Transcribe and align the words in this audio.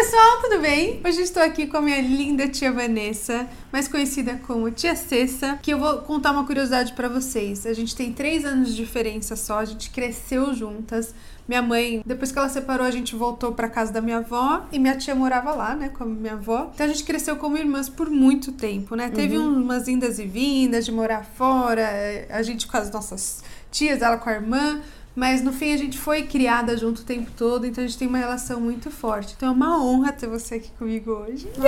pessoal, 0.00 0.40
tudo 0.40 0.62
bem? 0.62 0.98
Hoje 1.04 1.20
estou 1.20 1.42
aqui 1.42 1.66
com 1.66 1.76
a 1.76 1.82
minha 1.82 2.00
linda 2.00 2.48
tia 2.48 2.72
Vanessa, 2.72 3.46
mais 3.70 3.86
conhecida 3.86 4.40
como 4.46 4.70
Tia 4.70 4.96
Cessa, 4.96 5.58
que 5.60 5.70
eu 5.70 5.78
vou 5.78 5.98
contar 5.98 6.30
uma 6.30 6.46
curiosidade 6.46 6.94
para 6.94 7.06
vocês. 7.06 7.66
A 7.66 7.74
gente 7.74 7.94
tem 7.94 8.10
três 8.10 8.46
anos 8.46 8.70
de 8.70 8.76
diferença 8.76 9.36
só, 9.36 9.58
a 9.58 9.64
gente 9.66 9.90
cresceu 9.90 10.54
juntas. 10.54 11.14
Minha 11.46 11.60
mãe, 11.60 12.02
depois 12.06 12.32
que 12.32 12.38
ela 12.38 12.48
separou, 12.48 12.86
a 12.86 12.90
gente 12.90 13.14
voltou 13.14 13.52
para 13.52 13.68
casa 13.68 13.92
da 13.92 14.00
minha 14.00 14.18
avó 14.18 14.64
e 14.72 14.78
minha 14.78 14.96
tia 14.96 15.14
morava 15.14 15.52
lá, 15.52 15.74
né, 15.74 15.90
com 15.90 16.04
a 16.04 16.06
minha 16.06 16.32
avó. 16.32 16.70
Então 16.74 16.86
a 16.86 16.88
gente 16.88 17.04
cresceu 17.04 17.36
como 17.36 17.58
irmãs 17.58 17.90
por 17.90 18.08
muito 18.08 18.52
tempo, 18.52 18.96
né? 18.96 19.10
Teve 19.10 19.36
Uhum. 19.36 19.60
umas 19.60 19.86
indas 19.86 20.18
e 20.18 20.24
vindas 20.24 20.86
de 20.86 20.92
morar 20.92 21.26
fora, 21.26 21.86
a 22.30 22.42
gente 22.42 22.66
com 22.66 22.78
as 22.78 22.90
nossas 22.90 23.44
tias, 23.70 24.00
ela 24.00 24.16
com 24.16 24.30
a 24.30 24.32
irmã. 24.32 24.80
Mas 25.14 25.42
no 25.42 25.52
fim 25.52 25.72
a 25.72 25.76
gente 25.76 25.98
foi 25.98 26.22
criada 26.22 26.76
junto 26.76 27.02
o 27.02 27.04
tempo 27.04 27.30
todo, 27.36 27.66
então 27.66 27.82
a 27.82 27.86
gente 27.86 27.98
tem 27.98 28.06
uma 28.06 28.18
relação 28.18 28.60
muito 28.60 28.90
forte. 28.90 29.34
Então 29.36 29.48
é 29.48 29.52
uma 29.52 29.82
honra 29.84 30.12
ter 30.12 30.28
você 30.28 30.56
aqui 30.56 30.70
comigo 30.78 31.10
hoje. 31.10 31.48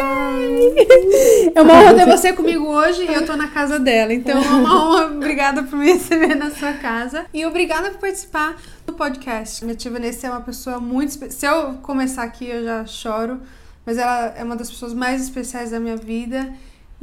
É 1.54 1.60
uma 1.60 1.74
honra 1.74 1.94
ter 1.94 2.06
você 2.10 2.32
comigo 2.32 2.64
hoje 2.66 3.02
e 3.02 3.12
eu 3.12 3.26
tô 3.26 3.36
na 3.36 3.48
casa 3.48 3.78
dela. 3.78 4.12
Então 4.12 4.42
é 4.42 4.46
uma 4.48 4.90
honra. 4.90 5.06
Obrigada 5.16 5.62
por 5.64 5.76
me 5.76 5.92
receber 5.92 6.34
na 6.34 6.50
sua 6.50 6.72
casa. 6.74 7.26
E 7.34 7.44
obrigada 7.44 7.90
por 7.90 7.98
participar 7.98 8.56
do 8.86 8.92
podcast. 8.92 9.64
Minha 9.64 9.76
tia 9.76 9.90
Vanessa 9.90 10.26
é 10.26 10.30
uma 10.30 10.40
pessoa 10.40 10.78
muito 10.78 11.10
especial. 11.10 11.32
Se 11.32 11.46
eu 11.46 11.74
começar 11.78 12.22
aqui, 12.22 12.46
eu 12.46 12.64
já 12.64 12.86
choro. 12.86 13.40
Mas 13.84 13.98
ela 13.98 14.32
é 14.36 14.44
uma 14.44 14.56
das 14.56 14.70
pessoas 14.70 14.94
mais 14.94 15.20
especiais 15.22 15.70
da 15.72 15.80
minha 15.80 15.96
vida. 15.96 16.52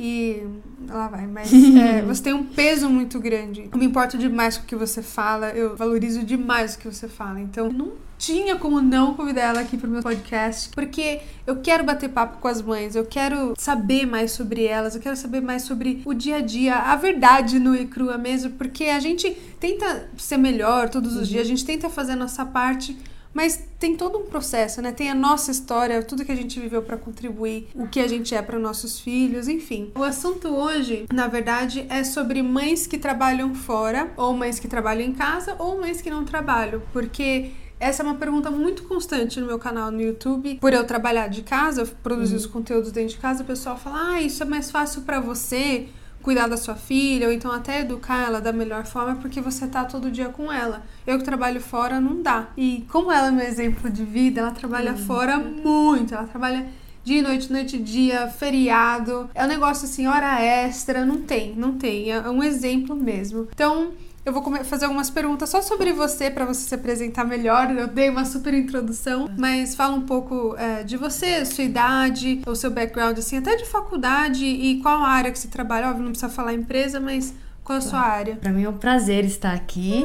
E 0.02 0.48
lá 0.88 1.10
vai, 1.10 1.28
mas 1.28 1.52
é, 1.76 2.02
você 2.02 2.24
tem 2.24 2.34
um 2.34 2.46
peso 2.46 2.90
muito 2.90 3.20
grande. 3.20 3.70
Eu 3.70 3.78
me 3.78 3.86
importo 3.86 4.18
demais 4.18 4.58
com 4.58 4.64
o 4.64 4.66
que 4.66 4.76
você 4.76 5.04
fala, 5.04 5.50
eu 5.50 5.76
valorizo 5.76 6.24
demais 6.24 6.76
o 6.76 6.80
que 6.80 6.86
você 6.86 7.10
fala. 7.10 7.42
Então, 7.42 7.70
não 7.70 7.92
tinha 8.18 8.56
como 8.56 8.82
não 8.82 9.14
convidar 9.14 9.42
ela 9.42 9.60
aqui 9.60 9.76
pro 9.78 9.90
meu 9.90 10.02
podcast, 10.02 10.70
porque 10.70 11.20
eu 11.46 11.58
quero 11.58 11.84
bater 11.84 12.10
papo 12.10 12.38
com 12.38 12.48
as 12.48 12.62
mães, 12.62 12.96
eu 12.96 13.06
quero 13.06 13.54
saber 13.58 14.06
mais 14.06 14.32
sobre 14.32 14.64
elas, 14.64 14.96
eu 14.96 15.02
quero 15.02 15.18
saber 15.18 15.42
mais 15.42 15.64
sobre 15.64 16.02
o 16.06 16.14
dia 16.14 16.38
a 16.38 16.42
dia, 16.42 16.76
a 16.78 16.96
verdade 16.96 17.60
no 17.60 17.76
e 17.76 17.86
crua 17.86 18.18
mesmo, 18.18 18.52
porque 18.52 18.86
a 18.86 19.00
gente 19.02 19.30
tenta 19.60 20.10
ser 20.18 20.38
melhor 20.38 20.90
todos 20.90 21.18
os 21.18 21.28
dias, 21.28 21.42
a 21.42 21.50
gente 21.50 21.66
tenta 21.66 21.90
fazer 21.90 22.14
a 22.14 22.18
nossa 22.18 22.46
parte. 22.46 22.98
Mas 23.34 23.64
tem 23.80 23.96
todo 23.96 24.18
um 24.18 24.26
processo, 24.26 24.82
né? 24.82 24.92
Tem 24.92 25.10
a 25.10 25.16
nossa 25.16 25.52
história, 25.52 26.02
tudo 26.04 26.26
que 26.26 26.32
a 26.32 26.36
gente 26.36 26.60
viveu 26.60 26.82
para 26.82 26.98
contribuir, 26.98 27.70
o 27.76 27.88
que 27.88 28.00
a 28.00 28.08
gente 28.08 28.34
é 28.34 28.42
para 28.42 28.58
nossos 28.58 29.00
filhos, 29.00 29.48
enfim. 29.48 29.92
O 29.96 30.04
assunto 30.04 30.48
hoje, 30.50 31.06
na 31.14 31.28
verdade, 31.28 31.86
é 31.90 32.04
sobre 32.04 32.42
mães 32.42 32.88
que 32.88 32.98
trabalham 32.98 33.54
fora, 33.54 34.12
ou 34.18 34.34
mães 34.34 34.60
que 34.60 34.68
trabalham 34.68 35.08
em 35.08 35.14
casa, 35.14 35.56
ou 35.60 35.80
mães 35.80 36.02
que 36.02 36.10
não 36.10 36.26
trabalham, 36.26 36.82
porque 36.92 37.52
essa 37.80 38.04
é 38.04 38.06
uma 38.06 38.16
pergunta 38.16 38.52
muito 38.52 38.84
constante 38.84 39.40
no 39.40 39.46
meu 39.46 39.58
canal 39.58 39.90
no 39.90 40.02
YouTube. 40.02 40.56
Por 40.56 40.74
eu 40.74 40.86
trabalhar 40.86 41.30
de 41.30 41.44
casa, 41.44 41.86
produzir 41.86 42.36
os 42.36 42.46
conteúdos 42.46 42.92
dentro 42.92 43.16
de 43.16 43.18
casa, 43.18 43.44
o 43.44 43.46
pessoal 43.46 43.78
fala: 43.78 44.16
"Ah, 44.16 44.22
isso 44.22 44.44
é 44.44 44.46
mais 44.46 44.70
fácil 44.70 45.04
para 45.04 45.20
você." 45.22 45.88
Cuidar 46.22 46.48
da 46.48 46.58
sua 46.58 46.76
filha, 46.76 47.28
ou 47.28 47.34
então 47.34 47.52
até 47.52 47.82
educar 47.82 48.26
ela 48.26 48.42
da 48.42 48.52
melhor 48.52 48.86
forma, 48.86 49.16
porque 49.16 49.42
você 49.42 49.68
tá 49.68 49.86
todo 49.86 50.12
dia 50.12 50.30
com 50.30 50.52
ela. 50.52 50.84
Eu 51.06 51.18
que 51.18 51.24
trabalho 51.24 51.62
fora, 51.62 52.00
não 52.00 52.22
dá. 52.22 52.50
E 52.58 52.86
como 52.90 53.12
ela 53.12 53.28
é 53.28 53.32
meu 53.32 53.46
exemplo 53.46 53.90
de 53.90 54.04
vida, 54.04 54.42
ela 54.42 54.52
trabalha 54.52 54.96
fora 54.96 55.38
muito. 55.38 56.14
Ela 56.14 56.26
trabalha 56.26 56.68
dia 57.04 57.24
noite, 57.24 57.52
noite 57.52 57.78
e 57.78 57.80
dia, 57.80 58.28
feriado. 58.28 59.30
É 59.34 59.44
um 59.44 59.48
negócio 59.48 59.86
assim, 59.86 60.08
hora 60.08 60.42
extra, 60.42 61.06
não 61.06 61.22
tem, 61.22 61.56
não 61.56 61.74
tem. 61.78 62.12
É 62.12 62.30
um 62.30 62.44
exemplo 62.44 62.96
mesmo. 62.96 63.48
Então, 63.54 63.92
eu 64.30 64.34
vou 64.34 64.64
fazer 64.64 64.86
algumas 64.86 65.10
perguntas 65.10 65.50
só 65.50 65.62
sobre 65.62 65.92
você 65.92 66.30
para 66.30 66.46
você 66.46 66.68
se 66.68 66.76
apresentar 66.76 67.26
melhor. 67.26 67.72
Eu 67.72 67.88
dei 67.88 68.10
uma 68.10 68.26
super 68.26 68.54
introdução, 68.54 69.30
mas 69.38 69.76
fala 69.76 69.96
um 69.96 70.04
pouco 70.04 70.56
é, 70.58 70.84
de 70.84 70.96
você, 70.96 71.44
sua 71.46 71.64
idade, 71.64 72.42
o 72.46 72.56
seu 72.56 72.70
background, 72.70 73.18
assim, 73.18 73.38
até 73.38 73.56
de 73.56 73.66
faculdade 73.66 74.46
e 74.46 74.80
qual 74.82 75.02
área 75.04 75.32
que 75.32 75.40
você 75.40 75.48
trabalha. 75.48 75.90
Óbvio, 75.90 76.04
não 76.04 76.12
precisa 76.12 76.32
falar 76.32 76.54
empresa, 76.54 77.00
mas 77.00 77.34
qual 77.70 77.78
a 77.78 77.82
sua 77.82 78.00
área? 78.00 78.36
Pra 78.38 78.52
mim 78.52 78.64
é 78.64 78.70
um 78.70 78.74
prazer 78.78 79.24
estar 79.26 79.54
aqui. 79.54 80.04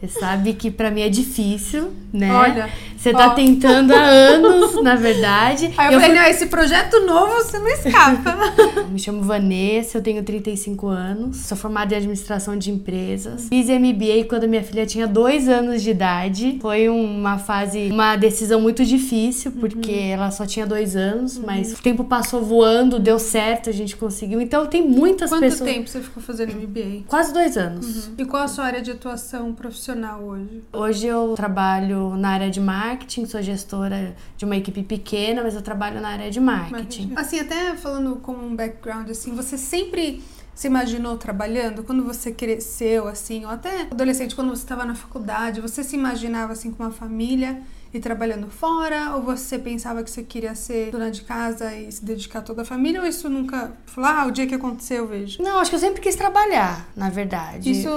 Você 0.00 0.18
sabe 0.18 0.54
que 0.54 0.70
pra 0.70 0.90
mim 0.90 1.02
é 1.02 1.10
difícil, 1.10 1.92
né? 2.10 2.32
Olha, 2.32 2.70
Você 2.96 3.12
tá 3.12 3.28
ó. 3.28 3.34
tentando 3.34 3.94
há 3.94 4.02
anos, 4.02 4.82
na 4.82 4.96
verdade. 4.96 5.72
Aí 5.76 5.92
eu, 5.92 6.00
falei, 6.00 6.16
não, 6.16 6.24
esse 6.24 6.46
projeto 6.46 7.04
novo 7.04 7.34
você 7.34 7.58
não 7.58 7.68
escapa. 7.68 8.54
Eu 8.76 8.88
me 8.88 8.98
chamo 8.98 9.22
Vanessa, 9.22 9.98
eu 9.98 10.02
tenho 10.02 10.22
35 10.22 10.88
anos, 10.88 11.36
sou 11.36 11.56
formada 11.56 11.94
em 11.94 11.98
administração 11.98 12.56
de 12.56 12.70
empresas. 12.70 13.46
Fiz 13.48 13.68
MBA 13.68 14.24
quando 14.28 14.48
minha 14.48 14.62
filha 14.62 14.86
tinha 14.86 15.06
dois 15.06 15.48
anos 15.48 15.82
de 15.82 15.90
idade. 15.90 16.58
Foi 16.62 16.88
uma 16.88 17.38
fase, 17.38 17.90
uma 17.92 18.16
decisão 18.16 18.60
muito 18.60 18.84
difícil, 18.84 19.52
porque 19.52 19.92
ela 19.92 20.30
só 20.30 20.46
tinha 20.46 20.66
dois 20.66 20.96
anos, 20.96 21.38
mas 21.38 21.74
o 21.74 21.82
tempo 21.82 22.04
passou 22.04 22.42
voando, 22.42 22.98
deu 22.98 23.18
certo, 23.18 23.68
a 23.68 23.72
gente 23.72 23.96
conseguiu. 23.96 24.40
Então 24.40 24.66
tem 24.66 24.82
muitas 24.82 25.30
Quanto 25.30 25.42
pessoas. 25.42 25.70
tempo 25.70 25.88
você 25.88 26.00
ficou 26.00 26.22
fazendo 26.22 26.54
MBA? 26.54 27.01
Quase 27.06 27.32
dois 27.32 27.56
anos. 27.56 28.10
E 28.16 28.24
qual 28.24 28.42
a 28.42 28.48
sua 28.48 28.64
área 28.64 28.82
de 28.82 28.90
atuação 28.90 29.52
profissional 29.54 30.22
hoje? 30.22 30.62
Hoje 30.72 31.06
eu 31.06 31.34
trabalho 31.34 32.16
na 32.16 32.30
área 32.30 32.50
de 32.50 32.60
marketing, 32.60 33.26
sou 33.26 33.42
gestora 33.42 34.14
de 34.36 34.44
uma 34.44 34.56
equipe 34.56 34.82
pequena, 34.82 35.42
mas 35.42 35.54
eu 35.54 35.62
trabalho 35.62 36.00
na 36.00 36.08
área 36.08 36.30
de 36.30 36.40
marketing. 36.40 37.12
Assim, 37.16 37.40
até 37.40 37.76
falando 37.76 38.16
como 38.16 38.44
um 38.44 38.54
background, 38.54 39.08
assim, 39.10 39.34
você 39.34 39.56
sempre 39.58 40.22
se 40.54 40.66
imaginou 40.66 41.16
trabalhando? 41.16 41.82
Quando 41.82 42.04
você 42.04 42.30
cresceu, 42.32 43.08
assim, 43.08 43.44
ou 43.44 43.50
até 43.50 43.82
adolescente, 43.82 44.34
quando 44.34 44.50
você 44.50 44.62
estava 44.62 44.84
na 44.84 44.94
faculdade, 44.94 45.60
você 45.60 45.82
se 45.82 45.96
imaginava, 45.96 46.52
assim, 46.52 46.70
com 46.70 46.82
uma 46.82 46.92
família 46.92 47.62
e 47.94 48.00
trabalhando 48.00 48.48
fora? 48.48 49.14
Ou 49.16 49.22
você 49.22 49.58
pensava 49.58 50.02
que 50.02 50.10
você 50.10 50.22
queria 50.22 50.54
ser 50.54 50.90
dona 50.90 51.10
de 51.10 51.22
casa 51.22 51.74
e 51.74 51.90
se 51.92 52.04
dedicar 52.04 52.38
a 52.38 52.42
toda 52.42 52.62
a 52.62 52.64
família? 52.64 53.00
Ou 53.00 53.06
isso 53.06 53.28
nunca... 53.28 53.72
Falou, 53.86 54.08
ah, 54.10 54.26
o 54.26 54.30
dia 54.30 54.46
que 54.46 54.54
aconteceu, 54.54 54.98
eu 54.98 55.06
vejo. 55.08 55.42
Não, 55.42 55.58
acho 55.58 55.70
que 55.70 55.76
eu 55.76 55.80
sempre 55.80 56.00
quis 56.00 56.14
trabalhar, 56.16 56.88
na 56.96 57.10
verdade. 57.10 57.70
Isso 57.70 57.88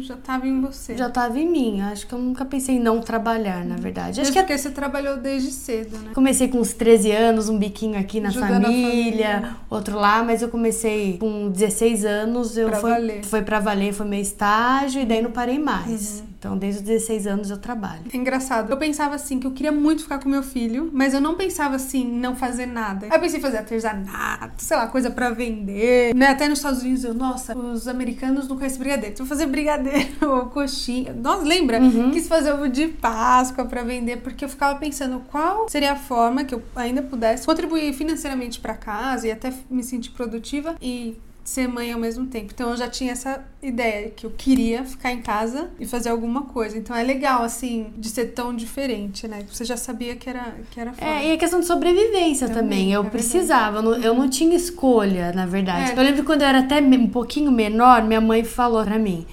já 0.00 0.14
estava 0.14 0.46
em 0.46 0.60
você. 0.60 0.96
já 0.96 1.08
estava 1.08 1.38
em 1.38 1.48
mim. 1.50 1.80
Acho 1.80 2.06
que 2.06 2.12
eu 2.14 2.18
nunca 2.18 2.44
pensei 2.44 2.76
em 2.76 2.80
não 2.80 3.00
trabalhar, 3.00 3.64
na 3.64 3.76
verdade. 3.76 4.20
Acho 4.20 4.32
que 4.32 4.38
porque 4.40 4.56
você 4.56 4.70
trabalhou 4.70 5.16
desde 5.16 5.50
cedo, 5.50 5.98
né? 5.98 6.12
Comecei 6.14 6.46
com 6.48 6.58
uns 6.58 6.72
13 6.72 7.10
anos, 7.10 7.48
um 7.48 7.58
biquinho 7.58 7.98
aqui 7.98 8.20
na 8.20 8.30
família, 8.30 8.60
família. 8.62 9.56
outro 9.68 9.96
lá, 9.96 10.22
mas 10.22 10.42
eu 10.42 10.48
comecei 10.48 11.18
com 11.18 11.50
16 11.50 12.04
anos, 12.04 12.56
eu 12.56 12.68
Pra 12.68 12.78
foi, 12.78 12.90
valer. 12.90 13.24
foi 13.24 13.42
pra 13.42 13.58
valer, 13.60 13.92
foi 13.92 14.06
meu 14.06 14.20
estágio 14.20 15.02
e 15.02 15.04
daí 15.04 15.20
não 15.20 15.30
parei 15.32 15.58
mais. 15.58 16.20
Uhum. 16.20 16.29
Então, 16.40 16.56
desde 16.56 16.80
os 16.80 16.86
16 16.86 17.26
anos 17.26 17.50
eu 17.50 17.58
trabalho. 17.58 18.04
É 18.10 18.16
engraçado. 18.16 18.70
Eu 18.70 18.78
pensava 18.78 19.14
assim 19.14 19.38
que 19.38 19.46
eu 19.46 19.50
queria 19.50 19.70
muito 19.70 20.04
ficar 20.04 20.18
com 20.18 20.28
meu 20.28 20.42
filho, 20.42 20.88
mas 20.90 21.12
eu 21.12 21.20
não 21.20 21.34
pensava 21.34 21.76
assim 21.76 22.00
em 22.00 22.18
não 22.18 22.34
fazer 22.34 22.64
nada. 22.64 23.08
Aí 23.10 23.12
eu 23.12 23.20
pensei 23.20 23.38
em 23.38 23.42
fazer 23.42 23.58
artesanato, 23.58 24.64
sei 24.64 24.74
lá, 24.74 24.86
coisa 24.86 25.10
pra 25.10 25.28
vender. 25.28 26.14
Né? 26.14 26.28
Até 26.28 26.48
nos 26.48 26.60
Estados 26.60 26.80
Unidos 26.80 27.04
eu, 27.04 27.12
nossa, 27.12 27.56
os 27.56 27.86
americanos 27.86 28.48
não 28.48 28.56
conhecem 28.56 28.78
brigadeiro. 28.78 29.16
Vou 29.18 29.26
fazer 29.26 29.44
brigadeiro 29.44 30.08
ou 30.32 30.46
coxinha. 30.46 31.12
Nossa, 31.12 31.44
lembra? 31.44 31.78
Quis 32.10 32.26
fazer 32.26 32.54
ovo 32.54 32.70
de 32.70 32.88
Páscoa 32.88 33.66
pra 33.66 33.82
vender, 33.82 34.22
porque 34.22 34.42
eu 34.42 34.48
ficava 34.48 34.78
pensando 34.78 35.22
qual 35.30 35.68
seria 35.68 35.92
a 35.92 35.96
forma 35.96 36.42
que 36.44 36.54
eu 36.54 36.62
ainda 36.74 37.02
pudesse 37.02 37.44
contribuir 37.44 37.92
financeiramente 37.92 38.60
pra 38.60 38.72
casa 38.72 39.28
e 39.28 39.30
até 39.30 39.52
me 39.68 39.84
sentir 39.84 40.10
produtiva 40.12 40.74
e 40.80 41.18
ser 41.44 41.66
mãe 41.66 41.92
ao 41.92 41.98
mesmo 41.98 42.26
tempo. 42.26 42.52
Então 42.54 42.70
eu 42.70 42.76
já 42.76 42.88
tinha 42.88 43.12
essa 43.12 43.44
ideia 43.62 44.10
que 44.10 44.24
eu 44.24 44.30
queria 44.30 44.84
ficar 44.84 45.10
em 45.12 45.20
casa 45.20 45.70
e 45.80 45.86
fazer 45.86 46.08
alguma 46.10 46.42
coisa. 46.42 46.78
Então 46.78 46.94
é 46.94 47.02
legal 47.02 47.42
assim 47.42 47.92
de 47.98 48.08
ser 48.08 48.26
tão 48.26 48.54
diferente, 48.54 49.26
né? 49.26 49.44
Você 49.50 49.64
já 49.64 49.76
sabia 49.76 50.14
que 50.16 50.28
era 50.30 50.54
que 50.70 50.78
era 50.80 50.92
foda. 50.92 51.06
É, 51.10 51.28
e 51.28 51.32
a 51.32 51.36
questão 51.38 51.60
de 51.60 51.66
sobrevivência 51.66 52.46
Também, 52.48 52.62
também. 52.62 52.92
é 52.92 52.96
Eu 52.96 53.02
verdade. 53.02 53.10
precisava, 53.10 53.78
eu 53.78 53.82
não, 53.82 53.94
eu 53.96 54.14
não 54.14 54.28
tinha 54.28 54.54
escolha, 54.54 55.32
na 55.32 55.46
verdade. 55.46 55.90
É. 55.90 55.94
Eu 55.98 56.02
lembro 56.02 56.20
que 56.20 56.26
quando 56.26 56.42
eu 56.42 56.48
era 56.48 56.60
até 56.60 56.80
um 56.80 57.06
pouquinho 57.08 57.50
menor, 57.50 58.02
minha 58.04 58.20
mãe 58.20 58.44
falou 58.44 58.84
pra 58.84 58.98
mim. 58.98 59.26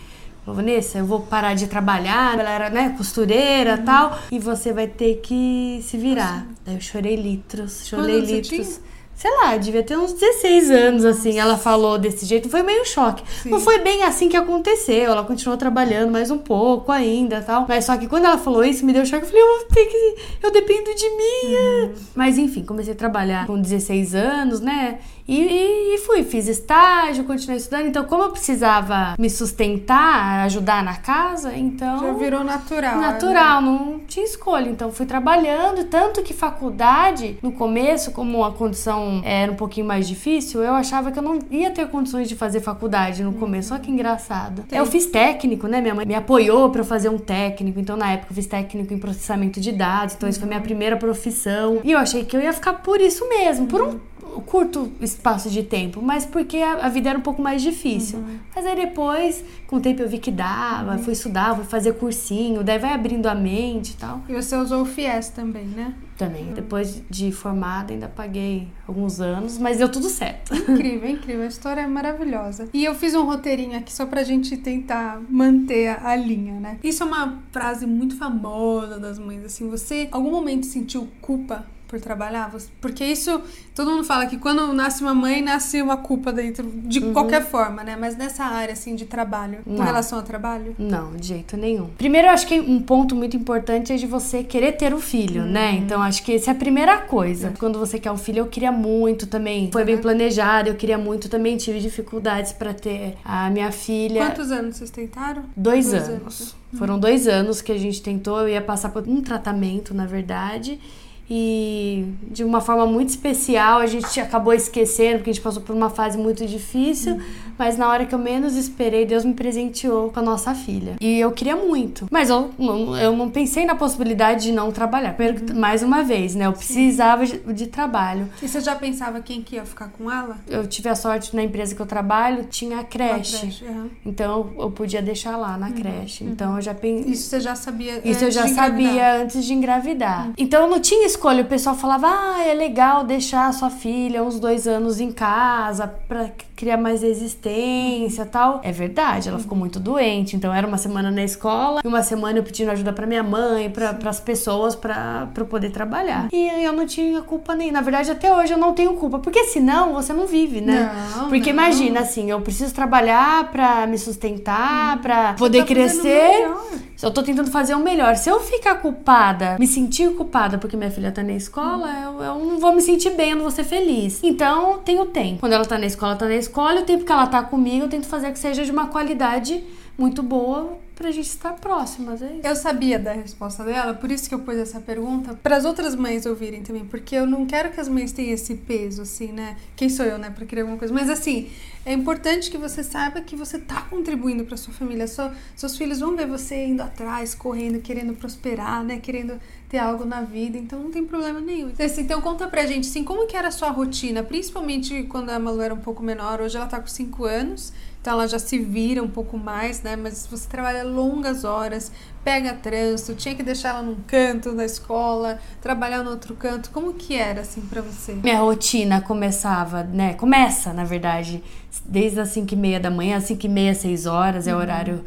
Vanessa, 0.45 0.99
eu 0.99 1.05
vou 1.05 1.19
parar 1.23 1.55
de 1.55 1.67
trabalhar, 1.67 2.39
ela 2.39 2.49
era, 2.49 2.69
né, 2.69 2.93
costureira 2.97 3.73
Uhum. 3.75 3.81
e 3.81 3.83
tal, 3.83 4.19
e 4.31 4.39
você 4.39 4.71
vai 4.71 4.87
ter 4.87 5.15
que 5.15 5.81
se 5.83 5.97
virar. 5.97 6.47
Daí 6.65 6.75
eu 6.75 6.79
chorei 6.81 7.17
litros, 7.17 7.85
chorei 7.85 8.21
você 8.25 8.31
litros. 8.35 8.79
Sei 9.17 9.31
lá, 9.31 9.57
devia 9.57 9.81
ter 9.81 9.97
uns 9.97 10.13
16 10.13 10.69
anos, 10.69 11.03
assim. 11.03 11.39
Ela 11.39 11.57
falou 11.57 11.97
desse 11.97 12.23
jeito, 12.23 12.47
foi 12.49 12.61
meio 12.61 12.85
choque. 12.85 13.23
Sim. 13.41 13.49
Não 13.49 13.59
foi 13.59 13.79
bem 13.79 14.03
assim 14.03 14.29
que 14.29 14.37
aconteceu. 14.37 15.05
Ela 15.11 15.23
continuou 15.23 15.57
trabalhando 15.57 16.11
mais 16.11 16.29
um 16.29 16.37
pouco 16.37 16.91
ainda 16.91 17.41
tal. 17.41 17.65
Mas 17.67 17.85
só 17.85 17.97
que 17.97 18.07
quando 18.07 18.25
ela 18.25 18.37
falou 18.37 18.63
isso, 18.63 18.85
me 18.85 18.93
deu 18.93 19.03
choque. 19.07 19.23
Eu 19.23 19.27
falei, 19.27 19.41
eu 19.41 19.47
vou 19.57 19.65
ter 19.69 19.85
que. 19.87 20.15
Eu 20.43 20.51
dependo 20.51 20.93
de 20.93 21.09
mim. 21.09 21.55
é. 21.55 21.89
Mas 22.13 22.37
enfim, 22.37 22.63
comecei 22.63 22.93
a 22.93 22.95
trabalhar 22.95 23.47
com 23.47 23.59
16 23.59 24.13
anos, 24.13 24.59
né? 24.61 24.99
E, 25.27 25.93
e- 25.95 25.97
fui, 26.07 26.23
fiz 26.23 26.47
estágio, 26.47 27.25
continuei 27.25 27.57
estudando. 27.57 27.87
Então, 27.87 28.05
como 28.05 28.23
eu 28.23 28.29
precisava 28.31 29.15
me 29.19 29.29
sustentar, 29.29 30.45
ajudar 30.45 30.83
na 30.83 30.95
casa, 30.95 31.55
então. 31.55 31.99
Já 31.99 32.13
virou 32.13 32.43
natural. 32.43 32.95
né? 32.97 33.07
Natural, 33.07 33.61
não 33.61 33.99
tinha 34.07 34.25
escolha. 34.25 34.69
Então 34.69 34.91
fui 34.91 35.05
trabalhando, 35.05 35.83
tanto 35.85 36.21
que 36.23 36.33
faculdade, 36.33 37.37
no 37.41 37.51
começo, 37.51 38.11
como 38.11 38.37
uma 38.37 38.51
condição 38.51 39.21
era 39.25 39.51
um 39.51 39.55
pouquinho 39.55 39.85
mais 39.85 40.07
difícil, 40.07 40.61
eu 40.63 40.73
achava 40.73 41.11
que 41.11 41.19
eu 41.19 41.23
não 41.23 41.39
ia 41.51 41.71
ter 41.71 41.87
condições 41.89 42.29
de 42.29 42.35
fazer 42.35 42.61
faculdade 42.61 43.23
no 43.23 43.33
começo. 43.33 43.73
Olha 43.73 43.81
que 43.83 43.91
engraçado. 43.91 44.63
Sim. 44.69 44.77
Eu 44.77 44.85
fiz 44.85 45.05
técnico, 45.07 45.67
né? 45.67 45.81
Minha 45.81 45.95
mãe 45.95 46.05
me 46.05 46.15
apoiou 46.15 46.69
pra 46.69 46.81
eu 46.81 46.85
fazer 46.85 47.09
um 47.09 47.17
técnico. 47.17 47.79
Então, 47.79 47.97
na 47.97 48.13
época, 48.13 48.31
eu 48.31 48.35
fiz 48.35 48.45
técnico 48.45 48.93
em 48.93 48.97
processamento 48.99 49.59
de 49.59 49.71
dados. 49.71 50.15
Então, 50.15 50.29
isso 50.29 50.39
foi 50.39 50.47
minha 50.47 50.61
primeira 50.61 50.95
profissão. 50.95 51.81
E 51.83 51.91
eu 51.91 51.99
achei 51.99 52.23
que 52.23 52.35
eu 52.35 52.41
ia 52.41 52.53
ficar 52.53 52.73
por 52.75 53.01
isso 53.01 53.27
mesmo, 53.27 53.67
por 53.67 53.81
um 53.81 53.99
curto 54.45 54.91
espaço 55.01 55.49
de 55.49 55.63
tempo, 55.63 56.01
mas 56.01 56.25
porque 56.25 56.57
a, 56.57 56.85
a 56.85 56.89
vida 56.89 57.09
era 57.09 57.17
um 57.17 57.21
pouco 57.21 57.41
mais 57.41 57.61
difícil. 57.61 58.23
Mas 58.55 58.65
aí 58.65 58.75
depois, 58.75 59.43
com 59.67 59.77
o 59.77 59.79
tempo 59.79 60.01
eu 60.01 60.09
vi 60.09 60.17
que 60.17 60.31
dava, 60.31 60.97
fui 60.97 61.13
estudar, 61.13 61.55
fui 61.55 61.65
fazer 61.65 61.93
cursinho, 61.93 62.63
daí 62.63 62.79
vai 62.79 62.93
abrindo 62.93 63.27
a 63.27 63.35
mente 63.35 63.91
e 63.91 63.97
tal. 63.97 64.21
E 64.27 64.33
você 64.33 64.55
usou 64.55 64.81
o 64.81 64.85
FIES 64.85 65.29
também, 65.29 65.65
né? 65.65 65.93
Também, 66.17 66.51
depois 66.53 67.03
de 67.09 67.31
formada, 67.31 67.93
ainda 67.93 68.07
paguei 68.07 68.67
alguns 68.87 69.21
anos, 69.21 69.59
mas 69.59 69.77
deu 69.77 69.89
tudo 69.89 70.09
certo. 70.09 70.53
Incrível, 70.55 71.09
incrível. 71.09 71.43
A 71.43 71.47
história 71.47 71.81
é 71.81 71.87
maravilhosa. 71.87 72.67
E 72.73 72.83
eu 72.83 72.95
fiz 72.95 73.13
um 73.13 73.23
roteirinho 73.23 73.77
aqui 73.77 73.93
só 73.93 74.05
pra 74.05 74.23
gente 74.23 74.57
tentar 74.57 75.21
manter 75.29 75.89
a, 75.89 76.09
a 76.09 76.15
linha, 76.15 76.59
né? 76.59 76.79
Isso 76.83 77.03
é 77.03 77.05
uma 77.05 77.39
frase 77.51 77.85
muito 77.85 78.17
famosa 78.17 78.99
das 78.99 79.19
mães, 79.19 79.45
assim, 79.45 79.69
você 79.69 80.07
algum 80.11 80.31
momento 80.31 80.65
sentiu 80.65 81.07
culpa 81.21 81.65
por 81.87 81.99
trabalhar? 81.99 82.53
Porque 82.81 83.03
isso, 83.05 83.41
todo 83.73 83.91
mundo 83.91 84.03
fala 84.03 84.25
que 84.25 84.37
quando 84.37 84.73
nasce 84.73 85.01
uma 85.01 85.13
mãe, 85.13 85.41
nasce 85.41 85.81
uma 85.81 85.97
culpa 85.97 86.31
dentro, 86.31 86.69
de 86.69 87.01
qualquer 87.11 87.45
forma, 87.45 87.83
né? 87.83 87.95
Mas 87.99 88.17
nessa 88.17 88.43
área, 88.43 88.73
assim, 88.73 88.95
de 88.95 89.05
trabalho, 89.05 89.59
com 89.63 89.71
Não. 89.73 89.85
relação 89.85 90.19
ao 90.19 90.23
trabalho? 90.25 90.75
Não, 90.77 91.15
de 91.15 91.27
jeito 91.27 91.55
nenhum. 91.57 91.87
Primeiro, 91.97 92.27
eu 92.27 92.31
acho 92.31 92.45
que 92.47 92.59
um 92.59 92.81
ponto 92.81 93.15
muito 93.15 93.37
importante 93.37 93.93
é 93.93 93.95
de 93.95 94.05
você 94.05 94.43
querer 94.43 94.73
ter 94.73 94.93
um 94.93 94.99
filho, 94.99 95.43
né? 95.45 95.73
Então, 95.75 96.01
acho 96.01 96.23
que 96.23 96.33
essa 96.35 96.51
é 96.51 96.53
a 96.53 96.55
primeira 96.55 96.97
coisa. 96.99 97.53
Quando 97.57 97.79
você 97.79 97.99
quer 97.99 98.11
um 98.11 98.17
filho, 98.17 98.39
eu 98.39 98.47
queria 98.47 98.71
muito 98.71 99.27
também. 99.27 99.69
Foi 99.71 99.85
bem 99.85 99.97
planejado, 99.97 100.69
eu 100.69 100.75
queria 100.75 100.97
muito 100.97 101.29
também. 101.29 101.57
Tive 101.57 101.79
dificuldades 101.79 102.51
pra 102.53 102.73
ter 102.73 103.17
a 103.23 103.49
minha 103.49 103.71
filha. 103.71 104.25
Quantos 104.25 104.51
anos 104.51 104.77
vocês 104.77 104.89
tentaram? 104.89 105.43
Dois, 105.55 105.89
Dois 105.91 106.09
anos. 106.09 106.55
Foram 106.77 106.99
dois 106.99 107.27
anos 107.27 107.61
que 107.61 107.71
a 107.71 107.77
gente 107.77 108.01
tentou. 108.01 108.41
Eu 108.41 108.49
ia 108.49 108.61
passar 108.61 108.89
por 108.89 109.07
um 109.07 109.21
tratamento, 109.21 109.93
na 109.93 110.05
verdade. 110.05 110.79
E 111.29 112.05
de 112.31 112.43
uma 112.43 112.61
forma 112.61 112.85
muito 112.85 113.09
especial, 113.09 113.79
a 113.79 113.85
gente 113.85 114.19
acabou 114.19 114.53
esquecendo, 114.53 115.17
porque 115.17 115.29
a 115.29 115.33
gente 115.33 115.43
passou 115.43 115.61
por 115.61 115.75
uma 115.75 115.89
fase 115.89 116.17
muito 116.17 116.45
difícil. 116.45 117.19
Mas 117.59 117.75
na 117.75 117.89
hora 117.89 118.05
que 118.05 118.13
eu 118.13 118.19
menos 118.19 118.55
esperei, 118.55 119.03
Deus 119.03 119.25
me 119.25 119.33
presenteou 119.33 120.11
com 120.11 120.19
a 120.19 120.21
nossa 120.23 120.53
filha. 120.53 120.95
E 121.01 121.19
eu 121.19 121.31
queria 121.31 121.55
muito. 121.55 122.07
Mas 122.11 122.29
eu, 122.29 122.51
não- 122.57 122.95
eu 122.95 123.15
não 123.17 123.29
pensei 123.31 123.65
na 123.65 123.73
possibilidade 123.73 124.43
de 124.43 124.51
não 124.51 124.71
trabalhar. 124.71 125.15
Primeiro, 125.15 125.55
mais 125.55 125.81
uma 125.81 126.03
vez, 126.03 126.35
né? 126.35 126.45
Eu 126.45 126.53
precisava 126.53 127.25
de, 127.25 127.39
de 127.39 127.65
trabalho. 127.67 128.29
E 128.41 128.47
você 128.47 128.61
já 128.61 128.75
pensava 128.75 129.19
quem 129.21 129.41
que 129.41 129.55
ia 129.55 129.65
ficar 129.65 129.89
com 129.89 130.09
ela? 130.11 130.37
Eu 130.47 130.67
tive 130.67 130.87
a 130.87 130.95
sorte 130.95 131.35
na 131.35 131.43
empresa 131.43 131.73
que 131.73 131.81
eu 131.81 131.85
trabalho, 131.87 132.43
tinha 132.45 132.77
a 132.77 132.81
Uma 132.81 132.85
creche. 132.85 133.65
aham. 133.67 133.89
Então 134.05 134.51
eu 134.59 134.69
podia 134.69 135.01
deixar 135.01 135.35
lá 135.35 135.57
na 135.57 135.71
creche. 135.71 136.23
Então 136.23 136.55
eu 136.57 136.61
já 136.61 136.75
pensei. 136.75 137.11
Isso 137.11 137.27
você 137.29 137.39
já 137.39 137.55
sabia 137.55 137.97
Isso 138.07 138.23
eu 138.23 138.27
antes 138.27 138.35
já 138.35 138.43
de 138.45 138.51
engravidar? 138.51 138.85
sabia 138.93 139.23
antes 139.23 139.43
de 139.45 139.53
engravidar. 139.53 140.29
Então 140.37 140.61
eu 140.63 140.69
não 140.69 140.79
tinha 140.79 141.07
escolha. 141.17 141.41
O 141.41 141.45
pessoal 141.45 141.75
falava: 141.75 142.07
ah, 142.07 142.43
é 142.45 142.53
legal 142.53 143.03
deixar 143.03 143.47
a 143.47 143.51
sua 143.51 143.69
filha 143.69 144.23
uns 144.23 144.39
dois 144.39 144.67
anos 144.67 144.99
em 145.01 145.11
casa 145.11 145.87
pra 146.07 146.29
criar 146.55 146.77
mais 146.77 147.01
resistência 147.01 148.25
tal. 148.25 148.61
É 148.63 148.71
verdade, 148.71 149.29
ela 149.29 149.39
ficou 149.39 149.57
muito 149.57 149.79
doente. 149.79 150.35
Então 150.35 150.53
era 150.53 150.65
uma 150.65 150.77
semana 150.77 151.11
na 151.11 151.23
escola 151.23 151.81
e 151.83 151.87
uma 151.87 152.01
semana 152.03 152.39
eu 152.39 152.43
pedindo 152.43 152.71
ajuda 152.71 152.93
pra 152.93 153.05
minha 153.07 153.23
mãe, 153.23 153.69
para 153.69 153.95
as 154.09 154.19
pessoas, 154.19 154.75
pra 154.75 155.27
pra 155.33 155.43
eu 155.43 155.47
poder 155.47 155.71
trabalhar. 155.71 156.27
E 156.31 156.63
eu 156.63 156.73
não 156.73 156.85
tinha 156.85 157.21
culpa 157.21 157.55
nem. 157.55 157.71
Na 157.71 157.81
verdade, 157.81 158.09
até 158.11 158.33
hoje 158.33 158.53
eu 158.53 158.57
não 158.57 158.73
tenho 158.73 158.93
culpa. 158.93 159.19
Porque 159.19 159.43
senão 159.45 159.93
você 159.93 160.13
não 160.13 160.25
vive, 160.27 160.61
né? 160.61 160.91
Não, 161.15 161.29
Porque 161.29 161.51
não. 161.51 161.63
imagina 161.63 161.99
assim, 162.01 162.29
eu 162.29 162.39
preciso 162.41 162.73
trabalhar 162.73 163.51
pra 163.51 163.85
me 163.87 163.97
sustentar, 163.97 164.99
pra 165.01 165.33
poder 165.33 165.59
Tá 165.59 165.67
fazendo 165.67 165.87
crescer. 166.01 166.39
melhor. 166.39 166.65
Se 166.95 167.05
eu 167.05 167.11
tô 167.11 167.21
tentando 167.21 167.51
fazer 167.51 167.75
o 167.75 167.79
melhor. 167.79 168.15
Se 168.15 168.27
eu 168.29 168.39
ficar 168.39 168.75
culpada, 168.81 169.55
me 169.59 169.67
sentir 169.67 170.11
culpada 170.15 170.57
porque 170.57 170.75
minha 170.75 170.89
filha 170.89 171.06
tá 171.11 171.23
na 171.23 171.33
escola, 171.33 171.87
eu, 172.03 172.23
eu 172.23 172.39
não 172.39 172.59
vou 172.59 172.73
me 172.73 172.81
sentir 172.81 173.11
bem, 173.11 173.31
eu 173.31 173.35
não 173.35 173.43
vou 173.43 173.51
ser 173.51 173.63
feliz. 173.63 174.19
Então, 174.23 174.79
tem 174.79 174.99
o 174.99 175.05
tempo. 175.05 175.39
Quando 175.39 175.53
ela 175.53 175.65
tá 175.65 175.77
na 175.77 175.85
escola, 175.85 176.15
tá 176.15 176.25
na 176.25 176.35
escola, 176.35 176.79
e 176.79 176.83
o 176.83 176.85
tempo 176.85 177.05
que 177.05 177.11
ela 177.11 177.27
tá 177.27 177.43
comigo, 177.43 177.85
eu 177.85 177.89
tento 177.89 178.07
fazer 178.07 178.31
que 178.31 178.39
seja 178.39 178.63
de 178.63 178.71
uma 178.71 178.87
qualidade 178.87 179.63
muito 179.97 180.21
boa 180.21 180.77
pra 180.97 181.11
gente 181.11 181.27
estar 181.27 181.53
próximas. 181.53 182.21
É 182.21 182.33
isso. 182.33 182.47
Eu 182.47 182.55
sabia 182.55 182.97
da 182.97 183.13
resposta 183.13 183.63
dela, 183.63 183.93
por 183.93 184.11
isso 184.11 184.27
que 184.27 184.33
eu 184.33 184.39
pus 184.39 184.55
essa 184.55 184.81
pergunta, 184.81 185.37
para 185.41 185.55
as 185.55 185.63
outras 185.63 185.95
mães 185.95 186.25
ouvirem 186.25 186.63
também, 186.63 186.83
porque 186.83 187.15
eu 187.15 187.27
não 187.27 187.45
quero 187.45 187.71
que 187.71 187.79
as 187.79 187.87
mães 187.87 188.11
tenham 188.11 188.33
esse 188.33 188.55
peso, 188.55 189.03
assim, 189.03 189.31
né? 189.31 189.55
Quem 189.75 189.89
sou 189.89 190.05
eu, 190.05 190.17
né, 190.17 190.31
para 190.31 190.45
criar 190.45 190.63
alguma 190.63 190.77
coisa? 190.79 190.93
Mas 190.93 191.09
assim, 191.09 191.49
é 191.85 191.93
importante 191.93 192.49
que 192.49 192.57
você 192.57 192.83
saiba 192.83 193.21
que 193.21 193.35
você 193.35 193.59
tá 193.59 193.81
contribuindo 193.83 194.43
para 194.43 194.57
sua 194.57 194.73
família. 194.73 195.07
Só, 195.07 195.31
seus 195.55 195.77
filhos 195.77 195.99
vão 195.99 196.15
ver 196.15 196.27
você 196.27 196.65
indo 196.65 196.81
atrás, 196.81 197.35
correndo, 197.35 197.79
querendo 197.79 198.13
prosperar, 198.13 198.83
né? 198.83 198.97
Querendo 198.97 199.39
ter 199.69 199.77
algo 199.77 200.05
na 200.05 200.21
vida, 200.21 200.57
então 200.57 200.79
não 200.79 200.91
tem 200.91 201.05
problema 201.05 201.39
nenhum. 201.39 201.71
Assim, 201.77 202.01
Então 202.01 202.21
conta 202.21 202.47
pra 202.47 202.65
gente, 202.65 202.87
assim, 202.87 203.03
como 203.03 203.27
que 203.27 203.35
era 203.35 203.49
a 203.49 203.51
sua 203.51 203.69
rotina, 203.69 204.23
principalmente 204.23 205.03
quando 205.03 205.29
a 205.29 205.37
Malu 205.37 205.61
era 205.61 205.73
um 205.73 205.79
pouco 205.79 206.01
menor, 206.01 206.41
hoje 206.41 206.55
ela 206.55 206.67
tá 206.67 206.79
com 206.79 206.87
5 206.87 207.25
anos, 207.25 207.73
então 208.07 208.15
ela 208.15 208.25
já 208.25 208.39
se 208.39 208.57
vira 208.57 209.03
um 209.03 209.07
pouco 209.09 209.37
mais, 209.37 209.81
né? 209.81 209.97
Mas 209.97 210.25
você 210.31 210.47
trabalha 210.47 210.81
longas 210.81 211.43
horas, 211.43 211.91
pega 212.23 212.53
trânsito, 212.53 213.13
tinha 213.15 213.35
que 213.35 213.43
deixar 213.43 213.71
ela 213.71 213.81
num 213.81 213.97
canto 214.07 214.55
da 214.55 214.63
escola, 214.63 215.39
trabalhar 215.61 216.03
no 216.03 216.11
outro 216.11 216.33
canto. 216.33 216.69
Como 216.71 216.93
que 216.93 217.17
era 217.17 217.41
assim 217.41 217.59
pra 217.59 217.81
você? 217.81 218.13
Minha 218.13 218.39
rotina 218.39 219.01
começava, 219.01 219.83
né? 219.83 220.13
Começa, 220.13 220.71
na 220.71 220.85
verdade, 220.85 221.43
desde 221.85 222.21
as 222.21 222.29
5 222.29 222.53
e 222.53 222.55
meia 222.55 222.79
da 222.79 222.89
manhã, 222.89 223.19
5 223.19 223.45
e 223.45 223.49
meia, 223.49 223.75
6 223.75 224.05
horas, 224.05 224.47
é 224.47 224.55
o 224.55 224.57
horário 224.57 225.03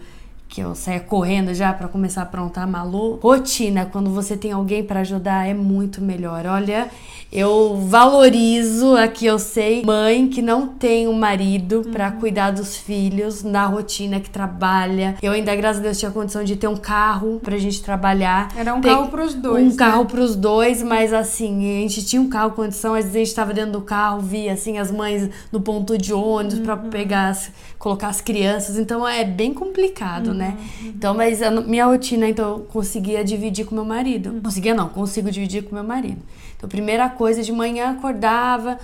que 0.46 0.60
eu 0.60 0.74
saia 0.74 1.00
correndo 1.00 1.54
já 1.54 1.72
pra 1.72 1.88
começar 1.88 2.20
a 2.20 2.24
aprontar 2.24 2.64
a 2.64 2.66
Malu. 2.66 3.18
Rotina, 3.22 3.86
quando 3.86 4.10
você 4.10 4.36
tem 4.36 4.52
alguém 4.52 4.84
pra 4.84 5.00
ajudar, 5.00 5.48
é 5.48 5.54
muito 5.54 6.02
melhor. 6.02 6.44
Olha, 6.44 6.90
eu 7.32 7.76
valorizo 7.86 8.96
aqui, 8.96 9.26
eu 9.26 9.38
sei, 9.38 9.84
mãe 9.84 10.26
que 10.28 10.42
não 10.42 10.66
tem 10.66 11.06
um 11.06 11.12
marido 11.12 11.86
pra 11.92 12.10
cuidar 12.10 12.50
dos 12.50 12.76
filhos 12.76 13.44
na 13.44 13.66
rotina 13.66 14.18
que 14.18 14.28
trabalha. 14.28 15.14
Eu 15.22 15.30
ainda, 15.32 15.54
graças 15.54 15.78
a 15.80 15.84
Deus, 15.84 15.98
tinha 15.98 16.10
condição 16.10 16.42
de 16.42 16.56
ter 16.56 16.66
um 16.66 16.76
carro 16.76 17.38
pra 17.42 17.56
gente 17.56 17.82
trabalhar. 17.82 18.48
Era 18.56 18.74
um 18.74 18.80
Tem- 18.80 18.92
carro 18.92 19.08
pros 19.08 19.34
dois. 19.34 19.64
Um 19.64 19.68
né? 19.70 19.74
carro 19.76 20.06
pros 20.06 20.34
dois, 20.34 20.82
mas 20.82 21.12
assim, 21.12 21.78
a 21.78 21.80
gente 21.82 22.04
tinha 22.04 22.20
um 22.20 22.28
carro 22.28 22.50
com 22.50 22.60
condição, 22.62 22.94
às 22.94 23.04
vezes 23.04 23.16
a 23.16 23.18
gente 23.24 23.34
tava 23.34 23.54
dentro 23.54 23.72
do 23.72 23.80
carro, 23.82 24.20
via 24.20 24.52
assim 24.52 24.78
as 24.78 24.90
mães 24.90 25.30
no 25.52 25.60
ponto 25.60 25.96
de 25.96 26.12
ônibus 26.12 26.58
pra 26.58 26.74
Uhum. 26.74 26.90
pegar, 26.90 27.28
as- 27.28 27.52
colocar 27.78 28.08
as 28.08 28.20
crianças, 28.20 28.76
então 28.76 29.06
é 29.06 29.24
bem 29.24 29.54
complicado, 29.54 30.34
né? 30.34 30.56
Uhum. 30.82 30.88
Então, 30.88 31.14
mas 31.14 31.40
a 31.42 31.50
minha 31.50 31.86
rotina, 31.86 32.28
então, 32.28 32.50
eu 32.50 32.58
conseguia 32.60 33.24
dividir 33.24 33.64
com 33.66 33.74
meu 33.74 33.84
marido. 33.84 34.30
Uhum. 34.30 34.40
Conseguia 34.40 34.74
não, 34.74 34.88
consigo 34.88 35.30
dividir 35.30 35.62
com 35.62 35.74
meu 35.76 35.84
marido. 35.84 36.18
Então, 36.60 36.68
primeira 36.68 37.08
coisa, 37.08 37.42
de 37.42 37.52
manhã 37.52 37.92
acordava, 37.92 38.78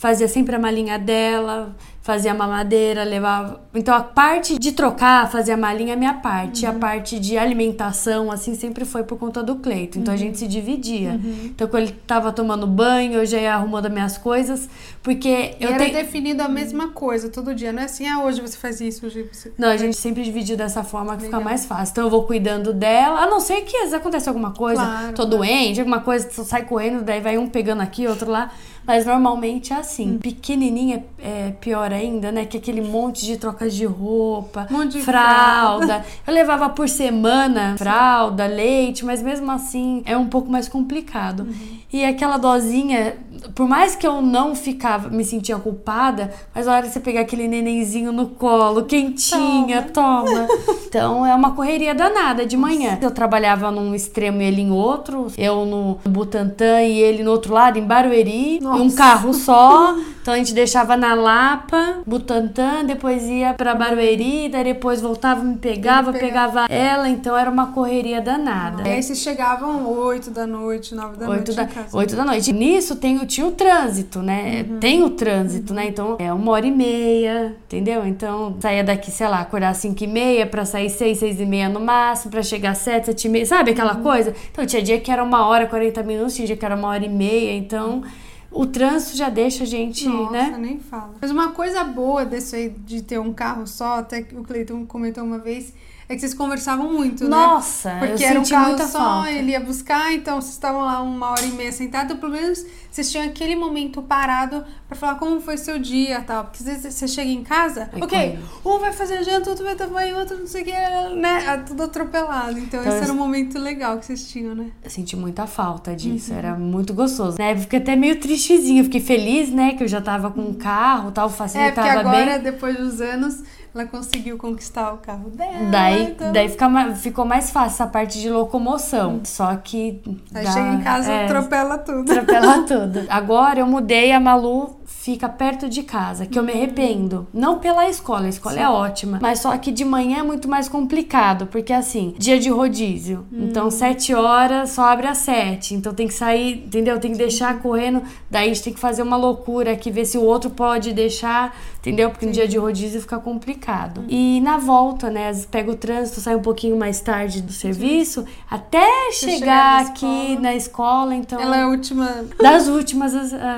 fazia 0.00 0.26
sempre 0.26 0.56
a 0.56 0.58
malinha 0.58 0.98
dela, 0.98 1.76
fazia 2.00 2.30
a 2.30 2.34
mamadeira, 2.34 3.04
levava. 3.04 3.60
Então 3.74 3.94
a 3.94 4.00
parte 4.00 4.58
de 4.58 4.72
trocar, 4.72 5.30
fazer 5.30 5.52
a 5.52 5.58
malinha 5.58 5.92
é 5.92 5.96
minha 5.96 6.14
parte. 6.14 6.64
Uhum. 6.64 6.70
A 6.70 6.74
parte 6.74 7.18
de 7.20 7.36
alimentação, 7.36 8.32
assim, 8.32 8.54
sempre 8.54 8.86
foi 8.86 9.02
por 9.04 9.18
conta 9.18 9.42
do 9.42 9.56
Cleito. 9.56 9.98
Então 9.98 10.14
a 10.14 10.16
gente 10.16 10.38
se 10.38 10.48
dividia. 10.48 11.10
Uhum. 11.22 11.50
Então 11.54 11.68
quando 11.68 11.82
ele 11.82 11.92
tava 12.06 12.32
tomando 12.32 12.66
banho, 12.66 13.12
eu 13.12 13.26
já 13.26 13.36
ia 13.38 13.54
arrumando 13.54 13.86
as 13.86 13.92
minhas 13.92 14.16
coisas. 14.16 14.70
Porque 15.02 15.28
E 15.60 15.64
eu 15.64 15.68
era 15.68 15.84
tenho. 15.84 15.92
definido 15.92 16.42
a 16.42 16.48
mesma 16.48 16.88
coisa 16.88 17.28
todo 17.28 17.54
dia, 17.54 17.70
não 17.70 17.82
é 17.82 17.84
assim, 17.84 18.08
ah, 18.08 18.24
hoje 18.24 18.40
você 18.40 18.56
faz 18.56 18.80
isso, 18.80 19.04
hoje 19.04 19.28
você. 19.30 19.52
Não, 19.58 19.68
a 19.68 19.76
gente 19.76 19.98
sempre 19.98 20.22
dividiu 20.22 20.56
dessa 20.56 20.82
forma 20.82 21.14
que 21.16 21.24
fica 21.24 21.36
Legal. 21.36 21.50
mais 21.50 21.66
fácil. 21.66 21.92
Então 21.92 22.04
eu 22.04 22.10
vou 22.10 22.22
cuidando 22.22 22.72
dela, 22.72 23.20
a 23.20 23.26
não 23.26 23.38
ser 23.38 23.60
que 23.60 23.76
às 23.76 23.82
vezes 23.82 23.94
acontece 23.94 24.30
alguma 24.30 24.52
coisa, 24.52 24.80
Claro, 24.80 25.12
tô 25.12 25.26
doente, 25.26 25.78
alguma 25.78 26.00
coisa, 26.00 26.26
sai 26.42 26.64
correndo, 26.64 27.02
daí 27.04 27.20
vai 27.20 27.36
um 27.36 27.46
pegando 27.46 27.82
aqui, 27.82 28.06
outro 28.06 28.30
lá. 28.30 28.50
Mas 28.90 29.06
normalmente 29.06 29.72
é 29.72 29.76
assim. 29.76 30.14
Hum. 30.14 30.18
Pequenininha 30.18 31.04
é 31.22 31.52
pior 31.60 31.92
ainda, 31.92 32.32
né? 32.32 32.44
Que 32.44 32.56
aquele 32.56 32.80
monte 32.80 33.24
de 33.24 33.36
trocas 33.36 33.72
de 33.72 33.86
roupa, 33.86 34.66
Um 34.68 34.78
monte 34.78 34.98
de 34.98 35.02
fralda. 35.02 36.04
Eu 36.26 36.34
levava 36.34 36.68
por 36.68 36.88
semana 36.88 37.76
fralda, 37.78 38.46
leite, 38.46 39.04
mas 39.04 39.22
mesmo 39.22 39.48
assim 39.48 40.02
é 40.04 40.16
um 40.16 40.26
pouco 40.26 40.50
mais 40.50 40.68
complicado. 40.68 41.44
Uhum. 41.44 41.78
E 41.92 42.04
aquela 42.04 42.36
dosinha, 42.36 43.16
por 43.54 43.68
mais 43.68 43.94
que 43.94 44.06
eu 44.06 44.20
não 44.20 44.56
ficava, 44.56 45.08
me 45.08 45.24
sentia 45.24 45.56
culpada, 45.56 46.32
mas 46.52 46.66
a 46.66 46.72
hora 46.72 46.86
de 46.86 46.92
você 46.92 46.98
pegar 46.98 47.20
aquele 47.20 47.46
nenenzinho 47.46 48.10
no 48.10 48.26
colo, 48.26 48.84
quentinha, 48.84 49.82
toma. 49.82 50.48
Então 50.90 51.24
é 51.24 51.32
uma 51.32 51.52
correria 51.52 51.94
danada 51.94 52.44
de 52.44 52.56
manhã. 52.56 52.98
Eu 53.00 53.12
trabalhava 53.12 53.70
num 53.70 53.94
extremo 53.94 54.42
e 54.42 54.44
ele 54.44 54.60
em 54.60 54.72
outro, 54.72 55.28
eu 55.38 55.64
no 55.64 55.98
Butantã 56.04 56.82
e 56.82 56.98
ele 56.98 57.22
no 57.22 57.30
outro 57.30 57.54
lado, 57.54 57.78
em 57.78 57.84
Barueri, 57.84 58.58
em 58.58 58.79
um 58.80 58.84
Nossa. 58.84 58.96
carro 58.96 59.32
só. 59.34 59.94
Então 60.20 60.34
a 60.34 60.36
gente 60.36 60.52
deixava 60.52 60.98
na 60.98 61.14
Lapa, 61.14 62.00
Butantã, 62.06 62.84
depois 62.84 63.22
ia 63.24 63.54
pra 63.54 63.74
Barueri, 63.74 64.50
daí 64.50 64.64
depois 64.64 65.00
voltava, 65.00 65.42
me 65.42 65.56
pegava, 65.56 66.12
pegava 66.12 66.66
ela, 66.68 67.08
então 67.08 67.34
era 67.34 67.50
uma 67.50 67.68
correria 67.68 68.20
danada. 68.20 68.86
E 68.86 68.92
aí 68.92 69.02
vocês 69.02 69.18
chegavam 69.18 69.88
8 69.90 70.30
da 70.30 70.46
noite, 70.46 70.94
9 70.94 71.16
da 71.16 71.26
Oito 71.26 71.34
noite 71.36 71.52
da, 71.54 71.64
casa. 71.64 71.96
oito 71.96 72.14
da 72.14 72.24
noite. 72.26 72.52
Nisso 72.52 72.96
tem, 72.96 73.16
tinha 73.24 73.46
o 73.46 73.52
trânsito, 73.52 74.20
né? 74.20 74.66
Uhum. 74.68 74.78
Tem 74.78 75.02
o 75.02 75.08
trânsito, 75.08 75.72
né? 75.72 75.86
Então 75.86 76.16
é 76.18 76.30
uma 76.30 76.52
hora 76.52 76.66
e 76.66 76.70
meia, 76.70 77.56
entendeu? 77.66 78.06
Então 78.06 78.54
saía 78.60 78.84
daqui, 78.84 79.10
sei 79.10 79.26
lá, 79.26 79.40
acordar 79.40 79.70
às 79.70 79.78
cinco 79.78 80.04
e 80.04 80.06
meia 80.06 80.46
pra 80.46 80.66
sair 80.66 80.90
seis, 80.90 81.16
seis 81.18 81.40
e 81.40 81.46
meia 81.46 81.70
no 81.70 81.80
máximo, 81.80 82.30
pra 82.30 82.42
chegar 82.42 82.72
às 82.72 82.78
sete, 82.78 83.06
sete 83.06 83.24
e 83.26 83.30
meia, 83.30 83.46
sabe 83.46 83.70
aquela 83.70 83.94
Uhum. 83.96 84.02
coisa? 84.02 84.34
Então 84.52 84.66
tinha 84.66 84.82
dia 84.82 85.00
que 85.00 85.10
era 85.10 85.24
uma 85.24 85.46
hora, 85.46 85.66
40 85.66 86.02
minutos, 86.02 86.34
tinha 86.34 86.46
dia 86.46 86.56
que 86.58 86.64
era 86.64 86.76
uma 86.76 86.88
hora 86.88 87.04
e 87.04 87.08
meia, 87.08 87.54
então 87.56 88.02
o 88.50 88.66
trânsito 88.66 89.16
já 89.16 89.28
deixa 89.28 89.64
a 89.64 89.66
gente, 89.66 90.08
Nossa, 90.08 90.32
né? 90.32 90.56
nem 90.58 90.78
fala. 90.80 91.14
Mas 91.20 91.30
uma 91.30 91.52
coisa 91.52 91.84
boa 91.84 92.24
desse 92.24 92.56
aí 92.56 92.68
de 92.68 93.02
ter 93.02 93.18
um 93.18 93.32
carro 93.32 93.66
só, 93.66 93.98
até 93.98 94.22
que 94.22 94.34
o 94.36 94.42
Cleiton 94.42 94.84
comentou 94.86 95.22
uma 95.24 95.38
vez, 95.38 95.72
é 96.10 96.14
que 96.14 96.20
vocês 96.20 96.34
conversavam 96.34 96.92
muito, 96.92 97.22
né? 97.24 97.30
Nossa, 97.30 97.90
Porque 98.00 98.24
eu 98.24 98.28
era 98.28 98.40
um 98.40 98.44
senti 98.44 98.54
carro 98.54 98.66
muita 98.68 98.86
só, 98.88 98.98
falta. 98.98 99.30
ele 99.30 99.52
ia 99.52 99.60
buscar, 99.60 100.12
então 100.12 100.40
vocês 100.40 100.54
estavam 100.54 100.80
lá 100.82 101.00
uma 101.00 101.30
hora 101.30 101.44
e 101.44 101.52
meia 101.52 101.70
sentados, 101.70 102.18
pelo 102.18 102.32
menos 102.32 102.66
vocês 102.90 103.08
tinham 103.12 103.24
aquele 103.24 103.54
momento 103.54 104.02
parado 104.02 104.64
pra 104.88 104.96
falar 104.98 105.14
como 105.14 105.40
foi 105.40 105.56
seu 105.56 105.78
dia 105.78 106.18
e 106.18 106.22
tal. 106.22 106.44
Porque 106.44 106.58
às 106.58 106.64
vezes 106.82 106.94
você 106.94 107.06
chega 107.06 107.30
em 107.30 107.44
casa, 107.44 107.88
ok, 107.94 108.08
corre. 108.08 108.74
um 108.76 108.80
vai 108.80 108.92
fazer 108.92 109.22
janta, 109.22 109.48
outro 109.50 109.64
vai 109.64 109.76
tomar 109.76 110.00
banho, 110.00 110.18
outro 110.18 110.36
não 110.38 110.46
sei 110.48 110.62
o 110.62 110.64
que, 110.64 110.72
né? 111.16 111.44
É 111.46 111.56
Tudo 111.58 111.84
atropelado. 111.84 112.58
Então, 112.58 112.80
Então, 112.80 112.92
esse 112.92 113.04
era 113.04 113.12
um 113.12 113.16
momento 113.16 113.58
legal 113.60 113.96
que 113.98 114.06
vocês 114.06 114.28
tinham, 114.28 114.54
né? 114.54 114.70
Eu 114.82 114.90
senti 114.90 115.14
muita 115.16 115.46
falta 115.46 115.94
disso, 115.94 116.32
Uhum. 116.32 116.38
era 116.38 116.54
muito 116.56 116.92
gostoso. 116.92 117.36
Né? 117.38 117.56
Fiquei 117.56 117.78
até 117.78 117.94
meio 117.94 118.18
tristezinha, 118.18 118.82
fiquei 118.82 119.00
feliz, 119.00 119.50
né, 119.50 119.74
que 119.74 119.84
eu 119.84 119.88
já 119.88 120.00
tava 120.00 120.30
com 120.32 120.40
um 120.40 120.54
carro, 120.54 121.12
tal, 121.12 121.26
É, 121.26 121.28
porque 121.28 121.38
facilitava 121.38 122.00
agora, 122.00 122.32
bem. 122.34 122.40
depois 122.42 122.76
dos 122.76 123.00
anos, 123.00 123.42
ela 123.74 123.86
conseguiu 123.86 124.36
conquistar 124.36 124.92
o 124.92 124.98
carro 124.98 125.30
dela. 125.30 125.70
Daí, 125.70 126.02
então... 126.10 126.32
daí 126.32 126.48
fica 126.48 126.68
ma- 126.68 126.94
ficou 126.94 127.24
mais 127.24 127.50
fácil 127.50 127.74
essa 127.74 127.86
parte 127.86 128.20
de 128.20 128.28
locomoção. 128.28 129.20
Só 129.24 129.54
que. 129.56 130.02
Aí 130.34 130.44
dá- 130.44 130.50
chega 130.52 130.68
em 130.74 130.80
casa, 130.82 131.12
é, 131.12 131.24
atropela 131.26 131.78
tudo. 131.78 132.10
atropela 132.10 132.62
tudo. 132.62 133.02
Agora 133.10 133.60
eu 133.60 133.66
mudei, 133.66 134.10
a 134.12 134.18
Malu 134.18 134.79
fica 135.00 135.28
perto 135.28 135.68
de 135.68 135.82
casa, 135.82 136.26
que 136.26 136.38
eu 136.38 136.42
me 136.42 136.52
arrependo. 136.52 137.26
Não 137.32 137.58
pela 137.58 137.88
escola, 137.88 138.26
a 138.26 138.28
escola 138.28 138.60
é 138.60 138.68
ótima. 138.68 139.18
Mas 139.20 139.40
só 139.40 139.56
que 139.56 139.72
de 139.72 139.84
manhã 139.84 140.18
é 140.18 140.22
muito 140.22 140.48
mais 140.48 140.68
complicado, 140.68 141.46
porque 141.46 141.72
assim, 141.72 142.14
dia 142.18 142.38
de 142.38 142.50
rodízio. 142.50 143.24
Então, 143.32 143.70
sete 143.70 144.14
horas 144.14 144.70
só 144.70 144.84
abre 144.84 145.06
às 145.06 145.18
sete. 145.18 145.74
Então 145.74 145.94
tem 145.94 146.06
que 146.06 146.14
sair, 146.14 146.64
entendeu? 146.66 146.98
Tem 147.00 147.12
que 147.12 147.18
deixar 147.18 147.60
correndo. 147.60 148.02
Daí 148.30 148.44
a 148.44 148.48
gente 148.48 148.62
tem 148.62 148.72
que 148.72 148.80
fazer 148.80 149.02
uma 149.02 149.16
loucura 149.16 149.72
aqui, 149.72 149.90
ver 149.90 150.04
se 150.04 150.18
o 150.18 150.22
outro 150.22 150.50
pode 150.50 150.92
deixar, 150.92 151.56
entendeu? 151.78 152.10
Porque 152.10 152.26
no 152.26 152.32
dia 152.32 152.46
de 152.46 152.58
rodízio 152.58 153.00
fica 153.00 153.18
complicado. 153.18 154.04
E 154.08 154.40
na 154.42 154.58
volta, 154.58 155.08
né? 155.08 155.28
Às 155.28 155.36
vezes 155.36 155.46
pega 155.46 155.70
o 155.70 155.74
trânsito, 155.74 156.20
sai 156.20 156.36
um 156.36 156.42
pouquinho 156.42 156.76
mais 156.76 157.00
tarde 157.00 157.40
do 157.40 157.52
serviço, 157.52 158.24
até 158.50 159.10
chegar 159.12 159.40
chegar 159.40 159.84
na 159.84 159.90
aqui 159.90 160.38
na 160.40 160.54
escola. 160.54 161.14
Então. 161.14 161.40
Ela 161.40 161.56
é 161.56 161.62
a 161.62 161.68
última. 161.68 162.24
Das 162.40 162.68
últimas 162.68 163.12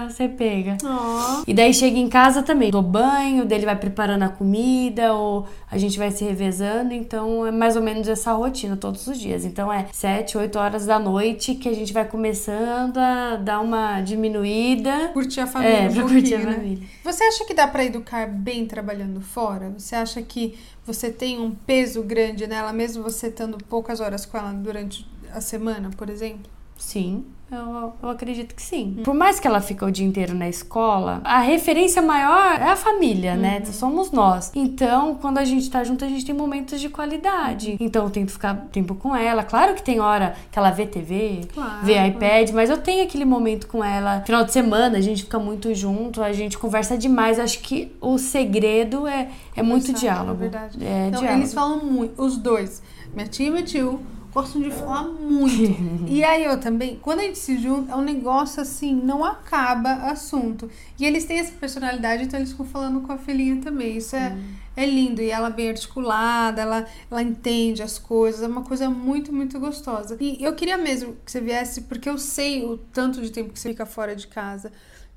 você 0.09 0.29
pega. 0.29 0.77
Ó. 1.23 1.43
E 1.47 1.55
daí 1.55 1.73
chega 1.73 1.99
em 1.99 2.09
casa 2.09 2.43
também, 2.43 2.71
dou 2.71 2.83
banho, 2.83 3.45
dele 3.45 3.65
vai 3.67 3.77
preparando 3.77 4.23
a 4.23 4.29
comida, 4.29 5.13
ou 5.15 5.47
a 5.71 5.79
gente 5.79 5.99
vai 5.99 6.11
se 6.11 6.25
revezando, 6.25 6.93
então 6.93 7.47
é 7.47 7.51
mais 7.51 7.77
ou 7.77 7.83
menos 7.83 8.09
essa 8.09 8.33
rotina 8.33 8.77
todos 8.77 9.07
os 9.07 9.19
dias. 9.19 9.45
Então 9.45 9.73
é 9.73 9.87
7, 9.93 10.37
8 10.39 10.59
horas 10.59 10.87
da 10.87 10.99
noite 10.99 11.55
que 11.55 11.69
a 11.69 11.75
gente 11.75 11.93
vai 11.93 12.05
começando 12.07 12.99
a 12.99 13.37
dar 13.37 13.61
uma 13.61 14.01
diminuída. 14.01 15.11
Curtir 15.13 15.41
a 15.41 15.47
família 15.47 15.77
É, 15.77 15.89
um 15.89 15.93
pra 15.93 16.01
pouquinho, 16.03 16.21
curtir 16.21 16.35
a 16.35 16.39
né? 16.39 16.53
família. 16.55 16.87
Você 17.05 17.25
acha 17.25 17.45
que 17.45 17.55
dá 17.55 17.67
pra 17.67 17.85
educar 17.85 18.27
bem 18.29 18.67
trabalhando 18.67 19.21
fora? 19.21 19.73
Você 19.79 19.95
acha 19.95 20.21
que 20.23 20.59
você 20.85 21.11
tem 21.11 21.39
um 21.41 21.51
peso 21.53 22.03
grande 22.03 22.47
nela, 22.47 22.73
mesmo 22.73 23.03
você 23.03 23.29
estando 23.29 23.57
poucas 23.69 24.01
horas 24.01 24.27
com 24.27 24.37
ela 24.37 24.53
durante 24.53 25.07
a 25.33 25.41
semana, 25.41 25.91
por 25.97 26.11
exemplo? 26.11 26.51
Sim. 26.77 27.25
Eu, 27.53 27.93
eu 28.03 28.09
acredito 28.09 28.55
que 28.55 28.63
sim. 28.63 29.01
Por 29.05 29.13
mais 29.15 29.39
que 29.39 29.47
ela 29.47 29.61
fique 29.61 29.85
o 29.85 29.91
dia 29.91 30.07
inteiro 30.07 30.35
na 30.35 30.49
escola, 30.49 31.21
a 31.23 31.39
referência 31.41 32.01
maior 32.01 32.59
é 32.59 32.71
a 32.71 32.77
família, 32.77 33.37
né? 33.37 33.63
Somos 33.67 34.11
nós. 34.11 34.51
Então, 34.55 35.17
quando 35.17 35.37
a 35.37 35.45
gente 35.45 35.71
tá 35.71 35.85
junto, 35.85 36.03
a 36.05 36.09
gente 36.09 36.25
tem 36.25 36.35
momentos 36.35 36.81
de 36.81 36.89
qualidade. 36.89 37.77
Então, 37.79 38.05
eu 38.05 38.11
tento 38.11 38.33
ficar 38.33 38.55
tempo 38.73 38.95
com 38.95 39.15
ela. 39.15 39.43
Claro 39.45 39.75
que 39.75 39.83
tem 39.83 40.01
hora 40.01 40.35
que 40.51 40.59
ela 40.59 40.71
vê 40.71 40.87
TV, 40.87 41.43
Claro, 41.53 41.85
vê 41.85 42.07
iPad, 42.07 42.51
mas 42.53 42.71
eu 42.71 42.79
tenho 42.79 43.05
aquele 43.05 43.25
momento 43.27 43.67
com 43.67 43.85
ela. 43.85 44.23
Final 44.23 44.45
de 44.45 44.53
semana, 44.53 44.97
a 44.97 45.01
gente 45.03 45.25
fica 45.25 45.39
muito 45.39 45.75
junto, 45.75 46.23
a 46.23 46.33
gente 46.33 46.57
conversa 46.57 46.97
demais. 46.97 47.39
Acho 47.39 47.59
que 47.61 47.95
o 48.01 48.17
segredo 48.17 49.07
é, 49.07 49.29
é 49.55 49.63
muito 49.63 49.87
Conversar, 49.87 50.01
diálogo. 50.07 50.33
É 50.33 50.49
verdade. 50.49 50.79
É 50.85 51.09
Então, 51.09 51.21
diálogo. 51.21 51.41
eles 51.43 51.53
falam 51.53 51.85
muito, 51.85 52.23
os 52.23 52.37
dois, 52.39 52.83
minha 53.15 53.27
tia 53.29 53.49
e 53.49 53.51
meu 53.51 53.63
tio, 53.65 54.01
gostam 54.33 54.63
de 54.63 54.71
falar 54.71 55.05
muito. 55.05 56.05
e 56.09 56.25
aí 56.25 56.45
eu 56.45 56.59
também, 56.59 56.99
quando 57.01 57.21
a 57.21 57.23
gente 57.23 57.39
se 57.39 57.59
junta, 57.59 57.93
é 57.93 57.97
um 57.97 58.03
negócio 58.03 58.63
assim, 58.63 58.95
não 58.95 59.25
acaba 59.25 59.93
assunto. 60.11 60.71
E 60.99 61.05
eles 61.05 61.25
têm 61.25 61.39
essa 61.39 61.53
personalidade, 61.53 62.25
então 62.25 62.39
eles 62.39 62.51
ficam 62.51 62.67
falando 62.67 63.01
com 63.03 63.13
a 63.13 63.19
filhinha 63.19 63.61
também. 63.61 63.99
Isso 63.99 64.17
é, 64.17 64.37
é 64.77 64.87
lindo. 64.87 65.21
E 65.21 65.31
ela 65.31 65.51
bem 65.51 65.69
articulada, 65.69 66.63
ela, 66.63 66.87
ela 67.11 67.23
entende 67.23 67.83
as 67.83 67.99
coisas, 67.99 68.43
é 68.43 68.47
uma 68.47 68.63
coisa 68.63 68.89
muito, 68.89 69.33
muito 69.33 69.61
gostosa. 69.61 70.17
E 70.21 70.43
eu 70.43 70.55
queria 70.55 70.79
mesmo 70.79 71.17
que 71.25 71.31
você 71.31 71.41
viesse, 71.41 71.83
porque 71.83 72.09
eu 72.09 72.17
sei 72.19 72.65
o 72.65 72.79
tanto 72.79 73.21
de 73.21 73.31
tempo 73.31 73.53
que 73.53 73.61
você 73.61 73.69
fica 73.71 73.85
fora 73.85 74.17
de 74.17 74.27
casa. 74.27 74.73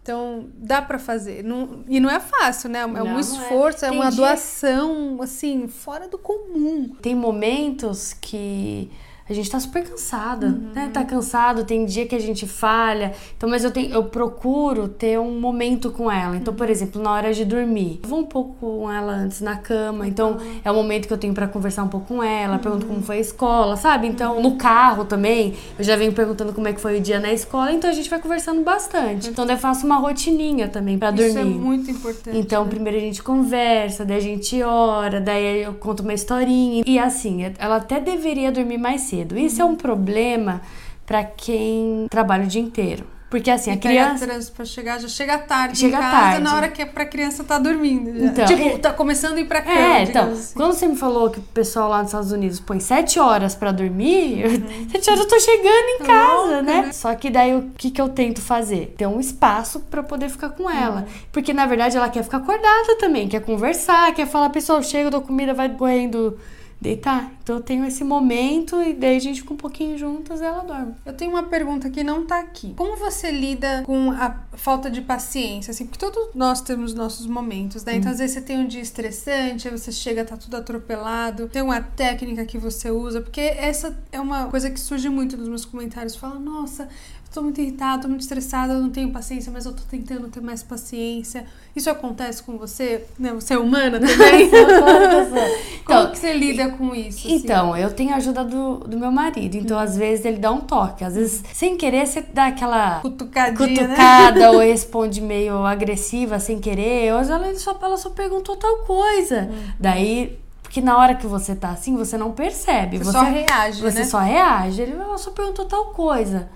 Então, 0.06 0.50
dá 0.56 0.84
pra 0.84 1.00
fazer. 1.00 1.44
Não, 1.44 1.84
e 1.88 2.00
não 2.00 2.12
é 2.12 2.20
fácil, 2.20 2.70
né? 2.70 2.82
É 2.82 2.86
Não, 2.86 3.06
um 3.08 3.18
é. 3.18 3.22
esforço, 3.22 3.84
é, 3.86 3.90
Tem 3.90 3.98
uma 3.98 4.12
dia- 4.12 4.18
doação, 4.18 5.20
assim, 5.20 5.68
fora 5.68 6.08
do 6.08 6.20
comum. 6.20 6.90
Tem 7.02 7.16
momentos 7.16 8.14
que 8.14 8.92
a 9.28 9.34
gente 9.34 9.50
tá 9.50 9.60
super 9.60 9.84
cansada, 9.84 10.48
Uhum. 10.48 10.70
né? 10.74 10.90
Tá 10.94 11.04
cansado, 11.04 11.64
tem 11.64 11.84
dia 11.86 12.06
que 12.06 12.16
a 12.16 12.20
gente 12.20 12.46
falha. 12.46 13.12
Então, 13.36 13.50
mas 13.50 13.64
eu 13.64 13.72
tenho, 13.72 13.92
eu 13.92 14.04
procuro 14.04 14.88
ter 14.88 15.20
um 15.20 15.40
momento 15.40 15.90
com 15.90 16.12
ela. 16.12 16.36
Então, 16.38 16.52
Uhum. 16.52 16.58
por 16.58 16.70
exemplo, 16.70 17.02
na 17.02 17.12
hora 17.12 17.34
de 17.34 17.44
dormir, 17.44 18.00
eu 18.04 18.10
vou 18.10 18.20
um 18.20 18.26
pouco 18.26 18.54
com 18.60 18.92
ela 18.92 19.14
antes 19.14 19.42
na 19.42 19.56
cama. 19.56 20.08
Então, 20.08 20.34
Uhum. 20.34 20.60
é 20.64 20.72
o 20.72 20.76
momento 20.76 21.08
que 21.08 21.14
eu 21.14 21.18
tenho 21.18 21.34
pra 21.34 21.48
conversar 21.48 21.84
um 21.84 21.88
pouco 21.88 22.08
com 22.08 22.22
ela, 22.24 22.60
pergunto 22.60 22.86
como 22.86 23.02
foi 23.02 23.18
a 23.18 23.20
escola, 23.20 23.76
sabe? 23.78 24.06
Então, 24.08 24.42
no 24.44 24.58
carro 24.58 25.06
também, 25.06 25.56
eu 25.80 25.84
já 25.84 25.96
venho 25.96 26.14
perguntando 26.14 26.54
como 26.54 26.68
é 26.68 26.74
que 26.74 26.80
foi 26.80 27.00
o 27.00 27.02
dia 27.02 27.20
na 27.20 27.34
escola, 27.34 27.72
então 27.72 27.90
a 27.90 27.94
gente 27.94 28.10
vai 28.10 28.20
conversando 28.20 28.62
bastante. 28.62 29.30
Então, 29.30 29.46
daí 29.46 29.56
eu 29.56 29.60
faço 29.60 29.86
uma 29.88 29.96
rotininha 29.98 30.68
também 30.68 31.00
pra 31.00 31.10
dormir. 31.10 31.30
Isso 31.30 31.40
é 31.40 31.44
muito 31.46 31.90
importante. 31.90 32.38
Então, 32.38 32.64
né? 32.64 32.70
primeiro 32.70 32.98
a 33.00 33.02
gente 33.02 33.24
conversa, 33.24 34.06
daí 34.06 34.18
a 34.18 34.22
gente 34.22 34.62
ora, 34.62 35.20
daí 35.20 35.64
eu 35.64 35.74
conto 35.74 36.02
uma 36.04 36.14
historinha. 36.14 36.84
E 36.86 37.00
assim, 37.00 37.44
ela 37.58 37.78
até 37.78 38.00
deveria 38.00 38.52
dormir 38.52 38.78
mais 38.78 39.02
cedo. 39.02 39.15
Isso 39.38 39.62
é 39.62 39.66
um 39.66 39.76
problema 39.76 40.62
pra 41.06 41.24
quem 41.24 42.08
trabalha 42.10 42.44
o 42.44 42.48
dia 42.48 42.62
inteiro. 42.62 43.06
Porque 43.28 43.50
assim, 43.52 43.72
a 43.72 43.74
E 43.74 43.78
pega 43.78 43.90
criança. 44.06 44.26
trânsito 44.28 44.56
pra 44.56 44.64
chegar, 44.66 45.00
já 45.00 45.08
chega 45.10 45.38
tarde 45.40 45.80
Chega 45.80 45.98
em 45.98 46.00
casa, 46.00 46.16
tarde. 46.18 46.42
na 46.44 46.56
hora 46.56 46.70
que 46.70 46.82
é 46.82 46.86
pra 46.86 47.06
criança 47.06 47.44
tá 47.44 47.58
dormindo. 47.60 48.18
já. 48.18 48.26
Então, 48.28 48.46
tipo, 48.46 48.62
é- 48.62 48.78
tá 48.78 48.94
começando 48.94 49.36
a 49.38 49.42
ir 49.42 49.46
pra 49.46 49.62
cama, 49.62 49.76
É, 49.78 50.04
então, 50.04 50.32
assim. 50.32 50.54
quando 50.56 50.74
você 50.74 50.88
me 50.88 50.96
falou 50.96 51.30
que 51.30 51.40
o 51.40 51.42
pessoal 51.42 51.90
lá 51.90 51.98
nos 51.98 52.08
Estados 52.10 52.32
Unidos 52.32 52.60
põe 52.62 52.80
sete 52.80 53.20
horas 53.20 53.54
pra 53.54 53.72
dormir, 53.72 54.40
eu- 54.42 54.52
Uhum. 54.52 54.88
sete 54.90 55.10
horas 55.10 55.24
eu 55.24 55.28
tô 55.28 55.40
chegando 55.40 55.68
em 55.68 55.98
Tá 56.00 56.06
casa, 56.06 56.34
louca, 56.38 56.62
né? 56.62 56.82
né? 56.84 56.92
Só 56.94 57.14
que 57.16 57.30
daí 57.30 57.54
o 57.56 57.72
que, 57.78 57.90
que 57.92 58.00
eu 58.00 58.08
tento 58.10 58.42
fazer? 58.42 58.94
Ter 58.96 59.08
um 59.08 59.20
espaço 59.20 59.82
pra 59.92 60.02
poder 60.04 60.30
ficar 60.30 60.50
com 60.50 60.70
ela. 60.70 61.02
Uhum. 61.02 61.06
Porque 61.34 61.52
na 61.52 61.66
verdade 61.66 61.98
ela 61.98 62.08
quer 62.08 62.24
ficar 62.24 62.38
acordada 62.38 62.96
também, 63.00 63.28
quer 63.28 63.42
conversar, 63.42 64.14
quer 64.14 64.28
falar, 64.28 64.50
pessoal, 64.52 64.82
chega 64.82 65.10
da 65.12 65.20
comida, 65.20 65.54
vai 65.54 65.68
correndo 65.70 66.38
deitar. 66.86 67.32
Então 67.42 67.58
eu 67.58 67.62
tenho 67.62 67.86
esse 67.86 68.04
momento 68.04 68.82
e 68.82 68.94
daí 68.94 69.18
a 69.18 69.20
gente 69.20 69.42
fica 69.42 69.54
um 69.54 69.58
pouquinho 69.58 69.98
juntas 69.98 70.40
e 70.40 70.44
ela 70.44 70.64
dorme. 70.64 70.94
Eu 71.06 71.14
tenho 71.14 71.32
uma 71.32 71.44
pergunta 71.44 71.90
que 71.90 72.04
não 72.04 72.26
tá 72.26 72.40
aqui. 72.40 72.74
Como 72.76 72.96
você 72.96 73.32
lida 73.32 73.84
com 73.86 74.12
a 74.12 74.44
falta 74.54 74.90
de 74.90 75.02
paciência? 75.02 75.72
Assim, 75.72 75.86
porque 75.86 76.00
todos 76.00 76.34
nós 76.36 76.62
temos 76.62 76.94
nossos 76.94 77.26
momentos, 77.26 77.84
né? 77.84 77.96
Então, 77.96 78.12
às 78.12 78.20
vezes 78.20 78.36
você 78.36 78.42
tem 78.42 78.58
um 78.60 78.68
dia 78.68 78.82
estressante, 78.82 79.68
aí 79.68 79.78
você 79.78 79.92
chega, 79.92 80.24
tá 80.24 80.38
tudo 80.38 80.58
atropelado. 80.58 81.48
Tem 81.50 81.62
uma 81.62 81.82
técnica 81.82 82.46
que 82.46 82.58
você 82.58 82.92
usa, 82.92 83.22
porque 83.22 83.42
essa 83.42 83.98
é 84.12 84.20
uma 84.20 84.46
coisa 84.46 84.70
que 84.70 84.80
surge 84.80 85.10
muito 85.10 85.36
nos 85.38 85.48
meus 85.48 85.66
comentários. 85.66 86.16
Fala, 86.16 86.40
nossa, 86.40 86.88
tô 87.36 87.42
muito 87.42 87.60
irritada, 87.62 88.02
tô 88.02 88.08
muito 88.08 88.22
estressada, 88.22 88.74
eu 88.74 88.80
não 88.82 88.90
tenho 88.90 89.12
paciência, 89.12 89.52
mas 89.52 89.66
eu 89.66 89.74
tô 89.74 89.84
tentando 89.84 90.28
ter 90.30 90.42
mais 90.42 90.64
paciência. 90.64 91.46
Isso 91.76 91.90
acontece 91.90 92.42
com 92.42 92.58
você? 92.58 93.06
Né? 93.20 93.34
Você 93.34 93.54
é 93.54 93.58
humana 93.58 94.00
também? 94.02 94.50
Como 95.86 96.00
Então, 96.00 96.12
que 96.12 96.18
você 96.18 96.34
lida 96.34 96.70
com 96.70 96.96
isso? 96.96 97.20
assim? 97.28 97.36
Então, 97.36 97.76
eu 97.76 97.92
tenho 97.92 98.14
a 98.14 98.16
ajuda 98.16 98.44
do, 98.44 98.78
do 98.80 98.98
meu 98.98 99.12
marido. 99.12 99.56
Então, 99.58 99.78
às 99.78 99.98
vezes, 99.98 100.26
ele 100.26 100.38
dá 100.38 100.52
um 100.52 100.62
toque. 100.62 101.04
Às 101.04 101.16
vezes, 101.16 101.44
sem 101.54 101.76
querer, 101.78 102.08
você 102.08 102.22
dá 102.22 102.48
aquela 102.48 103.02
Cutucadinha, 103.02 103.88
né? 103.88 103.96
cutucada 103.96 104.52
ou 104.54 104.60
responde 104.60 105.22
meio 105.22 105.66
agressiva 105.66 106.40
sem 106.40 106.60
querer. 106.60 107.14
Hoje 107.14 107.32
ela 107.32 107.54
só, 107.56 107.78
ela 107.82 107.98
só 107.98 108.10
perguntou 108.12 108.56
tal 108.56 108.78
coisa. 108.80 109.50
Hum. 109.52 109.72
Daí, 109.80 110.40
porque 110.64 110.82
na 110.82 110.98
hora 110.98 111.16
que 111.16 111.28
você 111.28 111.56
tá 111.56 111.70
assim, 111.70 111.96
você 111.96 112.18
não 112.18 112.32
percebe. 112.32 112.98
Você 112.98 113.12
só 113.12 113.22
reage, 113.24 113.82
Você 113.82 114.00
né? 114.00 114.06
só 114.06 114.20
reage. 114.20 114.82
Ele 114.82 114.94
ela 114.94 115.18
só 115.18 115.32
perguntou 115.32 115.66
tal 115.66 115.86
coisa. 115.88 116.50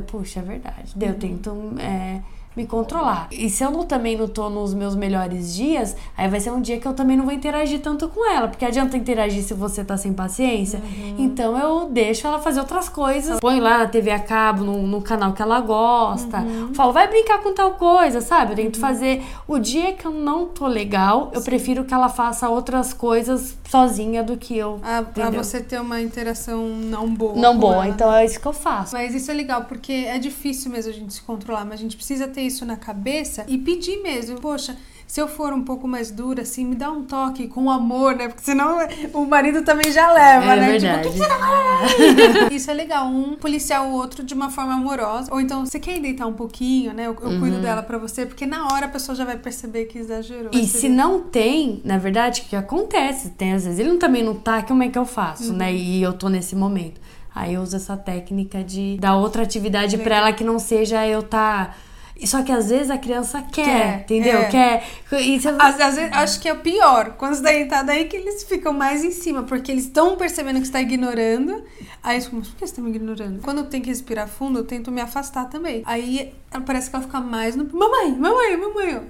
Puxa, 0.00 0.40
é 0.40 0.42
verdade. 0.42 0.92
Daí 0.96 1.08
eu 1.08 1.18
tento 1.18 1.74
é, 1.78 2.20
me 2.56 2.66
controlar. 2.66 3.28
E 3.30 3.48
se 3.48 3.64
eu 3.64 3.70
não, 3.70 3.84
também 3.84 4.16
não 4.16 4.28
tô 4.28 4.48
nos 4.50 4.74
meus 4.74 4.94
melhores 4.94 5.54
dias, 5.54 5.96
aí 6.16 6.28
vai 6.28 6.40
ser 6.40 6.50
um 6.50 6.60
dia 6.60 6.78
que 6.78 6.86
eu 6.86 6.92
também 6.92 7.16
não 7.16 7.24
vou 7.24 7.32
interagir 7.32 7.80
tanto 7.80 8.08
com 8.08 8.30
ela. 8.30 8.48
Porque 8.48 8.64
adianta 8.64 8.96
interagir 8.96 9.42
se 9.42 9.54
você 9.54 9.84
tá 9.84 9.96
sem 9.96 10.12
paciência. 10.12 10.80
Uhum. 10.80 11.16
Então 11.18 11.58
eu 11.58 11.88
deixo 11.88 12.26
ela 12.26 12.38
fazer 12.38 12.60
outras 12.60 12.88
coisas. 12.88 13.40
Põe 13.40 13.60
lá 13.60 13.78
na 13.78 13.86
TV 13.86 14.10
a 14.10 14.18
cabo, 14.18 14.64
no, 14.64 14.86
no 14.86 15.00
canal 15.00 15.32
que 15.32 15.42
ela 15.42 15.60
gosta. 15.60 16.38
Uhum. 16.38 16.74
Falo, 16.74 16.92
vai 16.92 17.08
brincar 17.08 17.42
com 17.42 17.54
tal 17.54 17.72
coisa, 17.72 18.20
sabe? 18.20 18.52
Eu 18.52 18.56
tento 18.56 18.76
uhum. 18.76 18.80
fazer. 18.80 19.22
O 19.48 19.58
dia 19.58 19.92
que 19.92 20.06
eu 20.06 20.12
não 20.12 20.46
tô 20.46 20.66
legal, 20.66 21.30
eu 21.32 21.40
Sim. 21.40 21.46
prefiro 21.46 21.84
que 21.84 21.94
ela 21.94 22.08
faça 22.08 22.48
outras 22.48 22.92
coisas 22.92 23.56
sozinha 23.68 24.22
do 24.22 24.36
que 24.36 24.56
eu. 24.56 24.78
A, 24.82 24.98
a 24.98 25.30
você 25.30 25.60
ter 25.60 25.80
uma 25.80 26.00
interação 26.00 26.68
não 26.68 27.08
boa. 27.08 27.34
Não 27.34 27.56
boa, 27.56 27.74
ela. 27.76 27.88
então 27.88 28.12
é 28.12 28.24
isso 28.24 28.38
que 28.38 28.46
eu 28.46 28.52
faço. 28.52 28.94
Mas 28.94 29.14
isso 29.14 29.30
é 29.30 29.34
legal, 29.34 29.64
porque 29.64 29.92
é 29.92 30.18
difícil 30.18 30.70
mesmo 30.70 30.90
a 30.90 30.94
gente 30.94 31.14
se 31.14 31.22
controlar, 31.22 31.64
mas 31.64 31.74
a 31.74 31.82
gente 31.82 31.96
precisa 31.96 32.28
ter 32.28 32.41
isso 32.46 32.66
na 32.66 32.76
cabeça 32.76 33.44
e 33.48 33.58
pedir 33.58 34.02
mesmo. 34.02 34.40
Poxa, 34.40 34.76
se 35.12 35.20
eu 35.20 35.28
for 35.28 35.52
um 35.52 35.62
pouco 35.62 35.86
mais 35.86 36.10
dura, 36.10 36.40
assim, 36.40 36.64
me 36.64 36.74
dá 36.74 36.90
um 36.90 37.04
toque 37.04 37.46
com 37.46 37.70
amor, 37.70 38.16
né? 38.16 38.28
Porque 38.28 38.42
senão 38.42 38.78
o 39.12 39.26
marido 39.26 39.62
também 39.62 39.92
já 39.92 40.10
leva, 40.10 40.54
é 40.54 40.56
né? 40.56 40.70
Verdade. 40.70 41.10
Tipo, 41.10 41.20
que 41.20 42.48
que 42.48 42.54
Isso 42.56 42.70
é 42.70 42.74
legal. 42.74 43.08
Um 43.08 43.36
policiar 43.36 43.84
o 43.84 43.92
outro 43.92 44.24
de 44.24 44.32
uma 44.32 44.48
forma 44.48 44.72
amorosa. 44.72 45.30
Ou 45.30 45.38
então, 45.38 45.66
você 45.66 45.78
quer 45.78 46.00
deitar 46.00 46.26
um 46.26 46.32
pouquinho, 46.32 46.94
né? 46.94 47.08
Eu, 47.08 47.16
eu 47.20 47.28
uhum. 47.28 47.40
cuido 47.40 47.58
dela 47.60 47.82
pra 47.82 47.98
você, 47.98 48.24
porque 48.24 48.46
na 48.46 48.72
hora 48.72 48.86
a 48.86 48.88
pessoa 48.88 49.14
já 49.14 49.26
vai 49.26 49.36
perceber 49.36 49.84
que 49.84 49.98
exagerou. 49.98 50.50
E 50.50 50.66
se 50.66 50.88
não 50.88 51.20
tem, 51.20 51.82
na 51.84 51.98
verdade, 51.98 52.40
o 52.40 52.48
que 52.48 52.56
acontece? 52.56 53.32
Tem 53.32 53.52
às 53.52 53.64
vezes, 53.64 53.78
ele 53.78 53.98
também 53.98 54.24
não 54.24 54.34
tá, 54.34 54.62
como 54.62 54.82
é 54.82 54.88
que 54.88 54.98
eu 54.98 55.04
faço, 55.04 55.50
uhum. 55.50 55.58
né? 55.58 55.74
E 55.74 56.02
eu 56.02 56.14
tô 56.14 56.30
nesse 56.30 56.56
momento. 56.56 56.98
Aí 57.34 57.52
eu 57.52 57.60
uso 57.60 57.76
essa 57.76 57.98
técnica 57.98 58.64
de 58.64 58.96
dar 58.98 59.16
outra 59.16 59.42
atividade 59.42 59.98
para 59.98 60.16
ela 60.16 60.32
que 60.32 60.42
não 60.42 60.58
seja 60.58 61.06
eu 61.06 61.22
tá 61.22 61.74
só 62.24 62.42
que 62.42 62.52
às 62.52 62.70
vezes 62.70 62.90
a 62.90 62.98
criança 62.98 63.42
quer, 63.42 63.64
quer 63.64 64.00
entendeu? 64.00 64.38
É. 64.40 64.44
Quer. 64.48 64.84
E 65.12 65.40
você... 65.40 65.48
às, 65.48 65.80
às, 65.80 65.96
vezes, 65.96 66.12
acho 66.12 66.40
que 66.40 66.48
é 66.48 66.52
o 66.52 66.60
pior. 66.60 67.14
Quando 67.18 67.34
você 67.34 67.42
tá 67.42 67.50
deitado 67.50 67.90
aí 67.90 68.04
que 68.04 68.16
eles 68.16 68.44
ficam 68.44 68.72
mais 68.72 69.02
em 69.02 69.10
cima, 69.10 69.42
porque 69.42 69.72
eles 69.72 69.84
estão 69.84 70.16
percebendo 70.16 70.60
que 70.60 70.66
você 70.66 70.72
tá 70.72 70.80
ignorando. 70.80 71.64
Aí 72.02 72.16
eles 72.16 72.26
ficam, 72.26 72.40
por 72.40 72.54
que 72.54 72.66
você 72.66 72.76
tá 72.76 72.82
me 72.82 72.90
ignorando? 72.90 73.40
Quando 73.42 73.58
eu 73.58 73.64
tenho 73.64 73.82
que 73.82 73.88
respirar 73.88 74.28
fundo, 74.28 74.58
eu 74.58 74.64
tento 74.64 74.90
me 74.90 75.00
afastar 75.00 75.46
também. 75.46 75.82
Aí 75.84 76.32
parece 76.66 76.90
que 76.90 76.96
ela 76.96 77.04
fica 77.04 77.20
mais 77.20 77.56
no. 77.56 77.64
Mamãe, 77.72 78.12
mamãe, 78.12 78.56
mamãe. 78.56 79.02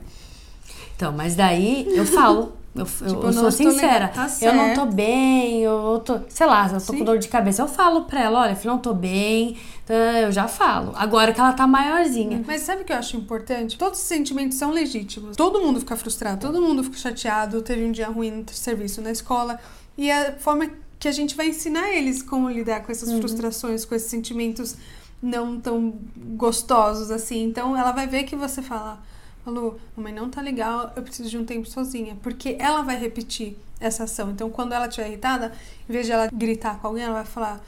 Então, 0.97 1.13
mas 1.13 1.35
daí 1.35 1.87
eu 1.97 2.07
falo. 2.07 2.62
Eu, 2.75 2.87
tipo, 2.87 3.05
eu, 3.05 3.23
eu 3.23 3.33
sou 3.33 3.51
sincera. 3.51 4.09
Tá 4.09 4.27
eu 4.41 4.55
não 4.55 4.75
tô 4.75 4.87
bem, 4.87 5.61
eu 5.61 6.03
tô. 6.05 6.21
Sei 6.29 6.47
lá, 6.47 6.67
eu 6.67 6.81
tô 6.81 6.93
Sim. 6.93 6.99
com 6.99 7.05
dor 7.05 7.19
de 7.19 7.29
cabeça. 7.29 7.63
Eu 7.63 7.69
falo 7.69 8.05
pra 8.05 8.23
ela, 8.23 8.41
olha, 8.41 8.57
filho, 8.57 8.73
não 8.73 8.79
tô 8.79 8.95
bem. 8.95 9.59
Então, 9.85 9.97
eu 9.97 10.33
já 10.33 10.49
falo. 10.49 10.93
Agora 10.97 11.35
que 11.35 11.41
ela 11.41 11.53
tá 11.53 11.67
maiorzinha. 11.67 12.43
Mas 12.47 12.63
sabe 12.63 12.83
o 12.83 12.85
que 12.85 12.93
eu 12.93 12.97
acho 12.97 13.17
importante? 13.17 13.77
Todos 13.77 13.99
os 13.99 14.05
sentimentos 14.07 14.57
são 14.57 14.71
legítimos. 14.71 15.37
Todo 15.37 15.61
mundo 15.61 15.81
fica 15.81 15.97
frustrado, 15.97 16.41
todo 16.41 16.63
mundo 16.63 16.83
fica 16.83 16.97
chateado, 16.97 17.61
teve 17.61 17.85
um 17.85 17.93
dia 17.93 18.09
ruim 18.09 18.31
no 18.31 18.45
serviço, 18.51 19.03
na 19.03 19.11
escola. 19.11 19.61
E 19.99 20.11
a 20.11 20.33
forma 20.39 20.71
que 20.99 21.09
a 21.09 21.13
gente 21.13 21.37
vai 21.37 21.49
ensinar 21.49 21.91
eles 21.91 22.23
como 22.23 22.49
lidar 22.49 22.81
com 22.85 22.91
essas 22.91 23.11
uhum. 23.11 23.19
frustrações, 23.19 23.85
com 23.85 23.95
esses 23.95 24.09
sentimentos 24.09 24.77
não 25.21 25.61
tão 25.61 25.95
gostosos 26.37 27.11
assim. 27.11 27.45
Então 27.45 27.77
ela 27.77 27.93
vai 27.93 28.07
ver 28.07 28.23
que 28.23 28.35
você 28.35 28.63
fala 28.63 29.03
falou, 29.45 29.79
mamãe 29.97 30.13
não 30.13 30.29
tá 30.29 30.41
legal, 30.41 30.93
eu 30.97 31.03
preciso 31.03 31.29
de 31.29 31.39
um 31.39 31.45
tempo 31.45 31.69
sozinha. 31.69 32.17
Porque 32.23 32.57
ela 32.59 32.83
vai 32.83 32.97
repetir 32.97 33.57
essa 33.81 34.05
ação. 34.05 34.31
Então, 34.31 34.49
quando 34.51 34.73
ela 34.73 34.87
estiver 34.87 35.09
irritada, 35.09 35.53
em 35.89 35.93
vez 35.93 36.07
de 36.07 36.13
ela 36.13 36.29
gritar 36.33 36.79
com 36.79 36.87
alguém, 36.87 37.05
ela 37.05 37.15
vai 37.15 37.25
falar, 37.25 37.61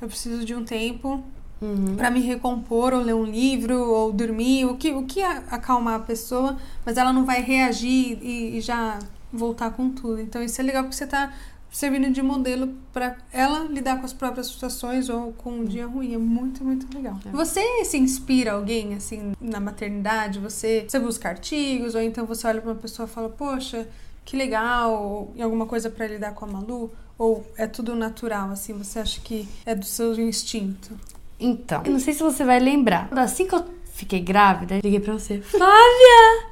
eu 0.00 0.08
preciso 0.08 0.44
de 0.44 0.54
um 0.54 0.64
tempo 0.64 1.22
uhum. 1.60 1.96
para 1.96 2.10
me 2.10 2.20
recompor, 2.20 2.94
ou 2.94 3.00
ler 3.00 3.14
um 3.14 3.24
livro, 3.24 3.78
ou 3.78 4.12
dormir, 4.12 4.64
o 4.64 4.76
que, 4.76 4.92
o 4.92 5.04
que 5.04 5.22
acalmar 5.22 5.96
a 5.96 6.00
pessoa, 6.00 6.56
mas 6.84 6.96
ela 6.96 7.12
não 7.12 7.24
vai 7.24 7.42
reagir 7.42 8.18
e, 8.22 8.56
e 8.56 8.60
já 8.60 8.98
voltar 9.32 9.70
com 9.70 9.90
tudo. 9.90 10.20
Então, 10.20 10.42
isso 10.42 10.60
é 10.60 10.64
legal 10.64 10.84
porque 10.84 10.96
você 10.96 11.06
tá 11.06 11.32
servindo 11.70 12.10
de 12.10 12.22
modelo 12.22 12.74
para 12.92 13.16
ela 13.32 13.64
lidar 13.64 13.98
com 13.98 14.06
as 14.06 14.12
próprias 14.12 14.48
situações 14.48 15.08
ou 15.08 15.32
com 15.32 15.50
um 15.50 15.64
dia 15.64 15.86
ruim. 15.86 16.14
É 16.14 16.18
muito, 16.18 16.64
muito 16.64 16.92
legal. 16.94 17.18
É. 17.24 17.30
Você 17.30 17.84
se 17.84 17.96
inspira 17.98 18.52
alguém, 18.52 18.94
assim, 18.94 19.32
na 19.40 19.60
maternidade? 19.60 20.38
Você, 20.38 20.86
você 20.88 20.98
busca 20.98 21.28
artigos? 21.28 21.94
Ou 21.94 22.00
então 22.00 22.26
você 22.26 22.46
olha 22.46 22.60
para 22.60 22.72
uma 22.72 22.80
pessoa 22.80 23.06
e 23.06 23.10
fala, 23.10 23.28
poxa, 23.28 23.88
que 24.24 24.36
legal, 24.36 25.32
e 25.34 25.42
alguma 25.42 25.66
coisa 25.66 25.88
para 25.88 26.06
lidar 26.06 26.32
com 26.34 26.44
a 26.44 26.48
Malu? 26.48 26.92
Ou 27.16 27.44
é 27.56 27.66
tudo 27.66 27.96
natural, 27.96 28.50
assim? 28.50 28.72
Você 28.74 28.98
acha 28.98 29.20
que 29.20 29.48
é 29.66 29.74
do 29.74 29.84
seu 29.84 30.18
instinto? 30.20 30.98
Então, 31.40 31.82
eu 31.84 31.92
não 31.92 32.00
sei 32.00 32.14
se 32.14 32.22
você 32.22 32.44
vai 32.44 32.58
lembrar. 32.58 33.08
Assim 33.12 33.46
que 33.46 33.54
eu 33.54 33.64
fiquei 33.98 34.20
grávida, 34.20 34.78
liguei 34.82 35.00
pra 35.00 35.12
você. 35.12 35.40
Flávia! 35.40 36.46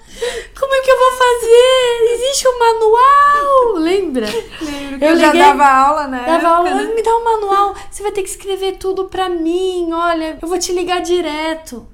Como 0.59 0.75
é 0.75 0.81
que 0.81 0.91
eu 0.91 0.99
vou 0.99 1.13
fazer? 1.13 2.15
Existe 2.15 2.49
um 2.49 2.59
manual! 2.59 3.73
Lembra? 3.77 4.27
Lembro 4.61 4.99
que 4.99 5.05
eu, 5.05 5.09
eu 5.09 5.15
liguei, 5.15 5.41
já 5.41 5.53
dava 5.53 5.65
aula, 5.65 6.09
né? 6.09 6.25
Dava 6.27 6.49
aula, 6.49 6.75
né? 6.75 6.93
me 6.93 7.03
dá 7.03 7.17
um 7.17 7.25
manual. 7.25 7.75
Você 7.89 8.03
vai 8.03 8.11
ter 8.11 8.23
que 8.23 8.31
escrever 8.31 8.79
tudo 8.79 9.05
pra 9.05 9.29
mim. 9.29 9.93
Olha, 9.93 10.39
eu 10.43 10.49
vou 10.49 10.59
te 10.59 10.73
ligar 10.73 11.01
direto. 11.01 11.87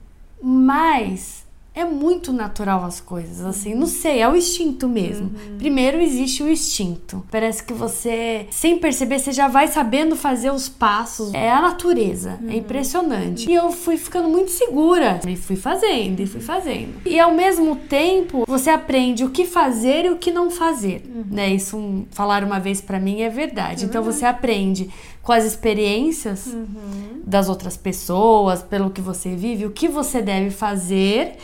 Mas 0.43 1.42
é 1.75 1.87
muito 1.87 2.35
natural 2.35 2.85
as 2.85 3.01
coisas, 3.01 3.41
assim, 3.41 3.75
não 3.75 3.87
sei, 3.87 4.21
é 4.21 4.29
o 4.29 4.37
instinto 4.37 4.87
mesmo. 4.87 5.27
Uhum. 5.29 5.57
Primeiro 5.57 5.99
existe 6.01 6.43
o 6.43 6.49
instinto. 6.49 7.25
Parece 7.31 7.65
que 7.65 7.73
você, 7.73 8.47
sem 8.51 8.79
perceber, 8.79 9.19
você 9.19 9.33
já 9.33 9.49
vai 9.49 9.69
sabendo 9.69 10.15
fazer 10.15 10.51
os 10.51 10.69
passos. 10.69 11.33
É 11.33 11.51
a 11.51 11.63
natureza, 11.63 12.39
é 12.43 12.45
uhum. 12.45 12.51
é 12.51 12.57
impressionante. 12.57 13.51
E 13.51 13.55
eu 13.55 13.73
fui 13.73 13.97
ficando 13.97 14.29
muito 14.29 14.51
segura 14.51 15.19
e 15.27 15.35
fui 15.35 15.57
fazendo 15.57 16.21
e 16.21 16.27
fui 16.27 16.43
fazendo. 16.43 16.93
E 17.07 17.19
ao 17.19 17.33
mesmo 17.33 17.75
tempo, 17.75 18.45
você 18.47 18.69
aprende 18.69 19.25
o 19.25 19.31
que 19.31 19.47
fazer 19.47 20.05
e 20.05 20.11
o 20.11 20.19
que 20.19 20.31
não 20.31 20.51
fazer, 20.51 21.03
uhum. 21.07 21.25
né? 21.31 21.55
Isso 21.55 21.79
um, 21.79 22.05
falaram 22.11 22.47
uma 22.47 22.61
vez 22.61 22.83
para 22.83 23.01
mim 23.01 23.23
é 23.23 23.31
verdade. 23.31 23.85
É 23.85 23.89
então 23.89 24.03
você 24.03 24.27
aprende 24.27 24.91
com 25.23 25.33
as 25.33 25.45
experiências 25.45 26.49
uhum. 26.49 27.23
das 27.25 27.49
outras 27.49 27.79
pessoas, 27.79 28.63
pelo 28.63 28.91
que 28.91 29.01
você 29.01 29.35
vive, 29.35 29.65
o 29.65 29.71
que 29.71 29.89
você 29.89 30.21
deve 30.21 30.51
fazer 30.51 31.37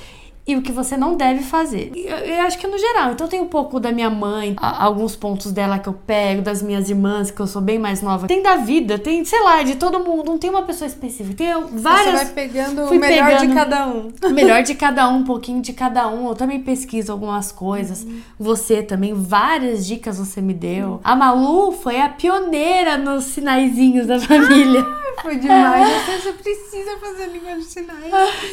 e 0.48 0.56
o 0.56 0.62
que 0.62 0.72
você 0.72 0.96
não 0.96 1.14
deve 1.14 1.42
fazer. 1.42 1.92
Eu, 1.94 2.16
eu, 2.16 2.40
acho 2.40 2.56
que 2.56 2.66
no 2.66 2.78
geral. 2.78 3.12
Então 3.12 3.28
tem 3.28 3.38
um 3.38 3.46
pouco 3.46 3.78
da 3.78 3.92
minha 3.92 4.08
mãe, 4.08 4.56
a, 4.56 4.82
alguns 4.82 5.14
pontos 5.14 5.52
dela 5.52 5.78
que 5.78 5.90
eu 5.90 5.92
pego, 5.92 6.40
das 6.40 6.62
minhas 6.62 6.88
irmãs, 6.88 7.30
que 7.30 7.38
eu 7.38 7.46
sou 7.46 7.60
bem 7.60 7.78
mais 7.78 8.00
nova. 8.00 8.26
Tem 8.26 8.42
da 8.42 8.56
vida, 8.56 8.98
tem, 8.98 9.22
sei 9.26 9.42
lá, 9.42 9.62
de 9.62 9.76
todo 9.76 10.02
mundo. 10.02 10.24
Não 10.24 10.38
tem 10.38 10.48
uma 10.48 10.62
pessoa 10.62 10.88
específica. 10.88 11.36
Tem 11.36 11.52
várias. 11.70 12.20
Você 12.20 12.24
vai 12.24 12.32
pegando 12.32 12.84
o 12.84 12.94
melhor 12.94 13.26
pegando, 13.26 13.46
de 13.46 13.54
cada 13.54 13.86
um. 13.88 14.12
O 14.24 14.30
melhor 14.30 14.62
de 14.62 14.74
cada 14.74 15.08
um, 15.10 15.16
um 15.16 15.24
pouquinho 15.24 15.60
de 15.60 15.74
cada 15.74 16.08
um. 16.08 16.28
Eu 16.28 16.34
também 16.34 16.62
pesquiso 16.62 17.12
algumas 17.12 17.52
coisas. 17.52 18.04
Uhum. 18.04 18.20
Você 18.38 18.82
também, 18.82 19.12
várias 19.12 19.86
dicas 19.86 20.18
você 20.18 20.40
me 20.40 20.54
deu. 20.54 20.92
Uhum. 20.92 21.00
A 21.04 21.14
Malu 21.14 21.72
foi 21.72 22.00
a 22.00 22.08
pioneira 22.08 22.96
nos 22.96 23.24
sinaizinhos 23.24 24.06
da 24.06 24.18
família. 24.18 24.82
Ah, 25.18 25.22
foi 25.22 25.36
demais. 25.36 26.06
Você 26.06 26.32
precisa 26.32 26.96
fazer 26.98 27.26
língua 27.26 27.56
de 27.56 27.64
sinais. 27.64 28.12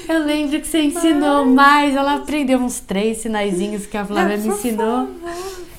Eu 0.10 0.24
lembro 0.26 0.60
que 0.60 0.68
você 0.68 0.82
ensinou 0.82 1.46
mais 1.46 1.85
sinais, 1.86 1.95
ela 1.95 2.15
aprendeu 2.15 2.60
uns 2.60 2.80
três 2.80 3.19
sinaizinhos 3.19 3.86
que 3.86 3.98
a 3.98 4.06
Flávia 4.06 4.38
me 4.38 4.48
ensinou. 4.48 5.10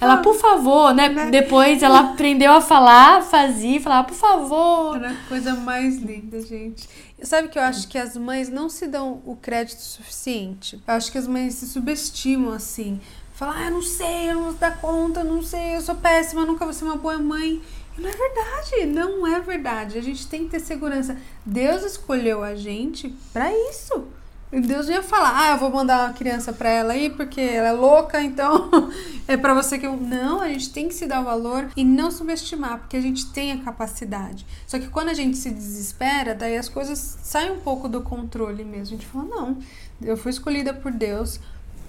Ela, 0.00 0.18
por 0.18 0.34
favor, 0.34 0.94
né? 0.94 1.08
né? 1.08 1.30
Depois 1.30 1.82
ela 1.82 2.00
aprendeu 2.00 2.52
a 2.52 2.60
falar, 2.60 3.22
fazia, 3.22 3.80
falar, 3.80 4.04
por 4.04 4.14
favor. 4.14 4.96
Era 4.96 5.10
a 5.10 5.28
coisa 5.28 5.54
mais 5.54 5.96
linda, 5.96 6.40
gente. 6.40 6.88
Sabe 7.22 7.48
que 7.48 7.58
eu 7.58 7.62
acho 7.62 7.88
que 7.88 7.96
as 7.96 8.14
mães 8.16 8.50
não 8.50 8.68
se 8.68 8.86
dão 8.86 9.22
o 9.24 9.34
crédito 9.34 9.80
suficiente? 9.80 10.80
Eu 10.86 10.94
acho 10.94 11.10
que 11.10 11.16
as 11.16 11.26
mães 11.26 11.54
se 11.54 11.66
subestimam 11.66 12.52
assim. 12.52 13.00
Falar, 13.32 13.56
ah, 13.56 13.64
eu 13.66 13.70
não 13.70 13.82
sei, 13.82 14.30
eu 14.30 14.34
não 14.34 14.42
vou 14.44 14.52
dar 14.54 14.78
conta, 14.78 15.20
eu 15.20 15.24
não 15.24 15.42
sei, 15.42 15.76
eu 15.76 15.80
sou 15.80 15.94
péssima, 15.94 16.42
eu 16.42 16.46
nunca 16.46 16.64
vou 16.64 16.74
ser 16.74 16.84
uma 16.84 16.96
boa 16.96 17.18
mãe. 17.18 17.60
E 17.96 18.00
não 18.00 18.08
é 18.10 18.12
verdade, 18.12 18.86
não 18.86 19.26
é 19.26 19.40
verdade. 19.40 19.98
A 19.98 20.02
gente 20.02 20.26
tem 20.26 20.44
que 20.44 20.50
ter 20.50 20.60
segurança. 20.60 21.16
Deus 21.44 21.82
escolheu 21.82 22.42
a 22.42 22.54
gente 22.54 23.08
para 23.32 23.50
isso. 23.70 24.08
Deus 24.52 24.88
ia 24.88 25.02
falar, 25.02 25.32
ah, 25.34 25.50
eu 25.52 25.58
vou 25.58 25.70
mandar 25.70 26.06
uma 26.06 26.14
criança 26.14 26.52
para 26.52 26.68
ela 26.68 26.92
aí 26.92 27.10
porque 27.10 27.40
ela 27.40 27.68
é 27.68 27.72
louca, 27.72 28.22
então 28.22 28.70
é 29.26 29.36
para 29.36 29.52
você 29.52 29.78
que 29.78 29.86
eu. 29.86 29.96
Não, 29.96 30.40
a 30.40 30.48
gente 30.48 30.70
tem 30.70 30.88
que 30.88 30.94
se 30.94 31.06
dar 31.06 31.20
valor 31.20 31.68
e 31.76 31.84
não 31.84 32.10
subestimar, 32.10 32.78
porque 32.78 32.96
a 32.96 33.00
gente 33.00 33.26
tem 33.32 33.52
a 33.52 33.58
capacidade. 33.58 34.46
Só 34.66 34.78
que 34.78 34.88
quando 34.88 35.08
a 35.08 35.14
gente 35.14 35.36
se 35.36 35.50
desespera, 35.50 36.34
daí 36.34 36.56
as 36.56 36.68
coisas 36.68 37.18
saem 37.22 37.50
um 37.50 37.60
pouco 37.60 37.88
do 37.88 38.02
controle 38.02 38.64
mesmo. 38.64 38.96
A 38.96 38.98
gente 38.98 39.06
fala, 39.06 39.24
não, 39.24 39.58
eu 40.00 40.16
fui 40.16 40.30
escolhida 40.30 40.72
por 40.72 40.92
Deus 40.92 41.40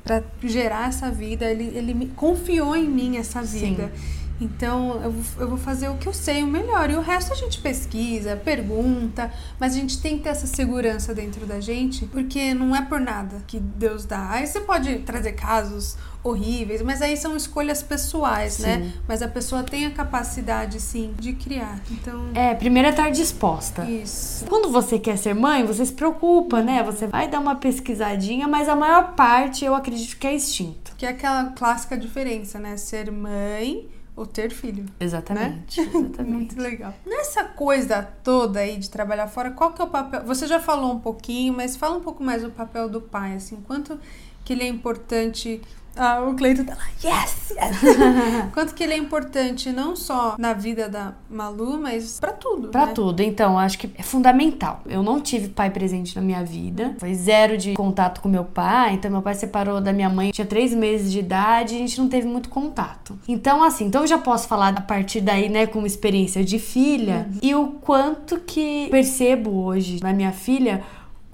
para 0.04 0.24
gerar 0.42 0.88
essa 0.88 1.12
vida, 1.12 1.46
ele, 1.46 1.66
ele 1.78 1.94
me 1.94 2.08
confiou 2.08 2.76
em 2.76 2.88
mim 2.88 3.18
essa 3.18 3.42
vida. 3.42 3.92
Sim. 3.94 4.18
Então 4.40 5.02
eu, 5.04 5.14
eu 5.40 5.50
vou 5.50 5.58
fazer 5.58 5.90
o 5.90 5.98
que 5.98 6.08
eu 6.08 6.14
sei 6.14 6.44
o 6.44 6.48
melhor. 6.48 6.90
E 6.90 6.96
o 6.96 7.02
resto 7.02 7.34
a 7.34 7.36
gente 7.36 7.60
pesquisa, 7.60 8.36
pergunta, 8.36 9.32
mas 9.60 9.74
a 9.74 9.80
gente 9.80 10.02
tem 10.02 10.18
que 10.18 10.24
ter 10.24 10.30
essa 10.30 10.48
segurança 10.48 11.14
dentro 11.14 11.46
da 11.46 11.60
gente, 11.60 12.06
porque 12.06 12.54
não 12.54 12.76
é 12.76 12.82
por 12.82 13.00
nada 13.00 13.42
que 13.48 13.60
Deus 13.60 14.06
dá. 14.06 14.32
Aí 14.32 14.46
você 14.46 14.62
pode 14.62 15.00
trazer 15.00 15.34
casos 15.34 15.98
horríveis, 16.24 16.82
mas 16.82 17.02
aí 17.02 17.16
são 17.16 17.36
escolhas 17.36 17.82
pessoais, 17.82 18.60
né? 18.60 18.76
sim. 18.76 18.80
né? 18.82 18.94
Mas 19.08 19.22
a 19.22 19.28
pessoa 19.28 19.64
tem 19.64 19.86
a 19.86 19.92
capacidade, 19.92 20.80
sim, 20.80 21.14
de 21.18 21.34
criar. 21.34 21.80
Então. 21.90 22.30
É, 22.34 22.54
primeiro 22.54 22.88
é 22.88 22.92
estar 22.92 23.10
disposta. 23.10 23.86
Isso. 23.86 24.46
Quando 24.46 24.70
você 24.70 25.00
quer 25.00 25.18
ser 25.18 25.34
mãe, 25.34 25.66
você 25.66 25.86
se 25.86 25.94
preocupa, 25.94 26.62
né? 26.62 26.84
Você 26.84 27.08
vai 27.08 27.30
dar 27.30 27.40
uma 27.40 27.56
pesquisadinha, 27.56 28.48
mas 28.48 28.68
a 28.68 28.76
maior 28.76 29.14
parte 29.14 29.64
eu 29.64 29.74
acredito 29.74 30.18
que 30.18 30.28
é 30.28 30.36
instinto. 30.36 30.94
Que 30.98 31.06
é 31.06 31.10
aquela 31.10 31.46
clássica 31.52 31.98
diferença, 31.98 32.60
né? 32.60 32.76
Ser 32.76 33.12
mãe 33.12 33.88
ou 34.18 34.26
ter 34.26 34.50
filho. 34.50 34.84
Exatamente. 35.00 35.80
Né? 35.80 35.88
exatamente. 35.94 36.32
Muito 36.32 36.60
legal. 36.60 36.94
Nessa 37.06 37.44
coisa 37.44 38.02
toda 38.02 38.60
aí 38.60 38.78
de 38.78 38.90
trabalhar 38.90 39.28
fora, 39.28 39.52
qual 39.52 39.72
que 39.72 39.82
é 39.82 39.86
o 39.86 39.88
papel? 39.88 40.26
Você 40.26 40.48
já 40.48 40.60
falou 40.60 40.92
um 40.92 41.00
pouquinho, 41.00 41.54
mas 41.54 41.78
fala 41.78 41.96
um 41.96 42.02
pouco 42.02 42.24
mais 42.24 42.42
do 42.42 42.50
papel 42.50 42.90
do 42.90 43.00
pai, 43.00 43.36
assim, 43.36 43.58
quanto 43.68 44.00
que 44.44 44.54
ele 44.54 44.64
é 44.64 44.68
importante 44.68 45.62
ah, 45.98 46.22
o 46.22 46.36
Cleiton 46.36 46.64
tá 46.64 46.76
lá, 46.76 46.88
yes! 47.04 47.52
yes. 47.52 47.82
Quanto 48.54 48.74
que 48.74 48.84
ele 48.84 48.94
é 48.94 48.98
importante 48.98 49.72
não 49.72 49.96
só 49.96 50.36
na 50.38 50.54
vida 50.54 50.88
da 50.88 51.14
Malu, 51.30 51.80
mas 51.82 52.20
para 52.20 52.32
tudo. 52.32 52.70
Para 52.70 52.88
né? 52.88 52.94
tudo. 52.94 53.22
Então, 53.22 53.58
acho 53.58 53.78
que 53.78 53.90
é 53.98 54.04
fundamental. 54.04 54.82
Eu 54.86 55.04
não 55.04 55.20
tive 55.20 55.50
pai 55.50 55.70
presente 55.70 56.16
na 56.16 56.22
minha 56.22 56.44
vida. 56.44 56.96
Foi 57.00 57.14
zero 57.14 57.58
de 57.58 57.74
contato 57.74 58.22
com 58.22 58.30
meu 58.30 58.44
pai. 58.44 58.94
Então, 58.94 59.10
meu 59.12 59.22
pai 59.22 59.36
separou 59.36 59.82
da 59.82 59.92
minha 59.92 60.10
mãe, 60.10 60.32
tinha 60.32 60.48
três 60.48 60.74
meses 60.74 61.12
de 61.12 61.20
idade 61.20 61.74
e 61.74 61.78
a 61.78 61.80
gente 61.80 62.00
não 62.00 62.08
teve 62.08 62.28
muito 62.28 62.50
contato. 62.50 63.18
Então, 63.28 63.64
assim, 63.64 63.86
então 63.86 64.02
eu 64.02 64.08
já 64.08 64.18
posso 64.18 64.48
falar 64.48 64.70
a 64.78 64.82
partir 64.82 65.22
daí, 65.22 65.50
né, 65.50 65.66
com 65.66 65.86
experiência 65.86 66.44
de 66.44 66.60
filha 66.60 67.28
uhum. 67.30 67.40
e 67.42 67.56
o 67.56 67.68
quanto 67.82 68.40
que 68.40 68.88
percebo 68.90 69.64
hoje 69.64 70.00
na 70.02 70.14
minha 70.14 70.32
filha 70.32 70.84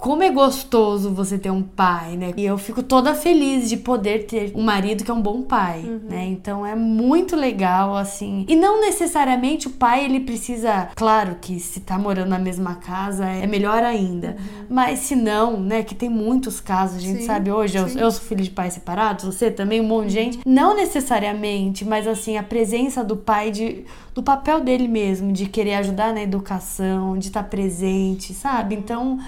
como 0.04 0.22
é 0.22 0.30
gostoso 0.30 1.14
você 1.14 1.38
ter 1.38 1.50
um 1.50 1.62
pai, 1.62 2.14
né? 2.14 2.34
E 2.36 2.44
eu 2.44 2.58
fico 2.58 2.82
toda 2.82 3.14
feliz 3.14 3.70
de 3.70 3.78
poder 3.78 4.26
ter 4.26 4.52
um 4.54 4.62
marido 4.62 5.02
que 5.02 5.10
é 5.10 5.14
um 5.14 5.22
bom 5.22 5.40
pai, 5.40 5.80
uhum. 5.80 6.10
né? 6.10 6.26
Então 6.26 6.66
é 6.66 6.74
muito 6.74 7.34
legal, 7.34 7.96
assim. 7.96 8.44
E 8.46 8.54
não 8.54 8.82
necessariamente 8.82 9.66
o 9.66 9.70
pai, 9.70 10.04
ele 10.04 10.20
precisa. 10.20 10.90
Claro 10.94 11.38
que 11.40 11.58
se 11.58 11.80
tá 11.80 11.98
morando 11.98 12.28
na 12.28 12.38
mesma 12.38 12.74
casa 12.74 13.24
é 13.24 13.46
melhor 13.46 13.82
ainda. 13.82 14.36
Uhum. 14.38 14.66
Mas 14.68 14.98
se 14.98 15.16
não, 15.16 15.58
né? 15.58 15.82
Que 15.82 15.94
tem 15.94 16.10
muitos 16.10 16.60
casos, 16.60 16.98
a 16.98 17.00
gente 17.00 17.20
sim, 17.20 17.26
sabe 17.26 17.50
hoje. 17.50 17.78
Eu, 17.78 17.88
eu, 17.88 18.10
sou 18.10 18.20
filho 18.20 18.44
de 18.44 18.50
pais 18.50 18.74
separados, 18.74 19.24
você 19.24 19.50
também, 19.50 19.80
um 19.80 19.88
monte 19.88 20.08
de 20.08 20.12
gente. 20.12 20.40
Não 20.44 20.76
necessariamente, 20.76 21.82
mas 21.82 22.06
assim, 22.06 22.36
a 22.36 22.42
presença 22.42 23.02
do 23.02 23.16
pai, 23.16 23.50
de, 23.50 23.86
do 24.14 24.22
papel 24.22 24.60
dele 24.60 24.86
mesmo, 24.86 25.32
de 25.32 25.46
querer 25.46 25.76
ajudar 25.76 26.12
na 26.12 26.22
educação, 26.22 27.16
de 27.16 27.28
estar 27.28 27.42
tá 27.42 27.48
presente, 27.48 28.34
sabe? 28.34 28.74
Então 28.74 29.18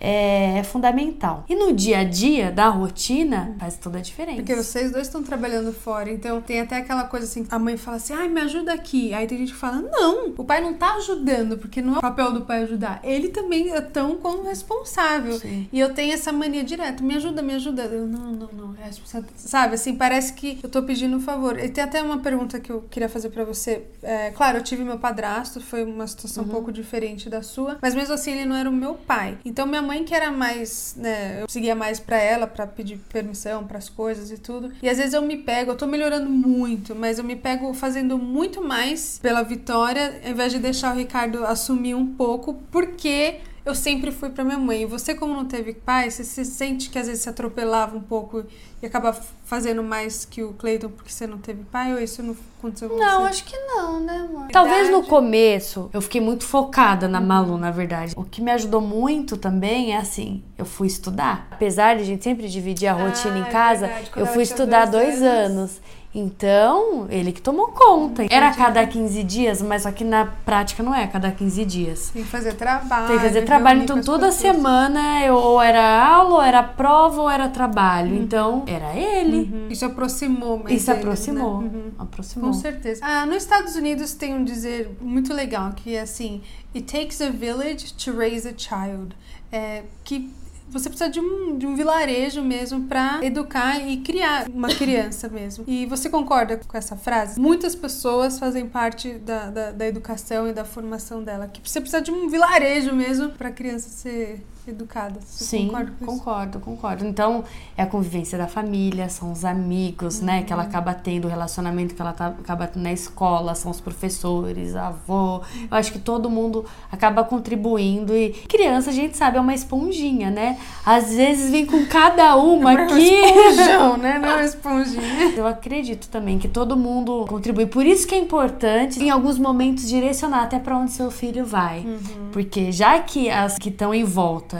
é, 0.00 0.58
é, 0.58 0.62
fundamental. 0.62 1.44
E 1.48 1.54
no 1.54 1.72
dia 1.72 1.98
a 1.98 2.04
dia 2.04 2.50
da 2.50 2.68
rotina 2.68 3.56
faz 3.58 3.76
toda 3.76 3.98
a 3.98 4.00
diferença. 4.00 4.36
Porque 4.36 4.54
vocês 4.54 4.90
dois 4.90 5.06
estão 5.06 5.22
trabalhando 5.22 5.72
fora, 5.72 6.10
então 6.10 6.40
tem 6.40 6.60
até 6.60 6.76
aquela 6.76 7.04
coisa 7.04 7.26
assim, 7.26 7.46
a 7.50 7.58
mãe 7.58 7.76
fala 7.76 7.96
assim, 7.96 8.12
ai, 8.14 8.28
me 8.28 8.40
ajuda 8.40 8.72
aqui. 8.72 9.14
Aí 9.14 9.26
tem 9.26 9.38
gente 9.38 9.52
que 9.52 9.58
fala, 9.58 9.82
não, 9.82 10.34
o 10.36 10.44
pai 10.44 10.60
não 10.60 10.74
tá 10.74 10.94
ajudando, 10.94 11.58
porque 11.58 11.80
não 11.80 11.94
é 11.94 11.98
o 11.98 12.00
papel 12.00 12.32
do 12.32 12.42
pai 12.42 12.62
ajudar. 12.62 13.00
Ele 13.02 13.28
também 13.28 13.70
é 13.70 13.80
tão 13.80 14.16
como 14.16 14.42
responsável. 14.44 15.38
Sim. 15.38 15.68
E 15.72 15.80
eu 15.80 15.92
tenho 15.94 16.12
essa 16.12 16.32
mania 16.32 16.62
direta, 16.62 17.02
me 17.02 17.14
ajuda, 17.14 17.42
me 17.42 17.54
ajuda. 17.54 17.84
Eu, 17.84 18.06
não, 18.06 18.32
não, 18.32 18.48
não, 18.52 18.74
é 18.74 18.90
sabe, 19.36 19.74
assim, 19.74 19.94
parece 19.94 20.32
que 20.32 20.58
eu 20.62 20.68
tô 20.68 20.82
pedindo 20.82 21.16
um 21.16 21.20
favor. 21.20 21.58
E 21.58 21.68
tem 21.68 21.82
até 21.82 22.02
uma 22.02 22.18
pergunta 22.18 22.60
que 22.60 22.70
eu 22.70 22.82
queria 22.90 23.08
fazer 23.08 23.30
para 23.30 23.44
você. 23.44 23.86
É, 24.02 24.30
claro, 24.30 24.58
eu 24.58 24.62
tive 24.62 24.84
meu 24.84 24.98
padrasto, 24.98 25.60
foi 25.60 25.84
uma 25.84 26.06
situação 26.06 26.44
uhum. 26.44 26.48
um 26.48 26.52
pouco 26.52 26.72
diferente 26.72 27.28
da 27.28 27.42
sua, 27.42 27.78
mas 27.80 27.94
mesmo 27.94 28.14
assim 28.14 28.32
ele 28.32 28.44
não 28.44 28.56
era 28.56 28.68
o 28.68 28.72
meu 28.72 28.94
pai. 28.94 29.38
Então 29.44 29.66
minha 29.66 29.82
mãe 29.86 30.04
que 30.04 30.14
era 30.14 30.30
mais, 30.30 30.94
né, 30.96 31.42
eu 31.42 31.48
seguia 31.48 31.74
mais 31.74 31.98
para 31.98 32.18
ela 32.18 32.46
para 32.46 32.66
pedir 32.66 32.98
permissão 33.10 33.64
para 33.66 33.78
as 33.78 33.88
coisas 33.88 34.30
e 34.30 34.38
tudo. 34.38 34.72
E 34.82 34.88
às 34.88 34.98
vezes 34.98 35.14
eu 35.14 35.22
me 35.22 35.36
pego, 35.36 35.70
eu 35.70 35.76
tô 35.76 35.86
melhorando 35.86 36.28
muito, 36.28 36.94
mas 36.94 37.18
eu 37.18 37.24
me 37.24 37.36
pego 37.36 37.72
fazendo 37.72 38.18
muito 38.18 38.62
mais 38.62 39.18
pela 39.22 39.42
Vitória, 39.42 40.20
ao 40.24 40.30
invés 40.30 40.52
de 40.52 40.58
deixar 40.58 40.94
o 40.94 40.98
Ricardo 40.98 41.44
assumir 41.44 41.94
um 41.94 42.06
pouco, 42.14 42.54
porque 42.70 43.36
eu 43.66 43.74
sempre 43.74 44.12
fui 44.12 44.30
para 44.30 44.44
minha 44.44 44.58
mãe. 44.58 44.82
E 44.82 44.86
você, 44.86 45.12
como 45.12 45.34
não 45.34 45.44
teve 45.44 45.74
pai, 45.74 46.08
você 46.08 46.22
se 46.22 46.44
sente 46.44 46.88
que 46.88 46.98
às 46.98 47.08
vezes 47.08 47.24
se 47.24 47.28
atropelava 47.28 47.96
um 47.96 48.00
pouco 48.00 48.44
e 48.80 48.86
acaba 48.86 49.12
fazendo 49.44 49.82
mais 49.82 50.24
que 50.24 50.40
o 50.44 50.52
Cleiton 50.52 50.88
porque 50.88 51.10
você 51.10 51.26
não 51.26 51.38
teve 51.38 51.64
pai? 51.64 51.92
Ou 51.92 51.98
isso 51.98 52.22
não 52.22 52.36
aconteceu 52.58 52.88
com 52.88 52.96
não, 52.96 53.22
você? 53.22 53.28
acho 53.28 53.44
que 53.44 53.58
não, 53.58 53.98
né, 53.98 54.24
amor? 54.28 54.48
Talvez 54.52 54.88
no 54.88 55.02
começo 55.02 55.90
eu 55.92 56.00
fiquei 56.00 56.20
muito 56.20 56.44
focada 56.44 57.08
na 57.08 57.20
Malu, 57.20 57.58
na 57.58 57.72
verdade. 57.72 58.14
O 58.16 58.22
que 58.22 58.40
me 58.40 58.52
ajudou 58.52 58.80
muito 58.80 59.36
também 59.36 59.94
é 59.94 59.96
assim, 59.96 60.44
eu 60.56 60.64
fui 60.64 60.86
estudar. 60.86 61.48
Apesar 61.50 61.96
de 61.96 62.02
a 62.02 62.06
gente 62.06 62.22
sempre 62.22 62.48
dividir 62.48 62.86
a 62.86 62.92
rotina 62.92 63.34
ah, 63.34 63.38
em 63.38 63.42
é 63.42 63.50
casa, 63.50 63.86
é 63.88 64.04
eu 64.14 64.26
fui 64.26 64.44
estudar 64.44 64.84
dois 64.84 65.20
anos. 65.20 65.26
anos. 65.26 65.80
Então, 66.18 67.06
ele 67.10 67.30
que 67.30 67.42
tomou 67.42 67.68
conta. 67.68 68.24
Entendi. 68.24 68.34
Era 68.34 68.48
a 68.48 68.54
cada 68.54 68.86
15 68.86 69.22
dias, 69.22 69.60
mas 69.60 69.82
só 69.82 69.92
que 69.92 70.02
na 70.02 70.24
prática 70.24 70.82
não 70.82 70.94
é 70.94 71.04
a 71.04 71.08
cada 71.08 71.30
15 71.30 71.62
dias. 71.66 72.08
Tem 72.08 72.22
que 72.22 72.28
fazer 72.28 72.54
trabalho. 72.54 73.06
Tem 73.06 73.18
que 73.18 73.22
fazer 73.22 73.42
trabalho. 73.42 73.82
Então, 73.82 74.00
toda 74.00 74.32
semana, 74.32 75.22
eu, 75.22 75.34
ou 75.34 75.60
era 75.60 76.06
aula, 76.06 76.36
ou 76.36 76.42
era 76.42 76.62
prova, 76.62 77.20
ou 77.20 77.28
era 77.28 77.50
trabalho. 77.50 78.12
Uhum. 78.14 78.22
Então, 78.22 78.64
era 78.66 78.96
ele. 78.96 79.50
Uhum. 79.52 79.68
Isso 79.68 79.84
aproximou 79.84 80.58
mais 80.58 80.80
Isso 80.80 80.90
aproximou. 80.90 81.60
Né? 81.60 81.70
Uhum. 81.74 81.92
Aproximou. 81.98 82.50
Com 82.50 82.54
certeza. 82.54 83.00
Ah, 83.04 83.26
nos 83.26 83.36
Estados 83.36 83.76
Unidos 83.76 84.14
tem 84.14 84.34
um 84.34 84.42
dizer 84.42 84.96
muito 85.02 85.34
legal, 85.34 85.72
que 85.72 85.94
é 85.94 86.00
assim... 86.00 86.40
It 86.74 86.90
takes 86.90 87.20
a 87.20 87.28
village 87.28 87.92
to 87.94 88.16
raise 88.16 88.48
a 88.48 88.52
child. 88.56 89.14
É, 89.52 89.82
que 90.02 90.30
você 90.68 90.88
precisa 90.88 91.08
de 91.08 91.20
um, 91.20 91.56
de 91.56 91.66
um 91.66 91.74
vilarejo 91.74 92.42
mesmo 92.42 92.82
para 92.84 93.24
educar 93.24 93.78
e 93.80 93.98
criar 93.98 94.46
uma 94.48 94.68
criança 94.68 95.28
mesmo. 95.28 95.64
E 95.66 95.86
você 95.86 96.08
concorda 96.10 96.60
com 96.66 96.76
essa 96.76 96.96
frase? 96.96 97.40
Muitas 97.40 97.74
pessoas 97.74 98.38
fazem 98.38 98.66
parte 98.66 99.14
da, 99.14 99.50
da, 99.50 99.70
da 99.72 99.86
educação 99.86 100.48
e 100.48 100.52
da 100.52 100.64
formação 100.64 101.22
dela. 101.22 101.48
Que 101.48 101.60
você 101.62 101.80
precisa 101.80 102.02
de 102.02 102.10
um 102.10 102.28
vilarejo 102.28 102.94
mesmo 102.94 103.30
para 103.30 103.50
criança 103.50 103.88
ser 103.88 104.44
educada. 104.70 105.20
Sim, 105.24 105.70
concordo, 106.04 106.58
concordo. 106.58 107.06
Então, 107.06 107.44
é 107.76 107.82
a 107.82 107.86
convivência 107.86 108.36
da 108.36 108.46
família, 108.46 109.08
são 109.08 109.32
os 109.32 109.44
amigos, 109.44 110.18
uhum. 110.18 110.26
né, 110.26 110.42
que 110.42 110.52
ela 110.52 110.62
uhum. 110.62 110.68
acaba 110.68 110.94
tendo, 110.94 111.26
o 111.26 111.28
relacionamento 111.28 111.94
que 111.94 112.00
ela 112.00 112.12
tá, 112.12 112.28
acaba 112.28 112.66
tendo 112.66 112.82
na 112.82 112.92
escola, 112.92 113.54
são 113.54 113.70
os 113.70 113.80
professores, 113.80 114.74
a 114.74 114.88
avó. 114.88 115.42
Eu 115.70 115.76
acho 115.76 115.92
que 115.92 115.98
todo 115.98 116.28
mundo 116.28 116.64
acaba 116.90 117.22
contribuindo 117.24 118.16
e 118.16 118.30
criança, 118.48 118.90
a 118.90 118.92
gente 118.92 119.16
sabe, 119.16 119.36
é 119.36 119.40
uma 119.40 119.54
esponjinha, 119.54 120.30
né? 120.30 120.58
Às 120.84 121.14
vezes 121.14 121.50
vem 121.50 121.66
com 121.66 121.86
cada 121.86 122.34
uma 122.36 122.72
é 122.72 122.82
aqui. 122.82 123.14
Esponjão, 123.14 123.96
né? 123.98 124.18
Não 124.18 124.28
é 124.28 124.34
uma 124.34 124.44
esponjinha. 124.44 125.34
Eu 125.36 125.46
acredito 125.46 126.08
também 126.08 126.38
que 126.38 126.48
todo 126.48 126.76
mundo 126.76 127.24
contribui. 127.28 127.66
Por 127.66 127.84
isso 127.86 128.06
que 128.06 128.14
é 128.14 128.18
importante, 128.18 129.02
em 129.02 129.10
alguns 129.10 129.38
momentos, 129.38 129.88
direcionar 129.88 130.44
até 130.44 130.58
para 130.58 130.76
onde 130.76 130.92
seu 130.92 131.10
filho 131.10 131.44
vai. 131.44 131.80
Uhum. 131.80 132.30
Porque 132.32 132.72
já 132.72 132.98
que 133.00 133.30
as 133.30 133.56
que 133.56 133.68
estão 133.68 133.94
em 133.94 134.04
volta 134.04 134.55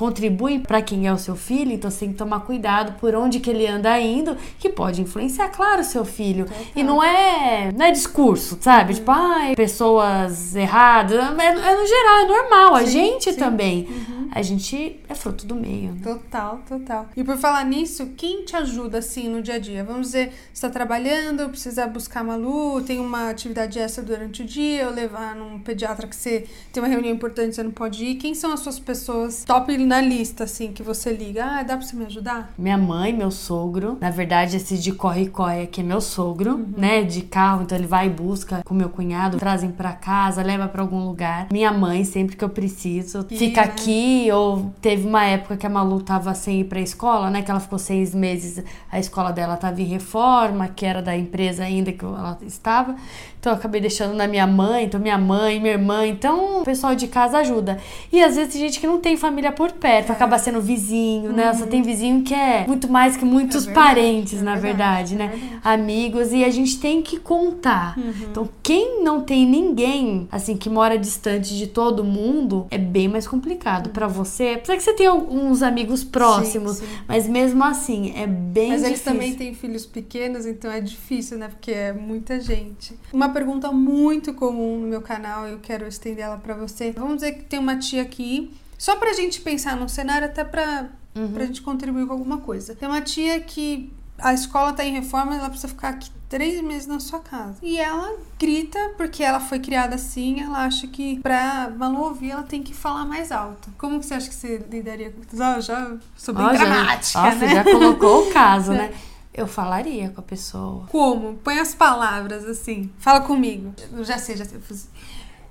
contribui 0.00 0.60
para 0.60 0.80
quem 0.80 1.06
é 1.06 1.12
o 1.12 1.18
seu 1.18 1.36
filho, 1.36 1.72
então 1.72 1.90
você 1.90 2.00
tem 2.00 2.08
que 2.08 2.14
tomar 2.14 2.40
cuidado 2.40 2.98
por 2.98 3.14
onde 3.14 3.38
que 3.38 3.50
ele 3.50 3.66
anda 3.66 4.00
indo, 4.00 4.34
que 4.58 4.70
pode 4.70 5.02
influenciar, 5.02 5.50
claro, 5.50 5.82
o 5.82 5.84
seu 5.84 6.06
filho. 6.06 6.46
Total. 6.46 6.62
E 6.74 6.82
não 6.82 7.04
é, 7.04 7.70
não 7.70 7.84
é 7.84 7.90
discurso, 7.90 8.56
sabe? 8.62 8.94
Uhum. 8.94 8.98
Tipo, 8.98 9.10
ai, 9.10 9.54
pessoas 9.54 10.56
erradas. 10.56 11.18
É, 11.38 11.46
é, 11.46 11.76
no 11.76 11.86
geral, 11.86 12.18
é 12.18 12.26
normal. 12.26 12.76
Sim, 12.78 12.82
a 12.82 12.86
gente 12.86 13.32
sim. 13.32 13.38
também. 13.38 13.88
Uhum. 13.90 14.19
A 14.32 14.42
gente 14.42 15.00
é 15.08 15.14
fruto 15.14 15.46
do 15.46 15.54
meio. 15.54 15.92
Né? 15.92 16.00
Total, 16.02 16.60
total. 16.68 17.08
E 17.16 17.24
por 17.24 17.36
falar 17.36 17.64
nisso, 17.64 18.10
quem 18.16 18.44
te 18.44 18.56
ajuda 18.56 18.98
assim 18.98 19.28
no 19.28 19.42
dia 19.42 19.54
a 19.54 19.58
dia? 19.58 19.84
Vamos 19.84 20.08
dizer, 20.08 20.32
você 20.52 20.66
tá 20.66 20.72
trabalhando, 20.72 21.48
precisa 21.48 21.86
buscar 21.86 22.22
Malu, 22.22 22.80
tem 22.82 23.00
uma 23.00 23.30
atividade 23.30 23.78
extra 23.78 24.04
durante 24.04 24.42
o 24.42 24.46
dia, 24.46 24.86
ou 24.86 24.94
levar 24.94 25.34
num 25.34 25.58
pediatra 25.58 26.06
que 26.06 26.14
você 26.14 26.46
tem 26.72 26.82
uma 26.82 26.88
reunião 26.88 27.12
importante, 27.12 27.54
você 27.54 27.62
não 27.62 27.70
pode 27.70 28.04
ir. 28.04 28.14
Quem 28.16 28.34
são 28.34 28.52
as 28.52 28.60
suas 28.60 28.78
pessoas 28.78 29.44
top 29.44 29.76
na 29.78 30.00
lista, 30.00 30.44
assim, 30.44 30.72
que 30.72 30.82
você 30.82 31.12
liga? 31.12 31.44
Ah, 31.44 31.62
dá 31.62 31.76
pra 31.76 31.86
você 31.86 31.96
me 31.96 32.04
ajudar? 32.06 32.52
Minha 32.58 32.78
mãe, 32.78 33.12
meu 33.12 33.30
sogro. 33.30 33.98
Na 34.00 34.10
verdade, 34.10 34.56
esse 34.56 34.78
de 34.78 34.92
corre-corre 34.92 35.62
aqui 35.62 35.80
é 35.80 35.84
meu 35.84 36.00
sogro, 36.00 36.52
uhum. 36.52 36.74
né? 36.76 37.02
De 37.02 37.22
carro, 37.22 37.62
então 37.62 37.76
ele 37.76 37.86
vai 37.86 38.06
e 38.06 38.10
busca 38.10 38.62
com 38.64 38.74
meu 38.74 38.88
cunhado, 38.88 39.38
trazem 39.38 39.70
para 39.70 39.92
casa, 39.92 40.42
leva 40.42 40.68
para 40.68 40.82
algum 40.82 41.04
lugar. 41.04 41.48
Minha 41.50 41.72
mãe, 41.72 42.04
sempre 42.04 42.36
que 42.36 42.44
eu 42.44 42.48
preciso, 42.48 43.24
fica 43.28 43.62
né? 43.62 43.66
aqui 43.66 44.19
ou 44.32 44.72
teve 44.80 45.06
uma 45.06 45.24
época 45.24 45.56
que 45.56 45.64
a 45.66 45.70
Malu 45.70 46.00
tava 46.00 46.34
sem 46.34 46.60
ir 46.60 46.64
pra 46.64 46.80
escola, 46.80 47.30
né? 47.30 47.42
Que 47.42 47.50
ela 47.50 47.60
ficou 47.60 47.78
seis 47.78 48.12
meses, 48.12 48.64
a 48.90 48.98
escola 48.98 49.30
dela 49.30 49.56
tava 49.56 49.80
em 49.80 49.84
reforma, 49.84 50.66
que 50.66 50.84
era 50.84 51.00
da 51.00 51.16
empresa 51.16 51.62
ainda 51.62 51.92
que 51.92 52.04
ela 52.04 52.36
estava. 52.44 52.96
Então 53.38 53.52
eu 53.52 53.56
acabei 53.58 53.80
deixando 53.80 54.12
na 54.14 54.26
minha 54.26 54.46
mãe, 54.46 54.84
então 54.84 55.00
minha 55.00 55.16
mãe, 55.16 55.58
minha 55.60 55.72
irmã, 55.74 56.06
então 56.06 56.60
o 56.60 56.64
pessoal 56.64 56.94
de 56.94 57.06
casa 57.06 57.38
ajuda. 57.38 57.78
E 58.12 58.22
às 58.22 58.36
vezes 58.36 58.52
tem 58.52 58.60
gente 58.60 58.78
que 58.80 58.86
não 58.86 58.98
tem 58.98 59.16
família 59.16 59.50
por 59.52 59.72
perto, 59.72 60.10
É. 60.10 60.12
acaba 60.12 60.38
sendo 60.38 60.60
vizinho, 60.60 61.32
né? 61.32 61.54
Só 61.54 61.64
tem 61.66 61.80
vizinho 61.80 62.22
que 62.22 62.34
é 62.34 62.66
muito 62.66 62.90
mais 62.90 63.16
que 63.16 63.24
muitos 63.24 63.62
É 63.62 63.66
verdade, 63.66 63.86
parentes, 63.88 64.40
é 64.40 64.44
na 64.44 64.56
verdade, 64.56 65.14
verdade, 65.14 65.14
é 65.14 65.16
né? 65.18 65.26
verdade. 65.28 65.54
Uhum. 65.54 65.60
Amigos, 65.72 66.32
e 66.32 66.44
a 66.44 66.50
gente 66.50 66.78
tem 66.80 67.00
que 67.00 67.18
contar. 67.18 67.96
Então, 68.30 68.48
quem 68.62 69.02
não 69.02 69.22
tem 69.22 69.46
ninguém, 69.46 70.28
assim, 70.30 70.56
que 70.56 70.68
mora 70.68 70.98
distante 70.98 71.56
de 71.56 71.66
todo 71.66 72.04
mundo, 72.04 72.66
é 72.70 72.76
bem 72.78 73.08
mais 73.08 73.26
complicado 73.26 73.88
pra 73.90 74.06
você. 74.10 74.54
Apesar 74.56 74.76
que 74.76 74.82
você 74.82 74.92
tem 74.92 75.08
uns 75.10 75.62
amigos 75.62 76.04
próximos, 76.04 76.76
sim. 76.78 76.86
mas 77.08 77.26
mesmo 77.28 77.64
assim, 77.64 78.12
é 78.16 78.26
bem 78.26 78.70
Mas 78.70 78.82
eles 78.82 78.98
difícil. 78.98 79.12
também 79.12 79.34
têm 79.34 79.54
filhos 79.54 79.86
pequenos, 79.86 80.44
então 80.44 80.70
é 80.70 80.80
difícil, 80.80 81.38
né? 81.38 81.48
Porque 81.48 81.70
é 81.72 81.92
muita 81.92 82.38
gente. 82.40 82.94
Uma 83.12 83.28
pergunta 83.30 83.72
muito 83.72 84.34
comum 84.34 84.78
no 84.80 84.86
meu 84.88 85.00
canal, 85.00 85.46
eu 85.46 85.58
quero 85.60 85.86
estender 85.86 86.24
ela 86.24 86.36
pra 86.36 86.54
você. 86.54 86.92
Vamos 86.92 87.14
dizer 87.16 87.32
que 87.32 87.44
tem 87.44 87.58
uma 87.58 87.76
tia 87.78 88.02
aqui, 88.02 88.50
só 88.76 88.96
pra 88.96 89.12
gente 89.14 89.40
pensar 89.40 89.76
num 89.76 89.88
cenário, 89.88 90.26
até 90.26 90.44
pra, 90.44 90.88
Uhum. 91.14 91.32
pra 91.32 91.44
gente 91.44 91.60
contribuir 91.62 92.06
com 92.06 92.12
alguma 92.12 92.38
coisa. 92.38 92.74
Tem 92.74 92.88
uma 92.88 93.00
tia 93.00 93.40
que 93.40 93.90
a 94.22 94.32
escola 94.34 94.72
tá 94.72 94.84
em 94.84 94.92
reforma, 94.92 95.34
ela 95.34 95.48
precisa 95.48 95.68
ficar 95.68 95.88
aqui 95.90 96.10
três 96.28 96.62
meses 96.62 96.86
na 96.86 97.00
sua 97.00 97.18
casa. 97.20 97.56
E 97.62 97.78
ela 97.78 98.16
grita, 98.38 98.78
porque 98.96 99.22
ela 99.22 99.40
foi 99.40 99.58
criada 99.58 99.96
assim, 99.96 100.40
ela 100.40 100.64
acha 100.64 100.86
que 100.86 101.18
pra 101.20 101.70
Malu 101.76 102.02
ouvir, 102.04 102.30
ela 102.30 102.42
tem 102.44 102.62
que 102.62 102.72
falar 102.72 103.04
mais 103.04 103.32
alto. 103.32 103.68
Como 103.76 103.98
que 103.98 104.06
você 104.06 104.14
acha 104.14 104.28
que 104.28 104.34
você 104.34 104.64
lidaria 104.70 105.10
com 105.10 105.20
isso? 105.22 105.42
Ah, 105.42 105.60
já 105.60 105.96
sou 106.16 106.34
bem 106.34 106.44
já- 106.44 106.64
dramática, 106.64 107.20
Nossa, 107.20 107.36
né? 107.46 107.54
já 107.54 107.64
colocou 107.64 108.28
o 108.28 108.32
caso, 108.32 108.72
né? 108.72 108.92
Eu 109.32 109.46
falaria 109.46 110.10
com 110.10 110.20
a 110.20 110.24
pessoa. 110.24 110.86
Como? 110.88 111.34
Põe 111.42 111.58
as 111.60 111.74
palavras 111.74 112.44
assim. 112.44 112.90
Fala 112.98 113.20
comigo. 113.20 113.72
Eu 113.92 114.04
já 114.04 114.18
sei, 114.18 114.36
já 114.36 114.44
sei. 114.44 114.58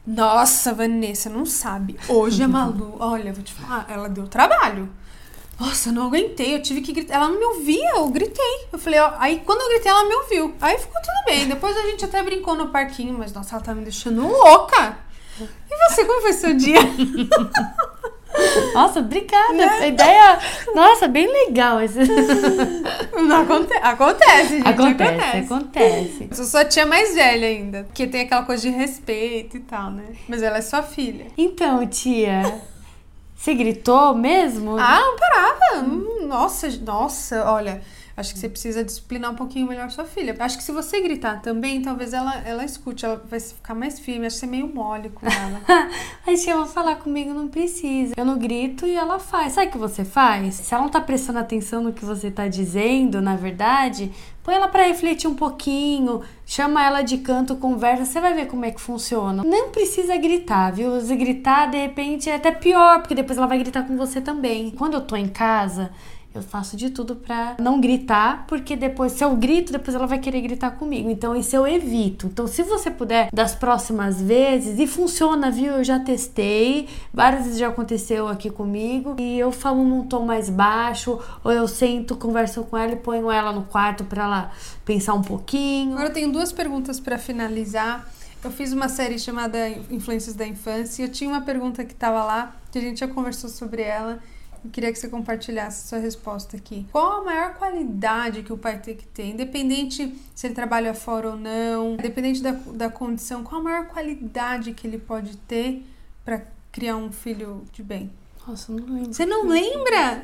Nossa, 0.06 0.74
Vanessa, 0.74 1.30
não 1.30 1.46
sabe. 1.46 1.98
Hoje 2.08 2.44
a 2.44 2.48
Malu, 2.48 2.96
olha, 3.00 3.32
vou 3.34 3.44
te 3.44 3.54
falar, 3.54 3.86
ela 3.90 4.10
deu 4.10 4.28
trabalho. 4.28 4.90
Nossa, 5.60 5.90
eu 5.90 5.94
não 5.94 6.08
aguentei, 6.08 6.56
eu 6.56 6.62
tive 6.62 6.82
que 6.82 6.94
gritar. 6.94 7.16
Ela 7.16 7.28
não 7.28 7.38
me 7.38 7.46
ouvia, 7.46 7.90
eu 7.96 8.08
gritei. 8.08 8.68
Eu 8.72 8.80
falei, 8.80 9.00
ó, 9.00 9.12
aí 9.20 9.42
quando 9.46 9.62
eu 9.62 9.70
gritei, 9.70 9.92
ela 9.92 10.08
me 10.08 10.16
ouviu. 10.16 10.56
Aí 10.62 10.78
ficou 10.78 11.02
tudo 11.02 11.26
bem. 11.26 11.48
Depois 11.48 11.76
a 11.76 11.82
gente 11.82 12.06
até 12.06 12.24
brincou 12.24 12.56
no 12.56 12.70
parquinho, 12.70 13.18
mas 13.18 13.34
nossa, 13.34 13.56
ela 13.56 13.64
tá 13.64 13.76
me 13.76 13.84
deixando 13.84 14.26
louca. 14.26 14.98
E 15.40 15.90
você, 15.90 16.06
como 16.06 16.22
foi 16.22 16.34
seu 16.34 16.54
dia? 16.54 16.80
Nossa, 18.74 19.00
obrigada. 19.00 19.72
A 19.82 19.88
ideia. 19.88 20.40
Nossa, 20.74 21.08
bem 21.08 21.28
legal. 21.28 21.82
Esse... 21.82 22.00
Não 23.28 23.42
aconte 23.42 23.74
acontece, 23.74 24.58
gente. 24.58 24.68
Acontece, 24.68 25.38
acontece. 25.38 26.28
Eu 26.30 26.36
sou 26.36 26.46
sua 26.46 26.66
tia 26.66 26.86
mais 26.86 27.16
velha 27.16 27.48
ainda, 27.48 27.84
porque 27.84 28.08
tem 28.08 28.22
aquela 28.22 28.44
coisa 28.44 28.62
de 28.62 28.70
respeito 28.70 29.58
e 29.58 29.60
tal, 29.62 29.92
né? 29.92 30.06
Mas 30.28 30.42
ela 30.42 30.58
é 30.58 30.62
sua 30.62 30.84
filha. 30.84 31.28
Então, 31.38 31.86
tia, 31.88 32.62
você 33.40 33.54
gritou 33.54 34.14
mesmo? 34.14 34.78
Ah, 34.78 35.00
não 35.00 35.16
parava. 35.16 35.86
Hum, 35.86 36.28
Nossa, 36.28 36.70
nossa, 36.86 37.50
olha. 37.50 37.82
Acho 38.20 38.34
que 38.34 38.40
você 38.40 38.50
precisa 38.50 38.84
disciplinar 38.84 39.32
um 39.32 39.36
pouquinho 39.36 39.66
melhor 39.66 39.90
sua 39.92 40.04
filha. 40.04 40.36
Acho 40.40 40.58
que 40.58 40.64
se 40.64 40.74
você 40.74 41.00
gritar 41.00 41.42
também, 41.42 41.82
talvez 41.82 42.12
ela, 42.12 42.36
ela 42.46 42.66
escute, 42.66 43.06
ela 43.06 43.24
vai 43.30 43.40
ficar 43.40 43.74
mais 43.74 43.98
firme. 43.98 44.26
Acho 44.26 44.36
que 44.36 44.40
você 44.42 44.46
é 44.46 44.50
meio 44.50 44.68
mole 44.68 45.10
com 45.10 45.26
ela. 45.26 45.62
Tia, 46.36 46.52
ela 46.52 46.66
falar 46.66 46.98
comigo 46.98 47.34
não 47.34 47.48
precisa. 47.48 48.14
Eu 48.18 48.26
não 48.26 48.38
grito 48.38 48.86
e 48.86 48.94
ela 48.94 49.20
faz. 49.20 49.54
Sabe 49.54 49.68
o 49.68 49.72
que 49.72 49.78
você 49.78 50.04
faz? 50.04 50.56
Se 50.56 50.74
ela 50.74 50.84
não 50.84 50.90
tá 50.90 51.00
prestando 51.00 51.40
atenção 51.40 51.82
no 51.82 51.94
que 51.94 52.04
você 52.04 52.30
tá 52.30 52.48
dizendo, 52.48 53.22
na 53.22 53.38
verdade, 53.38 54.12
põe 54.44 54.56
ela 54.56 54.68
pra 54.68 54.84
refletir 54.84 55.30
um 55.30 55.36
pouquinho, 55.36 56.22
chama 56.46 56.84
ela 56.84 57.02
de 57.02 57.20
canto, 57.20 57.56
conversa, 57.56 58.04
você 58.04 58.20
vai 58.20 58.34
ver 58.34 58.48
como 58.48 58.66
é 58.66 58.72
que 58.72 58.82
funciona. 58.82 59.44
Não 59.44 59.70
precisa 59.70 60.18
gritar, 60.18 60.72
viu? 60.72 61.00
Se 61.00 61.16
gritar, 61.16 61.68
de 61.68 61.78
repente, 61.78 62.30
é 62.30 62.36
até 62.36 62.52
pior, 62.52 63.00
porque 63.00 63.16
depois 63.16 63.38
ela 63.38 63.48
vai 63.48 63.60
gritar 63.60 63.84
com 63.84 63.96
você 63.96 64.20
também. 64.20 64.72
Quando 64.72 64.96
eu 64.96 65.02
tô 65.02 65.16
em 65.16 65.28
casa, 65.28 65.92
eu 66.34 66.44
faço 66.44 66.78
de 66.78 66.90
tudo 66.92 67.16
pra 67.16 67.56
não 67.60 67.82
gritar, 67.82 68.46
porque 68.48 68.76
depois, 68.76 69.14
se 69.14 69.24
eu 69.24 69.36
grito, 69.36 69.72
depois 69.72 69.96
ela 69.96 70.06
vai 70.06 70.20
querer 70.20 70.42
gritar 70.42 70.72
comigo. 70.72 71.10
Então, 71.10 71.36
isso 71.36 71.56
eu 71.56 71.68
evito. 71.68 72.28
Então, 72.28 72.46
se 72.46 72.62
você 72.62 72.92
puder, 72.92 73.30
das 73.34 73.56
próximas 73.56 74.22
vezes, 74.22 74.80
e 74.80 74.86
funciona, 74.86 75.50
viu? 75.50 75.74
Eu 75.74 75.84
já 75.84 76.00
testei, 76.00 76.88
várias 77.14 77.46
vezes 77.46 77.60
já 77.60 77.68
aconteceu 77.68 78.28
aqui 78.28 78.50
comigo, 78.50 79.16
e 79.20 79.40
eu 79.40 79.52
falo 79.52 79.84
num 79.84 80.06
tom 80.06 80.26
mais 80.26 80.50
baixo, 80.50 81.20
ou 81.44 81.52
eu 81.52 81.68
sento, 81.68 82.16
converso 82.16 82.64
com 82.64 82.78
ela 82.78 82.94
e 82.94 82.98
ponho 82.98 83.32
ela 83.32 83.52
no 83.52 83.64
quarto 83.64 84.04
pra 84.04 84.24
ela 84.24 84.52
pensar 84.86 85.16
um 85.16 85.22
pouquinho. 85.22 85.94
Agora 85.94 86.10
eu 86.10 86.14
tenho 86.14 86.32
duas 86.32 86.52
perguntas 86.52 87.00
pra 87.00 87.18
finalizar. 87.18 88.08
Eu 88.44 88.52
fiz 88.52 88.72
uma 88.72 88.88
série 88.88 89.20
chamada 89.20 89.68
Influências 89.90 90.36
da 90.36 90.48
Infância 90.48 91.02
e 91.02 91.06
eu 91.06 91.12
tinha 91.12 91.30
uma 91.30 91.42
pergunta 91.42 91.84
que 91.84 91.94
tava 91.94 92.24
lá, 92.24 92.56
que 92.72 92.78
a 92.78 92.82
gente 92.82 93.00
já 93.00 93.08
conversou 93.08 93.50
sobre 93.50 93.82
ela. 93.82 94.20
Eu 94.64 94.70
queria 94.72 94.92
que 94.92 95.00
você 95.00 95.08
compartilhasse 95.08 95.88
sua 95.88 96.00
resposta 96.00 96.58
aqui. 96.58 96.86
Qual 96.92 97.22
a 97.22 97.24
maior 97.24 97.54
qualidade 97.56 98.44
que 98.44 98.52
o 98.52 98.58
pai 98.58 98.80
tem 98.80 98.96
que 98.96 99.06
ter? 99.08 99.28
Independente 99.28 100.14
se 100.36 100.48
ele 100.48 100.54
trabalha 100.54 100.94
fora 100.94 101.30
ou 101.32 101.38
não, 101.38 101.94
independente 101.94 102.42
da, 102.42 102.52
da 102.52 102.90
condição, 102.90 103.44
qual 103.44 103.62
a 103.62 103.64
maior 103.64 103.88
qualidade 103.88 104.74
que 104.74 104.86
ele 104.86 104.98
pode 104.98 105.38
ter 105.38 105.86
pra 106.26 106.42
criar 106.72 106.98
um 106.98 107.12
filho 107.12 107.64
de 107.72 107.82
bem? 107.82 108.12
Nossa, 108.48 108.72
eu 108.72 108.78
não 108.78 108.94
lembro. 108.94 109.14
Você 109.14 109.26
não 109.26 109.48
lembra? 109.48 110.24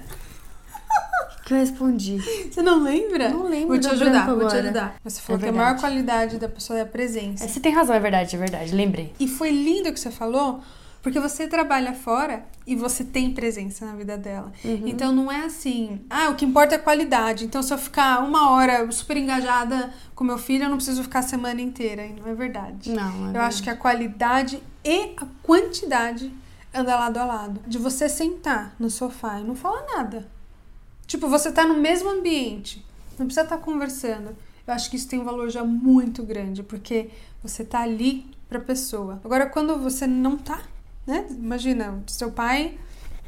O 1.39 1.43
que 1.45 1.53
eu 1.53 1.57
respondi? 1.57 2.17
Você 2.51 2.61
não 2.61 2.81
lembra? 2.81 3.29
Não 3.29 3.43
lembro, 3.47 3.67
Vou 3.67 3.77
te 3.77 3.83
deu 3.83 3.91
ajudar, 3.91 4.25
vou 4.33 4.47
te 4.47 4.55
ajudar. 4.55 4.95
Você 5.03 5.21
falou 5.21 5.39
É 5.39 5.43
que 5.43 5.49
a 5.49 5.53
maior 5.53 5.79
qualidade 5.79 6.37
da 6.39 6.49
pessoa 6.49 6.79
é 6.79 6.81
a 6.81 6.85
presença. 6.85 7.45
É, 7.45 7.47
Você 7.47 7.59
tem 7.59 7.71
razão, 7.71 7.95
é 7.95 7.99
verdade, 7.99 8.35
é 8.35 8.39
verdade. 8.39 8.73
Lembrei. 8.73 9.13
E 9.19 9.27
foi 9.27 9.51
lindo 9.51 9.89
o 9.89 9.93
que 9.93 9.99
você 9.99 10.09
falou, 10.09 10.61
porque 11.05 11.19
você 11.19 11.47
trabalha 11.47 11.93
fora 11.93 12.47
e 12.65 12.75
você 12.75 13.03
tem 13.03 13.31
presença 13.31 13.85
na 13.85 13.95
vida 13.95 14.17
dela. 14.17 14.51
Então 14.63 15.13
não 15.13 15.31
é 15.31 15.45
assim, 15.45 16.01
ah, 16.09 16.29
o 16.29 16.35
que 16.35 16.43
importa 16.43 16.73
é 16.73 16.77
a 16.79 16.81
qualidade. 16.81 17.45
Então 17.45 17.61
se 17.61 17.71
eu 17.71 17.77
ficar 17.77 18.23
uma 18.23 18.49
hora 18.49 18.91
super 18.91 19.15
engajada 19.15 19.93
com 20.15 20.23
meu 20.23 20.39
filho, 20.39 20.63
eu 20.63 20.69
não 20.69 20.77
preciso 20.77 21.03
ficar 21.03 21.19
a 21.19 21.21
semana 21.21 21.61
inteira. 21.61 22.03
E 22.07 22.13
não 22.13 22.27
é 22.27 22.33
verdade. 22.33 22.91
Não, 22.91 23.29
é 23.29 23.37
Eu 23.37 23.41
acho 23.41 23.61
que 23.61 23.69
a 23.69 23.77
qualidade 23.77 24.59
e 24.83 25.13
a 25.15 25.27
quantidade 25.43 26.33
andam 26.73 26.97
lado 26.97 27.17
a 27.19 27.25
lado. 27.25 27.61
De 27.67 27.77
você 27.77 28.09
sentar 28.09 28.73
no 28.79 28.89
sofá 28.89 29.39
e 29.39 29.43
não 29.43 29.53
falar 29.53 29.85
nada. 29.95 30.27
Tipo, 31.05 31.29
você 31.29 31.51
tá 31.51 31.67
no 31.67 31.75
mesmo 31.75 32.09
ambiente. 32.09 32.83
Não 33.19 33.27
precisa 33.27 33.43
estar 33.43 33.59
conversando. 33.59 34.35
Eu 34.65 34.73
acho 34.73 34.89
que 34.89 34.95
isso 34.95 35.07
tem 35.07 35.19
um 35.19 35.23
valor 35.23 35.51
já 35.51 35.63
muito 35.63 36.23
grande, 36.23 36.63
porque 36.63 37.11
você 37.43 37.63
tá 37.63 37.81
ali 37.81 38.25
pra 38.49 38.59
pessoa. 38.59 39.21
Agora, 39.23 39.45
quando 39.45 39.77
você 39.77 40.07
não 40.07 40.35
tá, 40.35 40.63
né? 41.05 41.25
Imagina, 41.29 42.01
seu 42.07 42.31
pai 42.31 42.77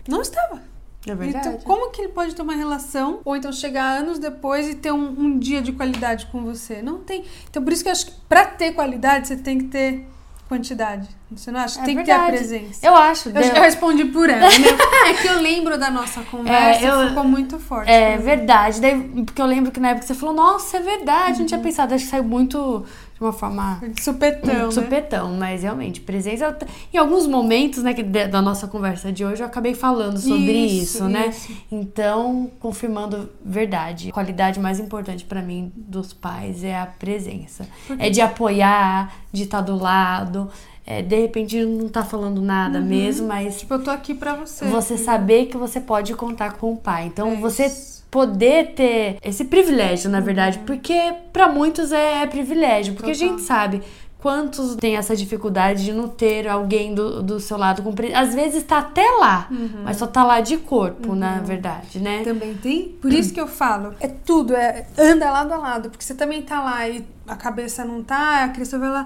não 0.08 0.22
estava. 0.22 0.62
É 1.08 1.16
verdade. 1.16 1.48
Então, 1.48 1.60
como 1.62 1.90
que 1.92 2.02
ele 2.02 2.10
pode 2.12 2.36
ter 2.36 2.42
uma 2.42 2.56
relação, 2.56 3.20
ou 3.24 3.36
então 3.36 3.52
chegar 3.54 3.98
anos 4.00 4.20
depois 4.20 4.68
e 4.68 4.76
ter 4.76 4.92
um, 4.92 5.08
um 5.18 5.40
dia 5.40 5.62
de 5.62 5.72
qualidade 5.72 6.26
com 6.26 6.44
você? 6.44 6.82
Não 6.82 6.98
tem. 7.00 7.24
Então, 7.50 7.64
por 7.64 7.72
isso 7.72 7.82
que 7.84 7.88
eu 7.90 7.94
acho 7.94 8.08
que 8.08 8.12
pra 8.28 8.46
ter 8.46 8.74
qualidade, 8.74 9.28
você 9.28 9.38
tem 9.38 9.58
que 9.58 9.66
ter 9.66 10.06
quantidade. 10.50 11.08
Você 11.32 11.52
não 11.52 11.60
acha? 11.60 11.80
É 11.82 11.84
tem 11.84 11.96
que 11.98 12.04
ter 12.04 12.12
a 12.12 12.18
verdade. 12.26 12.38
presença. 12.38 12.86
Eu 12.86 12.96
acho. 12.96 13.30
Eu, 13.30 13.42
eu 13.42 13.62
respondi 13.62 14.06
por 14.06 14.30
ela, 14.30 14.42
né? 14.50 15.10
É 15.10 15.14
que 15.14 15.28
eu 15.28 15.40
lembro 15.42 15.78
da 15.78 15.90
nossa 15.92 16.22
conversa, 16.24 16.86
É, 16.86 16.90
eu- 16.90 17.10
ficou 17.10 17.24
muito 17.24 17.60
forte. 17.60 17.90
É 17.90 18.18
verdade. 18.18 18.80
Daí, 18.82 19.24
porque 19.26 19.42
eu 19.42 19.46
lembro 19.46 19.72
que 19.72 19.80
na 19.80 19.90
época 19.90 20.06
você 20.08 20.14
falou, 20.14 20.34
nossa, 20.36 20.78
é 20.78 20.80
verdade, 20.82 21.40
não 21.40 21.46
tinha 21.46 21.60
pensado. 21.60 21.94
Acho 21.94 22.06
que 22.06 22.10
saiu 22.12 22.24
muito 22.24 22.86
de 23.18 23.24
uma 23.24 23.34
forma. 23.34 23.82
Supetão, 24.00 24.66
né? 24.68 24.72
supetão, 24.72 25.34
mas 25.34 25.64
realmente, 25.64 26.00
presença. 26.02 26.52
t- 26.54 26.68
Em 26.94 26.98
alguns 26.98 27.26
momentos, 27.26 27.82
né, 27.82 27.94
da 28.30 28.42
nossa 28.42 28.68
conversa 28.68 29.12
de 29.12 29.26
hoje, 29.26 29.42
eu 29.42 29.48
acabei 29.48 29.74
falando 29.74 30.20
sobre 30.20 30.52
Isso, 30.54 30.98
isso, 30.98 31.04
né? 31.10 31.30
isso. 31.30 31.52
Então, 31.72 32.52
confirmando 32.60 33.30
verdade. 33.44 34.10
A 34.10 34.14
qualidade 34.14 34.60
mais 34.60 34.80
importante 34.80 35.26
pra 35.26 35.42
mim 35.42 35.72
dos 35.76 36.14
pais 36.14 36.64
é 36.64 36.78
a 36.78 36.86
presença. 36.86 37.68
É 37.98 38.10
de 38.10 38.22
apoiar, 38.22 39.14
de 39.32 39.44
estar 39.44 39.62
do 39.62 39.76
lado. 39.76 40.50
É, 40.86 41.02
de 41.02 41.20
repente 41.20 41.66
não 41.66 41.90
tá 41.90 42.04
falando 42.06 42.42
nada 42.42 42.80
mesmo, 42.80 43.28
mas 43.28 43.60
Tipo, 43.60 43.74
eu 43.74 43.84
tô 43.84 43.90
aqui 43.92 44.14
pra 44.14 44.36
você. 44.36 44.66
você 44.68 44.96
saber 44.98 45.48
que 45.48 45.58
você 45.58 45.82
pode 45.82 46.14
contar 46.14 46.54
com 46.54 46.72
o 46.74 46.78
pai. 46.78 47.08
Então, 47.08 47.32
É 47.34 47.36
você. 47.36 47.97
Poder 48.18 48.74
ter 48.74 49.20
esse 49.24 49.46
privilégio, 49.46 50.10
na 50.10 50.20
verdade, 50.20 50.58
porque 50.66 51.14
pra 51.32 51.48
muitos 51.48 51.92
é, 51.92 52.26
privilégio, 52.26 52.96
porque 52.96 53.12
Total. 53.12 53.28
a 53.28 53.30
gente 53.30 53.42
sabe 53.44 53.84
quantos 54.18 54.76
têm 54.76 54.98
essa 54.98 55.16
dificuldade 55.16 55.86
de 55.86 55.94
não 55.94 56.08
ter 56.08 56.48
alguém 56.48 56.96
do, 56.96 57.22
do 57.22 57.40
seu 57.40 57.58
lado 57.58 57.84
com 57.84 57.94
pre- 57.94 58.16
às 58.16 58.34
vezes 58.34 58.64
tá 58.64 58.80
até 58.80 59.08
lá, 59.20 59.48
mas 59.84 59.98
só 59.98 60.08
tá 60.08 60.24
lá 60.24 60.42
de 60.42 60.58
corpo, 60.58 61.14
na 61.14 61.38
verdade, 61.42 62.00
né? 62.00 62.24
Também 62.24 62.56
tem. 62.56 62.90
Por 63.00 63.14
isso 63.14 63.32
que 63.32 63.40
eu 63.40 63.48
falo, 63.48 63.94
é 64.00 64.08
tudo, 64.08 64.56
é 64.56 64.88
anda 64.98 65.30
lado 65.30 65.54
a 65.54 65.58
lado, 65.58 65.92
porque 65.92 66.04
você 66.04 66.16
também 66.16 66.42
tá 66.42 66.60
lá 66.64 66.90
e 66.90 67.06
a 67.28 67.36
cabeça 67.36 67.86
não 67.86 68.02
tá, 68.04 68.46
a 68.46 68.50
criança 68.50 68.80
vai 68.80 68.90
lá, 68.90 69.06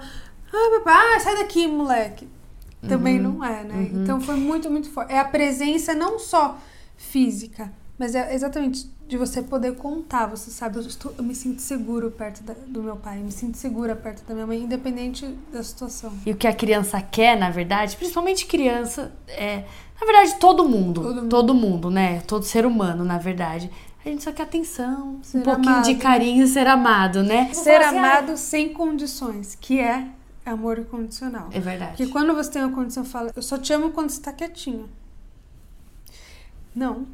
ah, 0.54 0.80
papai, 0.80 1.20
sai 1.20 1.36
daqui, 1.36 1.68
moleque. 1.68 2.30
também 2.88 3.20
não 3.20 3.44
é, 3.44 3.66
né? 3.66 3.90
Então 3.94 4.22
foi 4.22 4.36
muito, 4.36 4.72
muito 4.72 4.90
forte. 4.90 5.12
É 5.12 5.20
a 5.20 5.26
presença 5.26 5.94
não 5.94 6.18
só 6.18 6.58
física, 6.96 7.70
mas 8.00 8.16
é 8.16 8.34
exatamente 8.34 8.90
de 9.12 9.18
você 9.18 9.42
poder 9.42 9.76
contar. 9.76 10.26
Você 10.28 10.50
sabe, 10.50 10.78
eu, 10.78 10.82
estou, 10.84 11.14
eu 11.18 11.24
me 11.24 11.36
sinto 11.36 11.62
seguro 11.62 12.10
perto 12.10 12.42
da- 12.44 12.56
do 12.66 12.82
meu 12.82 12.96
pai, 12.96 13.20
eu 13.20 13.24
me 13.26 13.32
sinto 13.32 13.58
segura 13.58 13.94
perto 13.94 14.24
da 14.26 14.34
minha 14.34 14.48
mãe, 14.48 14.62
independente 14.64 15.28
da 15.52 15.62
situação. 15.62 16.14
E 16.26 16.32
o 16.32 16.36
que 16.38 16.48
a 16.48 16.54
criança 16.56 17.02
quer, 17.02 17.38
na 17.38 17.50
verdade, 17.50 17.98
principalmente 17.98 18.46
criança, 18.46 19.12
é. 19.28 19.66
Na 20.00 20.08
verdade, 20.08 20.40
todo 20.40 20.64
mundo. 20.64 21.02
Todo 21.02 21.28
Todo 21.28 21.54
mundo. 21.54 21.68
mundo, 21.68 21.92
né? 21.92 22.22
Todo 22.22 22.44
ser 22.46 22.66
humano, 22.66 23.04
na 23.04 23.18
verdade. 23.18 23.70
A 24.04 24.08
gente 24.08 24.24
só 24.24 24.32
quer 24.32 24.44
atenção, 24.44 25.18
um 25.20 25.24
Ser 25.24 25.44
pouquinho 25.44 25.70
amado. 25.74 25.86
de 25.86 25.96
carinho, 25.96 26.48
ser 26.48 26.66
amado, 26.68 27.22
né? 27.22 27.54
Ser 27.54 27.82
assim, 27.82 27.98
amado 27.98 28.38
sem 28.38 28.74
condições, 28.74 29.56
que 29.60 29.78
é 29.78 30.08
amor 30.46 30.80
incondicional. 30.80 31.50
"Ah, 31.54 31.58
É 31.58 31.60
verdade. 31.60 31.98
Porque 31.98 32.12
quando 32.12 32.34
você 32.34 32.50
tem 32.50 32.64
uma 32.64 32.74
condição, 32.74 33.04
fala, 33.04 33.30
eu 33.36 33.42
só 33.42 33.58
te 33.58 33.74
amo 33.74 33.92
quando 33.92 34.10
você 34.10 34.22
tá 34.22 34.32
quietinho. 34.32 34.90
Não. 36.74 37.06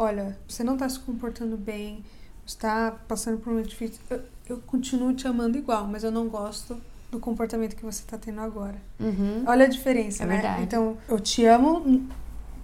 Olha, 0.00 0.34
você 0.48 0.64
não 0.64 0.78
tá 0.78 0.88
se 0.88 0.98
comportando 0.98 1.58
bem, 1.58 2.02
você 2.46 2.56
tá 2.56 2.96
passando 3.06 3.36
por 3.36 3.50
um 3.50 3.52
momento 3.52 3.68
difícil. 3.68 4.00
Eu, 4.08 4.22
eu 4.48 4.56
continuo 4.66 5.12
te 5.12 5.28
amando 5.28 5.58
igual, 5.58 5.86
mas 5.86 6.02
eu 6.02 6.10
não 6.10 6.26
gosto 6.26 6.80
do 7.10 7.20
comportamento 7.20 7.76
que 7.76 7.84
você 7.84 8.02
tá 8.06 8.16
tendo 8.16 8.40
agora. 8.40 8.76
Uhum. 8.98 9.44
Olha 9.46 9.66
a 9.66 9.68
diferença, 9.68 10.22
É 10.22 10.26
né? 10.26 10.34
verdade. 10.36 10.62
Então, 10.62 10.96
eu 11.06 11.20
te 11.20 11.44
amo, 11.44 12.08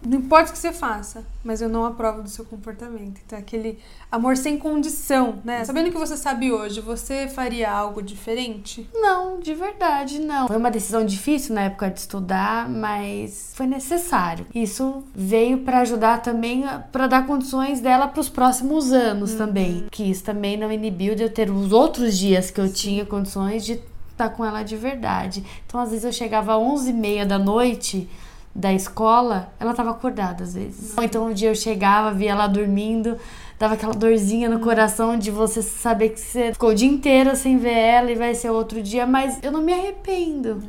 não 0.04 0.18
importa 0.18 0.50
o 0.50 0.52
que 0.52 0.58
você 0.58 0.72
faça, 0.72 1.24
mas 1.42 1.60
eu 1.60 1.68
não 1.68 1.84
aprovo 1.84 2.22
do 2.22 2.28
seu 2.28 2.44
comportamento. 2.44 3.20
Então, 3.24 3.38
aquele 3.38 3.78
amor 4.10 4.36
sem 4.36 4.58
condição, 4.58 5.40
né? 5.44 5.64
Sabendo 5.64 5.90
que 5.90 5.98
você 5.98 6.16
sabe 6.16 6.52
hoje, 6.52 6.80
você 6.80 7.28
faria 7.28 7.70
algo 7.70 8.02
diferente? 8.02 8.88
Não, 8.94 9.40
de 9.40 9.54
verdade, 9.54 10.20
não. 10.20 10.46
Foi 10.46 10.56
uma 10.56 10.70
decisão 10.70 11.04
difícil 11.04 11.54
na 11.54 11.62
época 11.62 11.90
de 11.90 12.00
estudar, 12.00 12.68
mas 12.68 13.52
foi 13.54 13.66
necessário. 13.66 14.46
Isso 14.54 15.04
veio 15.14 15.58
pra 15.58 15.80
ajudar 15.80 16.22
também 16.22 16.64
para 16.92 17.06
dar 17.06 17.26
condições 17.26 17.80
dela 17.80 18.08
para 18.08 18.20
os 18.20 18.28
próximos 18.28 18.92
anos 18.92 19.34
também. 19.34 19.86
Que 19.90 20.10
isso 20.10 20.24
também 20.24 20.56
não 20.56 20.70
inibiu 20.70 21.14
de 21.14 21.22
eu 21.22 21.30
ter 21.30 21.50
os 21.50 21.72
outros 21.72 22.16
dias 22.16 22.50
que 22.50 22.60
eu 22.60 22.72
tinha 22.72 23.04
condições 23.04 23.64
de 23.64 23.80
estar 24.10 24.30
com 24.30 24.44
ela 24.44 24.62
de 24.62 24.76
verdade. 24.76 25.44
Então, 25.66 25.80
às 25.80 25.90
vezes 25.90 26.04
eu 26.04 26.12
chegava 26.12 26.54
às 26.54 26.60
11h30 26.60 27.24
da 27.26 27.38
noite 27.38 28.08
da 28.56 28.72
escola, 28.72 29.52
ela 29.60 29.74
tava 29.74 29.90
acordada 29.90 30.42
às 30.42 30.54
vezes. 30.54 30.94
Então 31.02 31.26
um 31.26 31.32
dia 31.32 31.50
eu 31.50 31.54
chegava, 31.54 32.10
via 32.12 32.30
ela 32.30 32.46
dormindo, 32.46 33.16
dava 33.58 33.74
aquela 33.74 33.92
dorzinha 33.92 34.48
no 34.48 34.60
coração 34.60 35.18
de 35.18 35.30
você 35.30 35.60
saber 35.62 36.10
que 36.10 36.20
você 36.20 36.52
ficou 36.52 36.70
o 36.70 36.74
dia 36.74 36.88
inteiro 36.88 37.36
sem 37.36 37.58
ver 37.58 37.76
ela 37.76 38.10
e 38.10 38.14
vai 38.14 38.34
ser 38.34 38.50
outro 38.50 38.82
dia, 38.82 39.06
mas 39.06 39.38
eu 39.42 39.52
não 39.52 39.60
me 39.60 39.72
arrependo. 39.72 40.62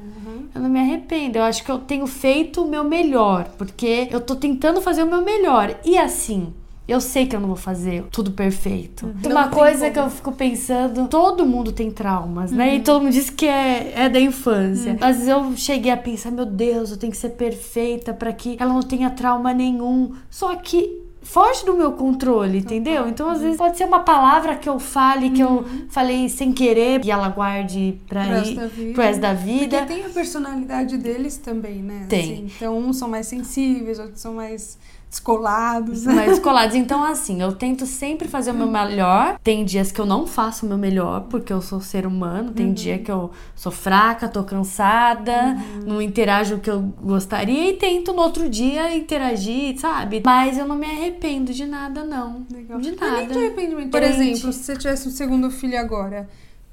Eu 0.54 0.62
não 0.62 0.70
me 0.70 0.80
arrependo. 0.80 1.38
Eu 1.38 1.44
acho 1.44 1.64
que 1.64 1.72
eu 1.72 1.80
tenho 1.80 2.08
feito 2.08 2.64
o 2.64 2.68
meu 2.68 2.84
melhor, 2.84 3.48
porque 3.58 4.08
eu 4.12 4.20
tô 4.20 4.36
tentando 4.36 4.82
fazer 4.82 5.04
o 5.04 5.08
meu 5.08 5.22
melhor. 5.22 5.76
E 5.86 5.98
assim, 5.98 6.54
eu 6.88 7.02
sei 7.02 7.26
que 7.28 7.36
eu 7.36 7.40
não 7.40 7.48
vou 7.48 7.58
fazer 7.58 8.06
tudo 8.12 8.32
perfeito. 8.32 9.14
Não 9.22 9.32
uma 9.32 9.50
coisa 9.50 9.90
que 9.90 10.00
eu 10.00 10.10
fico 10.10 10.32
pensando, 10.32 11.08
todo 11.08 11.46
mundo 11.46 11.72
tem 11.72 11.92
traumas, 11.92 12.52
né? 12.52 12.76
E 12.76 12.80
todo 12.80 13.04
mundo 13.04 13.12
diz 13.12 13.30
que 13.30 13.46
é, 13.46 13.94
é 13.96 14.10
da 14.10 14.20
infância. 14.20 14.98
Às 15.02 15.18
vezes 15.18 15.28
eu 15.28 15.58
cheguei 15.58 15.92
a 15.92 15.98
pensar, 15.98 16.32
meu 16.32 16.46
Deus, 16.46 16.92
eu 16.92 16.98
tenho 16.98 17.12
que 17.12 17.18
ser 17.18 17.32
perfeita 17.32 18.14
pra 18.14 18.32
que 18.32 18.56
ela 18.60 18.74
não 18.74 18.82
tenha 18.82 19.10
trauma 19.10 19.54
nenhum. 19.54 20.14
Só 20.30 20.56
que 20.56 21.06
foge 21.28 21.66
do 21.66 21.76
meu 21.76 21.92
controle, 21.92 22.60
entendeu? 22.60 23.08
Então, 23.10 23.30
às 23.30 23.42
vezes, 23.42 23.58
pode 23.58 23.78
ser 23.78 23.84
uma 23.84 24.00
palavra 24.00 24.56
que 24.56 24.70
eu 24.70 24.80
fale, 24.80 25.30
que 25.32 25.42
eu 25.42 25.66
falei 25.90 26.30
sem 26.30 26.54
querer, 26.54 27.04
e 27.04 27.12
ela 27.12 27.28
guarde 27.28 28.00
pra 28.08 28.40
ir 28.40 28.56
pro 28.94 29.04
resto 29.04 29.22
da 29.22 29.34
vida. 29.34 29.80
Porque 29.80 29.94
tem 29.94 30.06
a 30.06 30.10
personalidade 30.10 30.98
deles 30.98 31.36
também, 31.36 31.84
né? 31.84 32.06
Tem. 32.08 32.22
Assim, 32.22 32.52
então, 32.56 32.78
uns 32.78 32.98
são 32.98 33.10
mais 33.10 33.28
sensíveis, 33.28 34.00
outros 34.00 34.22
são 34.22 34.36
mais 34.36 34.78
descolados. 35.10 36.06
né? 36.06 36.14
mais 36.14 36.40
colados. 36.40 36.76
Então, 36.76 37.04
assim, 37.04 37.42
eu 37.42 37.54
tento 37.54 37.86
sempre 37.86 38.28
fazer 38.28 38.52
o 38.52 38.54
meu 38.54 38.68
melhor. 38.68 39.40
Tem 39.44 39.64
dias 39.64 39.92
que 39.92 40.00
eu 40.00 40.06
não 40.06 40.28
faço 40.28 40.66
o 40.66 40.70
meu 40.70 40.78
melhor, 40.78 41.22
porque 41.30 41.52
eu 41.52 41.62
sou 41.62 41.80
ser 41.80 42.06
humano. 42.06 42.52
Tem 42.52 42.74
dia 42.74 42.98
que 43.00 43.12
eu 43.12 43.32
sou 43.56 43.72
fraca, 43.72 44.28
tô 44.28 44.44
cansada, 44.44 45.56
não 45.86 46.02
interajo 46.02 46.56
o 46.56 46.60
que 46.60 46.70
eu 46.70 46.82
gostaria. 47.02 47.70
E 47.70 47.74
tento 47.74 48.14
no 48.14 48.22
outro 48.22 48.50
dia 48.50 48.96
interagir, 48.96 49.80
sabe? 49.80 50.22
Mas 50.26 50.58
eu 50.58 50.68
não 50.68 50.76
me 50.76 50.86
arrependo 50.86 51.54
de 51.54 51.66
nada, 51.66 52.04
não. 52.04 52.46
Legal. 52.52 52.80
De 52.80 52.92
Mas 52.92 53.00
nem 53.00 53.22
nada. 53.22 53.34
de 53.34 53.40
arrependimento. 53.40 53.92
Por 53.92 54.04
exemplo, 54.04 54.52
se 54.54 54.64
você 54.64 54.76
tivesse 54.76 55.08
um 55.08 55.12
segundo 55.12 55.50
filho 55.50 55.80
agora, 55.80 56.28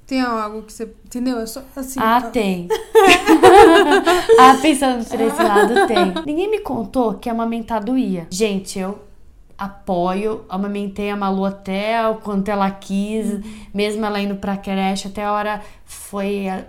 tem 0.06 0.20
algo 0.20 0.62
que 0.62 0.72
você. 0.72 0.84
Entendeu? 1.04 1.38
É 1.40 1.46
só 1.46 1.62
assim. 1.76 1.98
Ah, 2.00 2.22
ó, 2.24 2.30
tem. 2.30 2.68
ah, 4.38 4.58
pensando 4.60 5.04
por 5.04 5.20
esse 5.20 5.42
lado, 5.42 5.86
tem. 5.86 6.12
Ninguém 6.26 6.50
me 6.50 6.60
contou 6.60 7.14
que 7.14 7.28
amamentar 7.28 7.82
doía. 7.82 8.26
Gente, 8.30 8.78
eu 8.78 8.98
apoio, 9.56 10.44
amamentei 10.48 11.10
a 11.10 11.16
Malu 11.16 11.44
até 11.44 12.06
o 12.08 12.16
quanto 12.16 12.50
ela 12.50 12.70
quis, 12.70 13.40
mesmo 13.72 14.04
ela 14.04 14.20
indo 14.20 14.36
pra 14.36 14.56
creche, 14.56 15.08
até 15.08 15.24
a 15.24 15.32
hora 15.32 15.60
foi 15.84 16.48
a- 16.48 16.64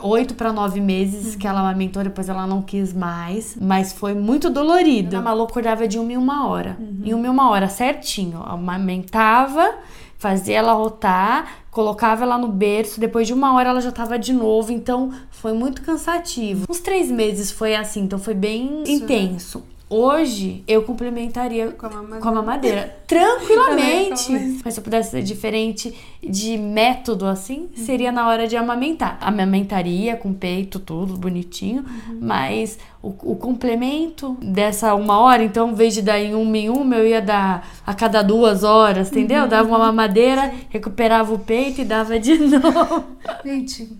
oito 0.00 0.34
para 0.34 0.52
nove 0.52 0.80
meses 0.80 1.34
que 1.34 1.46
ela 1.48 1.58
amamentou, 1.60 2.04
depois 2.04 2.28
ela 2.28 2.46
não 2.46 2.62
quis 2.62 2.92
mais, 2.92 3.56
mas 3.60 3.92
foi 3.92 4.14
muito 4.14 4.48
dolorido. 4.48 5.16
A 5.16 5.20
Malu 5.20 5.42
acordava 5.42 5.88
de 5.88 5.98
uma 5.98 6.12
em 6.12 6.16
uma 6.16 6.46
hora, 6.48 6.78
em 7.04 7.12
uma 7.12 7.26
em 7.26 7.30
uma 7.30 7.50
hora, 7.50 7.68
certinho, 7.68 8.40
amamentava, 8.46 9.74
fazia 10.20 10.58
ela 10.58 10.74
rotar, 10.74 11.62
colocava 11.70 12.24
ela 12.24 12.36
no 12.36 12.46
berço, 12.46 13.00
depois 13.00 13.26
de 13.26 13.32
uma 13.32 13.54
hora 13.54 13.70
ela 13.70 13.80
já 13.80 13.90
tava 13.90 14.18
de 14.18 14.34
novo, 14.34 14.70
então 14.70 15.10
foi 15.30 15.54
muito 15.54 15.80
cansativo. 15.80 16.66
Uns 16.68 16.78
três 16.78 17.10
meses 17.10 17.50
foi 17.50 17.74
assim, 17.74 18.02
então 18.02 18.18
foi 18.18 18.34
bem 18.34 18.84
intenso. 18.86 19.64
Hoje 19.92 20.62
eu 20.68 20.82
complementaria 20.84 21.72
Com 21.72 21.86
a 21.86 21.90
mamadeira. 21.90 22.20
com 22.22 22.28
a 22.28 22.32
mamadeira. 22.32 22.96
Tranquilamente. 23.08 24.60
Mas 24.64 24.74
se 24.74 24.78
eu 24.80 24.84
pudesse 24.84 25.10
ser 25.10 25.22
diferente 25.24 25.92
de 26.22 26.56
método 26.56 27.26
assim, 27.26 27.68
seria 27.74 28.12
na 28.12 28.28
hora 28.28 28.46
de 28.46 28.56
amamentar. 28.56 29.18
Amamentaria 29.20 30.16
com 30.16 30.32
peito, 30.32 30.78
tudo 30.78 31.16
bonitinho, 31.16 31.84
mas 32.20 32.78
o, 33.02 33.08
o 33.08 33.34
complemento 33.34 34.36
dessa 34.40 34.94
uma 34.94 35.18
hora, 35.18 35.42
então, 35.42 35.70
em 35.70 35.74
vez 35.74 35.92
de 35.92 36.02
dar 36.02 36.20
em 36.20 36.34
uma 36.36 36.56
em 36.56 36.68
uma, 36.70 36.94
eu 36.94 37.08
ia 37.08 37.20
dar 37.20 37.68
a 37.84 37.92
cada 37.92 38.22
duas 38.22 38.62
horas, 38.62 39.10
entendeu? 39.10 39.48
Dava 39.48 39.68
uma 39.68 39.78
mamadeira, 39.78 40.52
recuperava 40.68 41.34
o 41.34 41.38
peito 41.40 41.80
e 41.80 41.84
dava 41.84 42.16
de 42.20 42.38
novo. 42.38 43.04
Gente, 43.44 43.90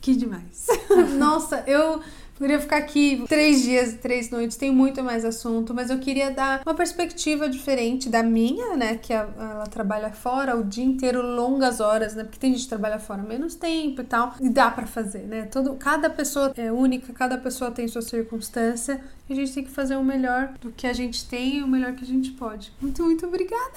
que 0.00 0.16
demais. 0.16 0.66
Nossa, 1.16 1.62
eu 1.64 2.00
poderia 2.36 2.60
ficar 2.60 2.76
aqui 2.76 3.24
três 3.28 3.62
dias 3.62 3.92
e 3.92 3.96
três 3.96 4.30
noites, 4.30 4.56
tem 4.56 4.70
muito 4.70 5.02
mais 5.02 5.24
assunto, 5.24 5.72
mas 5.74 5.90
eu 5.90 5.98
queria 5.98 6.30
dar 6.30 6.60
uma 6.64 6.74
perspectiva 6.74 7.48
diferente 7.48 8.08
da 8.08 8.22
minha, 8.22 8.76
né? 8.76 8.96
Que 9.00 9.12
a- 9.12 9.28
ela 9.38 9.66
trabalha 9.66 10.10
fora 10.10 10.56
o 10.56 10.62
dia 10.64 10.84
inteiro, 10.84 11.22
longas 11.22 11.80
horas, 11.80 12.14
né? 12.14 12.24
Porque 12.24 12.38
tem 12.38 12.52
gente 12.52 12.62
que 12.64 12.68
trabalha 12.68 12.98
fora 12.98 13.22
menos 13.22 13.54
tempo 13.54 14.00
e 14.02 14.04
tal. 14.04 14.34
E 14.40 14.48
dá 14.48 14.70
pra 14.70 14.86
fazer, 14.86 15.20
né? 15.26 15.42
Todo, 15.50 15.74
cada 15.74 16.10
pessoa 16.10 16.52
é 16.56 16.70
única, 16.70 17.12
cada 17.12 17.38
pessoa 17.38 17.70
tem 17.70 17.88
sua 17.88 18.02
circunstância. 18.02 19.00
E 19.28 19.32
a 19.32 19.36
gente 19.36 19.52
tem 19.52 19.64
que 19.64 19.70
fazer 19.72 19.96
o 19.96 20.04
melhor 20.04 20.52
do 20.60 20.70
que 20.70 20.86
a 20.86 20.92
gente 20.92 21.26
tem 21.28 21.56
e 21.56 21.62
o 21.62 21.66
melhor 21.66 21.94
que 21.94 22.04
a 22.04 22.06
gente 22.06 22.30
pode. 22.30 22.70
Muito, 22.80 23.02
muito 23.02 23.26
obrigada. 23.26 23.72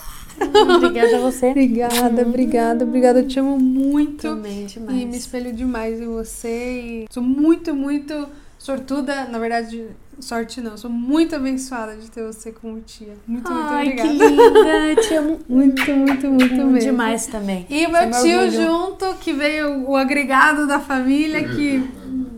Obrigada 0.75 1.17
a 1.17 1.19
você. 1.19 1.47
Obrigada, 1.49 2.21
obrigada, 2.21 2.85
obrigada. 2.85 3.19
Eu 3.21 3.27
te 3.27 3.39
amo 3.39 3.57
muito. 3.57 4.21
Também 4.21 4.59
E 4.59 4.61
me 4.61 4.67
demais. 4.67 5.15
espelho 5.15 5.51
demais 5.53 5.99
em 5.99 6.05
você 6.07 6.81
e 6.81 7.07
sou 7.09 7.23
muito, 7.23 7.73
muito 7.73 8.27
sortuda, 8.59 9.25
na 9.25 9.39
verdade, 9.39 9.87
sorte 10.19 10.59
não, 10.61 10.77
sou 10.77 10.89
muito 10.91 11.35
abençoada 11.35 11.95
de 11.95 12.11
ter 12.11 12.21
você 12.23 12.51
como 12.51 12.79
tia. 12.81 13.13
Muito, 13.25 13.51
muito 13.51 13.67
Ai, 13.73 13.91
que 13.95 14.01
obrigada. 14.01 14.29
linda. 14.29 15.01
Te 15.01 15.13
amo 15.15 15.39
Muito, 15.49 15.91
muito, 15.91 16.27
muito 16.27 16.55
mesmo. 16.55 16.77
demais 16.79 17.25
também. 17.25 17.65
E 17.69 17.85
é 17.85 17.87
meu 17.87 18.11
tio 18.21 18.39
orgulho. 18.41 18.51
junto, 18.51 19.15
que 19.15 19.33
veio 19.33 19.89
o 19.89 19.95
agregado 19.95 20.67
da 20.67 20.79
família, 20.79 21.47
que, 21.47 21.89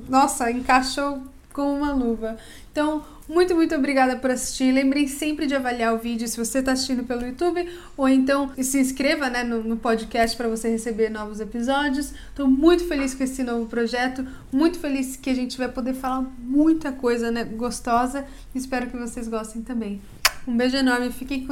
nossa, 0.07 0.49
encaixou 0.51 1.21
como 1.51 1.73
uma 1.75 1.91
luva. 1.91 2.37
Então, 2.71 3.03
muito, 3.31 3.55
muito 3.55 3.73
obrigada 3.73 4.17
por 4.17 4.29
assistir. 4.29 4.73
Lembrem 4.73 5.07
sempre 5.07 5.47
de 5.47 5.55
avaliar 5.55 5.93
o 5.93 5.97
vídeo 5.97 6.27
se 6.27 6.37
você 6.37 6.59
está 6.59 6.73
assistindo 6.73 7.05
pelo 7.05 7.25
YouTube, 7.25 7.65
ou 7.95 8.09
então 8.09 8.51
se 8.61 8.77
inscreva 8.77 9.29
né, 9.29 9.41
no, 9.41 9.63
no 9.63 9.77
podcast 9.77 10.35
para 10.35 10.49
você 10.49 10.69
receber 10.69 11.09
novos 11.09 11.39
episódios. 11.39 12.13
Estou 12.27 12.45
muito 12.45 12.85
feliz 12.85 13.15
com 13.15 13.23
esse 13.23 13.41
novo 13.41 13.67
projeto, 13.67 14.27
muito 14.51 14.77
feliz 14.79 15.15
que 15.15 15.29
a 15.29 15.33
gente 15.33 15.57
vai 15.57 15.69
poder 15.69 15.93
falar 15.93 16.29
muita 16.39 16.91
coisa 16.91 17.31
né, 17.31 17.45
gostosa. 17.45 18.25
Espero 18.53 18.87
que 18.87 18.97
vocês 18.97 19.29
gostem 19.29 19.61
também. 19.61 20.01
Um 20.45 20.57
beijo 20.57 20.75
enorme, 20.75 21.09
fiquem 21.11 21.45
com 21.45 21.49